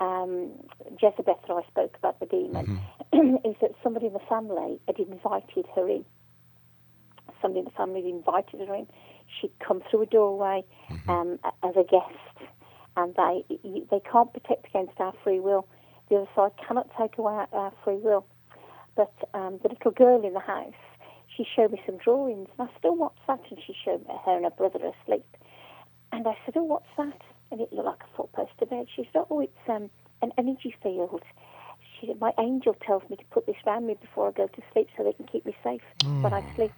Um, 0.00 0.52
Jezebel, 1.00 1.38
that 1.46 1.52
I 1.52 1.62
spoke 1.68 1.94
about 1.98 2.18
the 2.20 2.26
demon, 2.26 2.80
is 3.44 3.56
that 3.60 3.72
somebody 3.82 4.06
in 4.06 4.14
the 4.14 4.20
family 4.20 4.80
had 4.86 4.98
invited 4.98 5.66
her 5.76 5.86
in. 5.88 6.06
Somebody 7.42 7.60
in 7.60 7.64
the 7.66 7.70
family 7.72 8.02
had 8.02 8.10
invited 8.10 8.66
her 8.66 8.74
in. 8.74 8.86
She'd 9.40 9.52
come 9.58 9.82
through 9.90 10.02
a 10.02 10.06
doorway 10.06 10.64
um, 11.06 11.38
as 11.62 11.76
a 11.76 11.84
guest, 11.84 12.50
and 12.96 13.14
they 13.14 13.44
they 13.90 14.00
can't 14.10 14.32
protect 14.32 14.66
against 14.68 14.98
our 14.98 15.12
free 15.22 15.38
will. 15.38 15.68
The 16.10 16.16
other 16.16 16.28
side 16.34 16.50
cannot 16.66 16.90
take 16.98 17.16
away 17.18 17.32
our, 17.32 17.48
our 17.52 17.72
free 17.84 17.96
will. 17.96 18.26
But 18.96 19.14
um, 19.32 19.60
the 19.62 19.68
little 19.68 19.92
girl 19.92 20.26
in 20.26 20.34
the 20.34 20.40
house, 20.40 20.74
she 21.34 21.46
showed 21.56 21.70
me 21.70 21.80
some 21.86 21.98
drawings, 21.98 22.48
and 22.58 22.68
I 22.68 22.72
said, 22.72 22.84
"Oh, 22.84 22.92
what's 22.92 23.20
that?" 23.28 23.40
And 23.50 23.60
she 23.64 23.74
showed 23.84 24.06
me 24.06 24.14
her 24.26 24.36
and 24.36 24.44
her 24.44 24.50
brother 24.50 24.80
asleep. 24.80 25.24
And 26.12 26.26
I 26.26 26.36
said, 26.44 26.56
"Oh, 26.56 26.64
what's 26.64 26.90
that?" 26.96 27.22
And 27.52 27.60
it 27.60 27.72
looked 27.72 27.86
like 27.86 28.02
a 28.02 28.16
four-poster 28.16 28.66
bed. 28.66 28.88
She 28.94 29.08
said, 29.12 29.22
"Oh, 29.30 29.40
it's 29.40 29.68
um, 29.68 29.88
an 30.20 30.32
energy 30.36 30.74
field." 30.82 31.22
She 32.00 32.08
said, 32.08 32.20
"My 32.20 32.32
angel 32.38 32.74
tells 32.84 33.08
me 33.08 33.16
to 33.16 33.24
put 33.30 33.46
this 33.46 33.56
around 33.64 33.86
me 33.86 33.94
before 33.94 34.28
I 34.28 34.32
go 34.32 34.48
to 34.48 34.62
sleep, 34.72 34.88
so 34.96 35.04
they 35.04 35.12
can 35.12 35.26
keep 35.26 35.46
me 35.46 35.56
safe 35.62 35.82
when 36.22 36.34
I 36.34 36.42
sleep." 36.56 36.74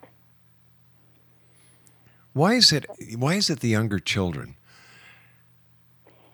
Why 2.34 2.54
is 2.54 2.70
it? 2.72 2.84
Why 3.16 3.34
is 3.34 3.48
it 3.48 3.60
the 3.60 3.68
younger 3.68 3.98
children 3.98 4.56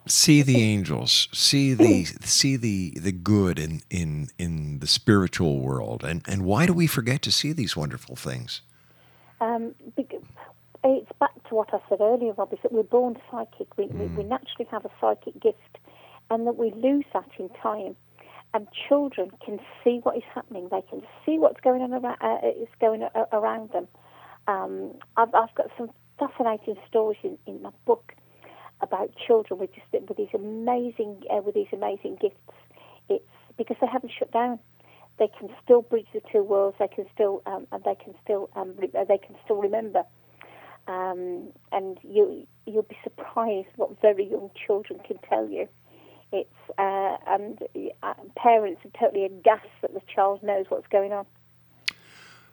see 0.09 0.43
the 0.43 0.63
angels, 0.63 1.29
see 1.33 1.75
the 1.75 2.05
see 2.05 2.57
the 2.57 2.95
the 2.99 3.13
good 3.13 3.59
in 3.59 3.83
in 3.91 4.29
in 4.39 4.81
the 4.81 4.87
spiritual 4.87 5.61
world, 5.61 6.05
and 6.05 6.23
and 6.27 6.43
why 6.45 6.67
do 6.67 6.73
we 6.73 6.87
forget 6.87 7.23
to 7.23 7.33
see 7.33 7.53
these 7.53 7.77
wonderful 7.77 8.17
things? 8.17 8.63
Um, 9.41 9.75
it's 10.85 11.13
back 11.19 11.35
to 11.49 11.55
what 11.55 11.73
I 11.73 11.79
said 11.89 12.01
earlier, 12.01 12.33
Rob, 12.33 12.53
is 12.53 12.59
that 12.63 12.73
we're 12.73 12.83
born 12.83 13.17
psychic. 13.31 13.77
We, 13.77 13.87
we, 13.87 14.07
we 14.07 14.25
naturally 14.25 14.67
have 14.71 14.85
a 14.85 14.91
psychic 15.01 15.41
gift, 15.41 15.79
and 16.31 16.47
that 16.47 16.57
we 16.57 16.71
lose 16.73 17.05
that 17.13 17.31
in 17.39 17.49
time. 17.63 17.97
And 18.55 18.67
children 18.89 19.31
can 19.45 19.61
see 19.85 20.01
what 20.03 20.17
is 20.17 20.23
happening. 20.35 20.69
They 20.71 20.83
can 20.89 21.03
see 21.25 21.39
what's 21.39 21.61
going 21.61 21.83
on 21.83 21.93
around, 21.93 22.17
uh, 22.23 22.39
is 22.49 22.69
going 22.81 23.07
around 23.33 23.71
them. 23.73 23.87
Um, 24.47 24.95
I've, 25.19 25.35
I've 25.35 25.55
got 25.55 25.67
some 25.77 25.91
fascinating 26.19 26.77
stories 26.89 27.19
in, 27.23 27.39
in 27.47 27.61
my 27.61 27.71
book 27.85 28.15
about 28.81 29.11
children 29.27 29.61
with 29.61 29.71
just 29.75 29.87
with 30.09 30.17
these 30.17 30.29
amazing 30.35 31.23
uh, 31.31 31.41
with 31.45 31.55
these 31.55 31.73
amazing 31.73 32.19
gifts. 32.21 32.37
It's 33.09 33.25
because 33.57 33.77
they 33.81 33.87
haven't 33.87 34.13
shut 34.19 34.33
down. 34.33 34.59
They 35.19 35.29
can 35.39 35.49
still 35.65 35.83
bridge 35.83 36.07
the 36.15 36.21
two 36.33 36.43
worlds. 36.43 36.77
They 36.79 36.89
can 36.89 37.07
still 37.15 37.43
um, 37.47 37.67
and 37.73 37.83
they 37.85 37.97
can 38.03 38.15
still 38.23 38.51
um, 38.55 38.75
re- 38.77 38.93
uh, 38.99 39.05
they 39.05 39.19
can 39.19 39.37
still 39.45 39.57
remember. 39.57 40.05
Um, 40.87 41.49
and 41.73 41.99
you 42.03 42.47
you'll 42.67 42.83
be 42.83 42.97
surprised 43.03 43.69
what 43.77 44.01
very 44.01 44.29
young 44.29 44.51
children 44.67 45.01
can 45.07 45.19
tell 45.29 45.49
you. 45.49 45.69
It's 46.33 46.51
uh, 46.79 47.17
and 47.27 47.59
uh, 48.03 48.15
parents 48.37 48.83
are 48.85 49.01
totally 49.01 49.25
aghast 49.25 49.67
that 49.83 49.95
the 49.95 50.03
child 50.15 50.43
knows 50.43 50.67
what's 50.69 50.87
going 50.89 51.13
on. 51.13 51.27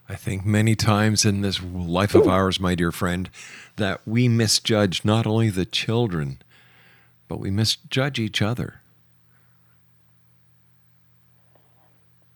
I 0.08 0.16
think 0.16 0.46
many 0.46 0.76
times 0.76 1.26
in 1.26 1.42
this 1.42 1.62
life 1.64 2.14
of 2.14 2.28
ours, 2.28 2.60
my 2.60 2.76
dear 2.76 2.92
friend, 2.92 3.30
that 3.78 4.02
we 4.06 4.28
misjudge 4.28 5.04
not 5.04 5.26
only 5.26 5.50
the 5.50 5.66
children, 5.66 6.42
but 7.28 7.40
we 7.40 7.50
misjudge 7.50 8.20
each 8.20 8.42
other. 8.42 8.82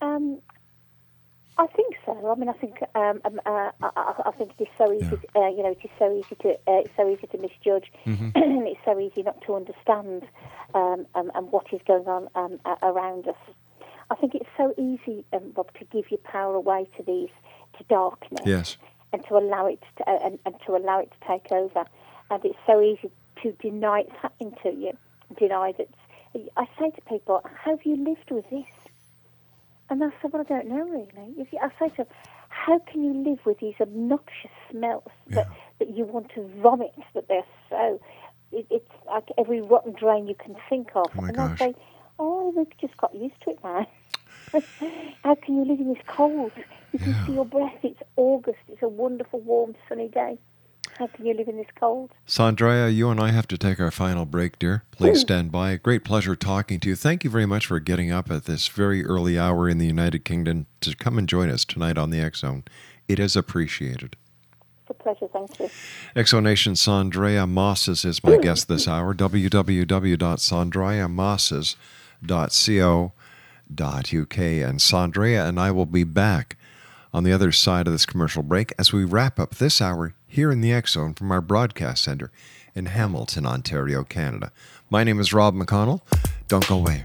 Um, 0.00 0.40
I 1.58 1.66
think 1.68 1.94
so. 2.06 2.30
I 2.30 2.34
mean, 2.38 2.48
I 2.48 2.54
think 2.54 2.78
um, 2.94 3.20
um, 3.24 3.40
uh, 3.46 3.70
I, 3.82 4.22
I- 4.26 4.30
think 4.32 4.52
it 4.58 4.62
is 4.62 4.68
so 4.78 4.90
easy. 4.92 5.20
Uh, 5.36 5.48
you 5.48 5.62
know, 5.62 5.70
it 5.72 5.78
is 5.84 5.90
so 5.98 6.12
easy 6.12 6.34
to 6.42 6.48
uh, 6.66 6.80
it's 6.80 6.90
so 6.96 7.08
easy 7.08 7.26
to 7.28 7.38
misjudge, 7.38 7.92
Mhm. 8.06 8.32
and 8.34 8.66
it's 8.66 8.80
so 8.84 8.98
easy 8.98 9.22
not 9.22 9.40
to 9.42 9.54
understand 9.54 10.24
um, 10.74 11.06
um, 11.14 11.30
and 11.34 11.52
what 11.52 11.66
is 11.72 11.80
going 11.86 12.08
on 12.08 12.28
um, 12.34 12.58
around 12.82 13.28
us. 13.28 13.36
I 14.10 14.14
think 14.16 14.34
it's 14.34 14.48
so 14.56 14.74
easy, 14.78 15.24
um, 15.32 15.52
Rob, 15.56 15.72
to 15.78 15.84
give 15.84 16.10
your 16.10 16.18
power 16.18 16.54
away 16.54 16.88
to 16.96 17.02
these 17.04 17.28
into 17.80 17.88
darkness 17.88 18.46
Yes. 18.46 18.76
and 19.12 19.24
to 19.26 19.36
allow 19.36 19.66
it 19.66 19.82
to, 19.96 20.08
uh, 20.08 20.18
and, 20.24 20.38
and 20.46 20.54
to 20.66 20.76
allow 20.76 21.00
it 21.00 21.10
to 21.10 21.26
take 21.26 21.50
over. 21.52 21.84
And 22.30 22.44
it's 22.44 22.58
so 22.66 22.80
easy 22.80 23.10
to 23.42 23.52
deny 23.52 24.00
it's 24.00 24.16
happening 24.22 24.54
to 24.62 24.70
you, 24.70 24.92
deny 25.38 25.72
that. 25.72 25.88
I 26.56 26.68
say 26.78 26.90
to 26.90 27.00
people, 27.08 27.42
"How 27.44 27.72
have 27.72 27.84
you 27.84 27.96
lived 27.96 28.30
with 28.30 28.48
this?" 28.50 28.68
And 29.88 30.04
I 30.04 30.10
said, 30.22 30.32
"Well, 30.32 30.42
I 30.42 30.44
don't 30.44 30.68
know 30.68 30.84
really." 30.84 31.48
I 31.60 31.70
say 31.78 31.88
to 31.88 31.96
them, 31.96 32.06
"How 32.48 32.78
can 32.78 33.02
you 33.02 33.12
live 33.14 33.44
with 33.44 33.58
these 33.58 33.74
obnoxious 33.80 34.52
smells 34.70 35.10
that, 35.28 35.48
that 35.80 35.88
you 35.88 36.04
want 36.04 36.30
to 36.34 36.46
vomit? 36.62 36.94
That 37.14 37.26
they're 37.26 37.42
so 37.68 38.00
it, 38.52 38.66
it's 38.70 38.90
like 39.06 39.28
every 39.36 39.60
rotten 39.60 39.92
drain 39.92 40.28
you 40.28 40.36
can 40.36 40.54
think 40.68 40.90
of." 40.94 41.10
Oh 41.18 41.24
and 41.24 41.34
gosh. 41.34 41.60
I 41.60 41.70
say, 41.72 41.74
"Oh, 42.20 42.52
we've 42.56 42.78
just 42.78 42.96
got 42.96 43.12
used 43.12 43.40
to 43.42 43.50
it 43.50 43.58
now." 43.64 43.86
How 45.22 45.34
can 45.34 45.56
you 45.56 45.64
live 45.64 45.80
in 45.80 45.92
this 45.92 46.02
cold? 46.06 46.52
You 46.92 46.98
can 46.98 47.26
see 47.26 47.32
your 47.34 47.44
breath. 47.44 47.78
It's 47.82 48.00
August. 48.16 48.58
It's 48.68 48.82
a 48.82 48.88
wonderful, 48.88 49.40
warm, 49.40 49.74
sunny 49.88 50.08
day. 50.08 50.38
How 50.98 51.06
can 51.06 51.24
you 51.24 51.34
live 51.34 51.48
in 51.48 51.56
this 51.56 51.68
cold? 51.76 52.10
Sandrea, 52.26 52.94
you 52.94 53.10
and 53.10 53.20
I 53.20 53.30
have 53.30 53.48
to 53.48 53.56
take 53.56 53.80
our 53.80 53.90
final 53.90 54.26
break, 54.26 54.58
dear. 54.58 54.84
Please 54.90 55.20
stand 55.20 55.50
by. 55.50 55.76
Great 55.76 56.04
pleasure 56.04 56.36
talking 56.36 56.78
to 56.80 56.88
you. 56.90 56.96
Thank 56.96 57.24
you 57.24 57.30
very 57.30 57.46
much 57.46 57.66
for 57.66 57.80
getting 57.80 58.10
up 58.10 58.30
at 58.30 58.44
this 58.44 58.68
very 58.68 59.04
early 59.04 59.38
hour 59.38 59.68
in 59.68 59.78
the 59.78 59.86
United 59.86 60.24
Kingdom 60.24 60.66
to 60.80 60.94
come 60.96 61.16
and 61.16 61.28
join 61.28 61.48
us 61.48 61.64
tonight 61.64 61.96
on 61.96 62.10
the 62.10 62.20
X 62.20 62.40
Zone. 62.40 62.64
It 63.08 63.18
is 63.18 63.34
appreciated. 63.34 64.16
It's 64.82 64.90
a 64.90 64.94
pleasure. 64.94 65.28
Thank 65.32 65.58
you. 65.58 65.70
X 66.14 66.30
Zone 66.30 66.44
Nation 66.44 66.74
Sandrea 66.74 67.48
Mosses 67.48 68.04
is 68.04 68.22
my 68.22 68.36
guest 68.36 68.68
this 68.68 68.86
hour. 68.86 69.14
www.sandreamosses.co.uk. 73.74 74.38
And 74.38 74.78
Sandrea 74.78 75.48
and 75.48 75.58
I 75.58 75.70
will 75.70 75.86
be 75.86 76.04
back 76.04 76.56
on 77.12 77.24
the 77.24 77.32
other 77.32 77.52
side 77.52 77.86
of 77.86 77.92
this 77.92 78.06
commercial 78.06 78.42
break 78.42 78.72
as 78.78 78.92
we 78.92 79.04
wrap 79.04 79.38
up 79.38 79.56
this 79.56 79.80
hour 79.80 80.14
here 80.26 80.52
in 80.52 80.60
the 80.60 80.72
X 80.72 80.92
Zone 80.92 81.14
from 81.14 81.32
our 81.32 81.40
broadcast 81.40 82.04
center 82.04 82.30
in 82.74 82.86
Hamilton, 82.86 83.46
Ontario, 83.46 84.04
Canada. 84.04 84.52
My 84.88 85.04
name 85.04 85.18
is 85.18 85.32
Rob 85.32 85.54
McConnell. 85.54 86.00
Don't 86.48 86.66
go 86.66 86.78
away. 86.78 87.04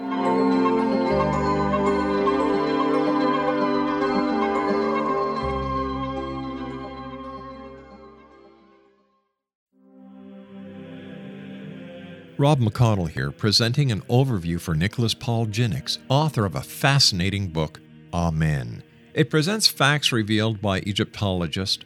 Rob 12.43 12.59
McConnell 12.59 13.09
here, 13.09 13.31
presenting 13.31 13.91
an 13.91 14.01
overview 14.09 14.59
for 14.59 14.75
Nicholas 14.75 15.13
Paul 15.13 15.45
Jennings, 15.45 15.99
author 16.09 16.45
of 16.45 16.55
a 16.55 16.61
fascinating 16.61 17.47
book, 17.47 17.79
Amen. 18.13 18.83
It 19.13 19.29
presents 19.29 19.67
facts 19.67 20.11
revealed 20.11 20.61
by 20.61 20.79
Egyptologists, 20.79 21.85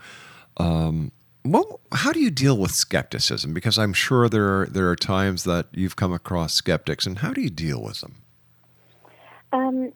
Um, 0.56 1.12
well, 1.44 1.80
how 1.92 2.12
do 2.12 2.20
you 2.20 2.30
deal 2.30 2.56
with 2.56 2.70
skepticism? 2.70 3.52
Because 3.52 3.78
I'm 3.78 3.92
sure 3.92 4.30
there 4.30 4.62
are, 4.62 4.66
there 4.66 4.88
are 4.88 4.96
times 4.96 5.44
that 5.44 5.66
you've 5.72 5.96
come 5.96 6.14
across 6.14 6.54
skeptics, 6.54 7.04
and 7.04 7.18
how 7.18 7.34
do 7.34 7.42
you 7.42 7.50
deal 7.50 7.82
with 7.82 8.00
them? 8.00 8.22
Um, 9.52 9.92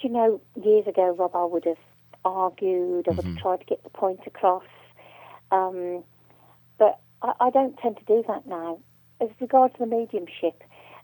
do 0.00 0.08
you 0.08 0.14
know, 0.14 0.40
years 0.62 0.86
ago, 0.86 1.14
Rob, 1.18 1.34
I 1.34 1.44
would 1.44 1.64
have 1.64 1.76
argued, 2.24 3.08
I 3.08 3.12
would 3.12 3.26
Mm-hmm. 3.26 3.26
have 3.26 3.42
tried 3.42 3.58
to 3.58 3.64
get 3.66 3.82
the 3.84 3.90
point 3.90 4.20
across. 4.26 4.64
Um, 5.50 6.04
but 6.78 7.00
I, 7.22 7.32
I 7.40 7.50
don't 7.50 7.76
tend 7.78 7.96
to 7.98 8.04
do 8.04 8.24
that 8.28 8.46
now. 8.46 8.78
As 9.20 9.28
regards 9.40 9.74
to 9.74 9.80
the 9.80 9.86
mediumship, 9.86 10.62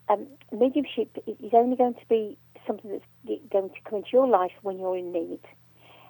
um, 0.09 0.27
mediumship 0.53 1.17
is 1.27 1.53
only 1.55 1.77
going 1.77 1.95
to 1.95 2.07
be 2.09 2.37
something 2.67 2.91
that's 2.91 3.41
going 3.53 3.71
to 3.71 3.77
come 3.89 3.99
into 3.99 4.11
your 4.13 4.29
life 4.29 4.53
when 4.63 4.79
you're 4.79 4.97
in 4.97 5.13
need. 5.13 5.41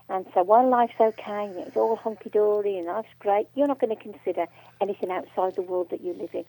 And 0.08 0.26
so 0.34 0.42
while 0.42 0.68
life's 0.68 0.94
okay, 1.00 1.46
and 1.46 1.58
it's 1.58 1.76
all 1.76 1.96
hunky 1.96 2.30
dory 2.30 2.76
and 2.76 2.86
life's 2.86 3.08
great, 3.20 3.46
you're 3.54 3.68
not 3.68 3.80
going 3.80 3.96
to 3.96 4.02
consider 4.02 4.46
anything 4.80 5.10
outside 5.10 5.54
the 5.56 5.62
world 5.62 5.88
that 5.90 6.02
you 6.02 6.12
live 6.14 6.30
in. 6.34 6.44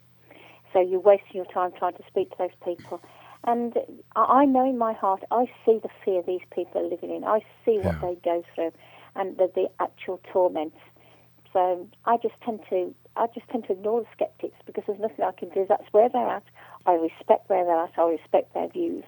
So 0.74 0.82
you're 0.82 1.00
wasting 1.00 1.36
your 1.36 1.46
time 1.46 1.72
trying 1.78 1.94
to 1.94 2.04
speak 2.08 2.32
to 2.32 2.36
those 2.40 2.56
people. 2.66 3.02
And 3.46 3.74
I 4.16 4.46
know 4.46 4.70
in 4.70 4.78
my 4.78 4.94
heart, 4.94 5.24
I 5.32 5.46
see 5.66 5.80
the 5.82 5.90
fear 6.06 6.22
these 6.26 6.42
people 6.54 6.82
are 6.82 6.90
living 6.90 7.14
in. 7.14 7.24
I 7.24 7.40
see 7.66 7.80
what 7.80 8.00
they 8.02 8.18
go 8.24 8.44
through, 8.56 8.72
and 9.16 9.38
the, 9.38 9.52
the 9.54 9.68
actual 9.80 10.22
torment. 10.32 10.74
So 11.52 11.88
I 12.06 12.18
just 12.18 12.36
tend 12.44 12.62
to, 12.70 12.96
I 13.16 13.28
just 13.34 13.48
tend 13.50 13.66
to 13.68 13.74
ignore 13.74 14.02
the 14.02 14.08
skeptics 14.14 14.56
because 14.66 14.84
there's 14.88 15.00
nothing 15.00 15.26
I 15.26 15.32
can 15.32 15.50
do. 15.50 15.66
That's 15.68 15.86
where 15.92 16.10
they're 16.10 16.28
at. 16.28 16.44
I 16.86 16.94
respect 16.94 17.50
where 17.50 17.64
they're 17.66 17.84
at. 17.84 17.92
I 17.98 18.10
respect 18.10 18.54
their 18.54 18.70
views, 18.70 19.04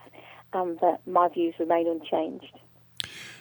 um, 0.54 0.78
but 0.80 1.06
my 1.08 1.30
views 1.30 1.56
remain 1.60 1.88
unchanged. 1.88 2.60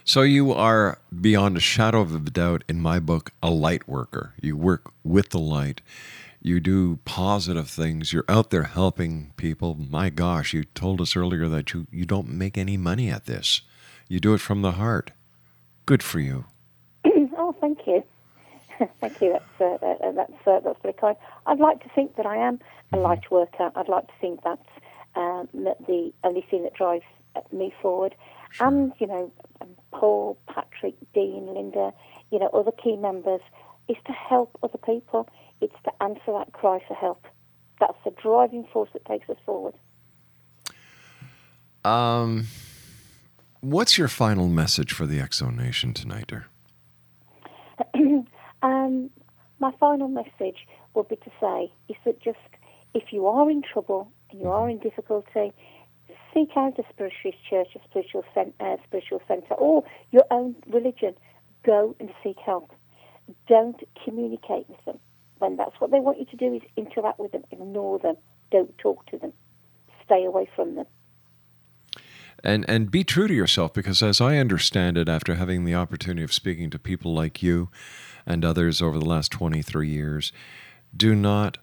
So 0.05 0.23
you 0.23 0.53
are 0.53 0.99
beyond 1.21 1.57
a 1.57 1.61
shadow 1.61 2.03
of 2.03 2.15
a 2.15 2.19
doubt 2.19 2.63
in 2.69 2.81
my 2.81 2.99
book 3.01 3.33
a 3.43 3.51
light 3.51 3.89
worker. 3.89 4.35
You 4.41 4.57
work 4.57 4.93
with 5.03 5.31
the 5.31 5.39
light. 5.39 5.81
You 6.47 6.61
do 6.61 6.99
positive 7.07 7.71
things. 7.71 8.13
You're 8.13 8.27
out 8.29 8.51
there 8.51 8.65
helping 8.65 9.33
people. 9.39 9.79
My 9.89 10.11
gosh, 10.11 10.53
you 10.53 10.65
told 10.65 11.01
us 11.01 11.17
earlier 11.17 11.49
that 11.49 11.73
you, 11.73 11.87
you 11.91 12.05
don't 12.05 12.29
make 12.29 12.59
any 12.59 12.77
money 12.77 13.09
at 13.09 13.25
this. 13.25 13.63
You 14.09 14.21
do 14.21 14.35
it 14.35 14.43
from 14.43 14.61
the 14.61 14.73
heart. 14.73 15.13
Good 15.87 16.03
for 16.03 16.21
you. 16.21 16.45
oh, 17.07 17.57
thank 17.63 17.87
you, 17.87 18.05
thank 19.01 19.23
you. 19.23 19.33
That's 19.33 19.83
uh, 19.83 19.87
uh, 19.87 20.13
that's 20.13 20.47
uh, 20.47 20.61
that's 20.61 20.79
very 20.83 20.93
kind. 20.93 21.17
I'd 21.47 21.61
like 21.61 21.83
to 21.83 21.89
think 21.95 22.17
that 22.17 22.27
I 22.27 22.37
am 22.37 22.61
a 22.93 22.99
light 22.99 23.31
worker. 23.31 23.71
I'd 23.75 23.89
like 23.89 24.07
to 24.09 24.13
think 24.21 24.41
that's 24.45 24.69
um, 25.15 25.49
that 25.55 25.79
the 25.87 26.13
only 26.25 26.43
thing 26.51 26.63
that 26.65 26.75
drives 26.75 27.07
uh, 27.37 27.41
me 27.53 27.73
forward. 27.81 28.15
And 28.61 28.93
you 28.99 29.07
know, 29.07 29.33
um, 29.63 29.69
Paul, 29.93 30.37
Patrick, 30.47 30.95
Dean, 31.15 31.55
Linda, 31.55 31.95
you 32.31 32.39
know, 32.39 32.49
other 32.49 32.71
key 32.71 32.97
members, 32.97 33.41
is 33.89 33.97
to 34.07 34.13
help 34.13 34.59
other 34.63 34.79
people. 34.79 35.27
It's 35.61 35.75
to 35.85 36.03
answer 36.03 36.33
that 36.33 36.53
cry 36.53 36.81
for 36.87 36.95
help. 36.95 37.25
That's 37.81 37.97
the 38.05 38.13
driving 38.23 38.67
force 38.73 38.91
that 38.93 39.05
takes 39.05 39.29
us 39.29 39.37
forward. 39.45 39.75
Um, 41.85 42.47
what's 43.61 43.99
your 43.99 44.09
final 44.09 44.49
message 44.49 44.93
for 44.93 45.07
the 45.07 45.21
X 45.21 45.39
Zone 45.39 45.57
Nation 45.57 45.93
tonight, 45.93 46.27
dear? 46.29 46.47
um, 48.63 49.11
my 49.59 49.73
final 49.79 50.09
message 50.09 50.67
would 50.95 51.09
be 51.09 51.17
to 51.17 51.31
say 51.41 51.73
is 51.89 51.97
that 52.05 52.21
just 52.23 52.39
if 52.95 53.13
you 53.13 53.27
are 53.27 53.51
in 53.51 53.63
trouble 53.63 54.11
and 54.31 54.41
you 54.41 54.49
are 54.49 54.69
in 54.69 54.79
difficulty, 54.79 55.53
seek 56.33 56.51
out 56.57 56.79
a 56.79 56.85
spiritual 56.91 57.33
church, 57.49 57.69
a 57.75 57.81
spiritual, 57.89 58.25
cen- 58.35 58.55
uh, 58.61 58.77
spiritual 58.87 59.21
centre, 59.27 59.55
or 59.55 59.85
your 60.11 60.25
own 60.31 60.55
religion. 60.67 61.15
Go 61.65 61.97
and 61.99 62.11
seek 62.23 62.37
help. 62.39 62.73
Don't 63.49 63.81
communicate 64.05 64.69
with 64.69 64.85
them. 64.85 64.99
When 65.39 65.57
that's 65.57 65.79
what 65.81 65.91
they 65.91 66.01
want 66.01 66.19
you 66.19 66.27
to 66.27 66.37
do 66.37 66.55
is 66.55 66.63
interact 66.77 67.19
with 67.19 67.33
them, 67.33 67.45
ignore 67.51 67.99
them, 67.99 68.17
don't 68.51 68.77
talk 68.79 69.05
to 69.07 69.19
them, 69.19 69.33
stay 70.05 70.25
away 70.25 70.49
from 70.55 70.77
them. 70.77 70.87
And 72.43 72.65
and 72.69 72.91
be 72.91 73.05
true 73.05 73.27
to 73.27 73.35
yourself 73.35 73.73
because 73.73 74.03
as 74.03 74.21
I 74.21 74.37
understand 74.37 74.99
it 74.99 75.09
after 75.09 75.37
having 75.37 75.65
the 75.65 75.75
opportunity 75.75 76.23
of 76.23 76.33
speaking 76.33 76.69
to 76.71 76.79
people 76.79 77.15
like 77.15 77.43
you 77.43 77.71
and 78.27 78.45
others 78.45 78.83
over 78.83 78.99
the 78.99 79.05
last 79.05 79.33
23 79.33 79.89
years, 79.89 80.33
do 80.97 81.15
not 81.15 81.59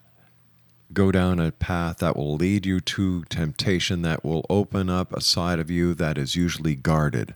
go 0.93 1.11
down 1.11 1.39
a 1.39 1.51
path 1.51 1.97
that 1.97 2.17
will 2.17 2.35
lead 2.35 2.65
you 2.65 2.79
to 2.79 3.23
temptation 3.25 4.01
that 4.01 4.25
will 4.25 4.45
open 4.49 4.89
up 4.89 5.13
a 5.13 5.21
side 5.21 5.59
of 5.59 5.69
you 5.69 5.93
that 5.93 6.17
is 6.17 6.35
usually 6.35 6.75
guarded. 6.75 7.35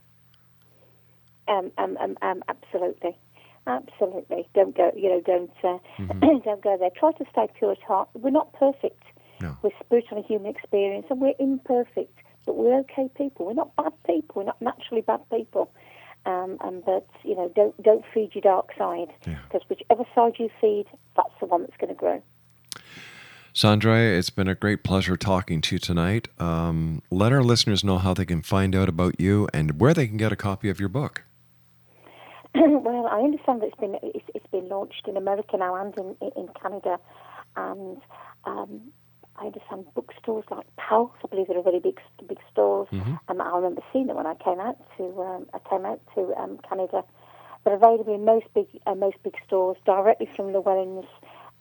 Um, 1.48 1.72
um, 1.78 1.96
um, 1.98 2.18
um, 2.22 2.44
absolutely, 2.50 3.16
absolutely. 3.68 4.48
Don't 4.54 4.76
go. 4.76 4.92
You 4.96 5.10
know, 5.10 5.22
don't 5.22 5.52
uh, 5.64 5.78
Mm-hmm. 6.00 6.20
don't 6.44 6.64
go 6.64 6.78
there. 6.78 6.90
Try 6.98 7.12
to 7.14 7.26
stay 7.32 7.48
pure 7.58 7.72
at 7.72 7.82
heart. 7.82 8.10
We're 8.14 8.30
not 8.30 8.54
perfect. 8.54 9.04
We're 9.62 9.72
spiritual 9.84 10.18
and 10.18 10.26
human 10.26 10.48
experience, 10.56 11.08
and 11.10 11.20
we're 11.22 11.34
imperfect, 11.40 12.18
but 12.46 12.56
we're 12.56 12.80
okay 12.80 13.10
people. 13.16 13.46
We're 13.46 13.54
not 13.54 13.76
bad 13.76 13.94
people. 14.06 14.36
We're 14.38 14.44
not 14.46 14.62
naturally 14.62 15.02
bad 15.02 15.22
people. 15.30 15.72
Um, 16.26 16.58
and 16.62 16.84
but 16.84 17.08
you 17.24 17.36
know, 17.36 17.52
don't 17.56 17.80
don't 17.84 18.04
feed 18.14 18.32
your 18.34 18.42
dark 18.42 18.70
side 18.78 19.10
because 19.24 19.62
whichever 19.70 20.04
side 20.16 20.34
you 20.40 20.50
feed, 20.60 20.86
that's 21.16 21.34
the 21.40 21.46
one 21.46 21.62
that's 21.62 21.78
going 21.78 21.90
to 21.90 21.96
grow. 21.96 22.22
Sandra, 23.54 23.98
it's 24.00 24.30
been 24.30 24.50
a 24.50 24.56
great 24.56 24.84
pleasure 24.84 25.16
talking 25.16 25.62
to 25.62 25.76
you 25.76 25.80
tonight. 25.80 26.28
Um, 26.40 27.02
let 27.10 27.32
our 27.32 27.44
listeners 27.44 27.84
know 27.84 28.00
how 28.00 28.14
they 28.14 28.26
can 28.26 28.42
find 28.42 28.76
out 28.76 28.90
about 28.90 29.20
you 29.20 29.48
and 29.54 29.80
where 29.80 29.94
they 29.94 30.08
can 30.08 30.18
get 30.18 30.32
a 30.34 30.36
copy 30.36 30.70
of 30.70 30.80
your 30.80 30.90
book. 30.90 31.24
well, 32.86 33.08
I 33.08 33.20
understand 33.20 33.62
that 33.62 33.68
it's 33.68 33.80
been 33.80 33.98
it's, 34.02 34.26
it's 34.34 34.48
been 34.48 34.70
launched 34.70 35.08
in 35.08 35.18
America 35.18 35.58
now 35.58 35.76
and 35.76 35.94
in 35.98 36.32
in 36.36 36.48
Canada, 36.62 37.00
and 37.56 37.98
um, 38.46 38.82
I 39.36 39.48
understand 39.48 39.86
bookstores 39.94 40.46
like 40.50 40.66
Pulse. 40.78 41.12
I 41.24 41.28
believe 41.28 41.48
they're 41.48 41.62
very 41.62 41.80
big 41.80 42.00
big 42.28 42.40
stores. 42.52 42.88
Mhm. 42.92 43.20
Um, 43.28 43.42
I 43.42 43.56
remember 43.56 43.82
seeing 43.92 44.08
them 44.08 44.16
when 44.16 44.28
I 44.28 44.36
came 44.36 44.60
out 44.60 44.78
to 44.98 45.04
um, 45.22 45.48
I 45.54 45.60
came 45.70 45.86
out 45.86 46.00
to 46.16 46.34
um, 46.36 46.60
Canada. 46.68 47.04
They're 47.64 47.76
available 47.76 48.14
in 48.14 48.24
most 48.24 48.46
big 48.54 48.68
uh, 48.86 48.96
most 48.96 49.18
big 49.24 49.36
stores 49.46 49.78
directly 49.86 50.30
from 50.36 50.54
Llewellyn's 50.54 51.08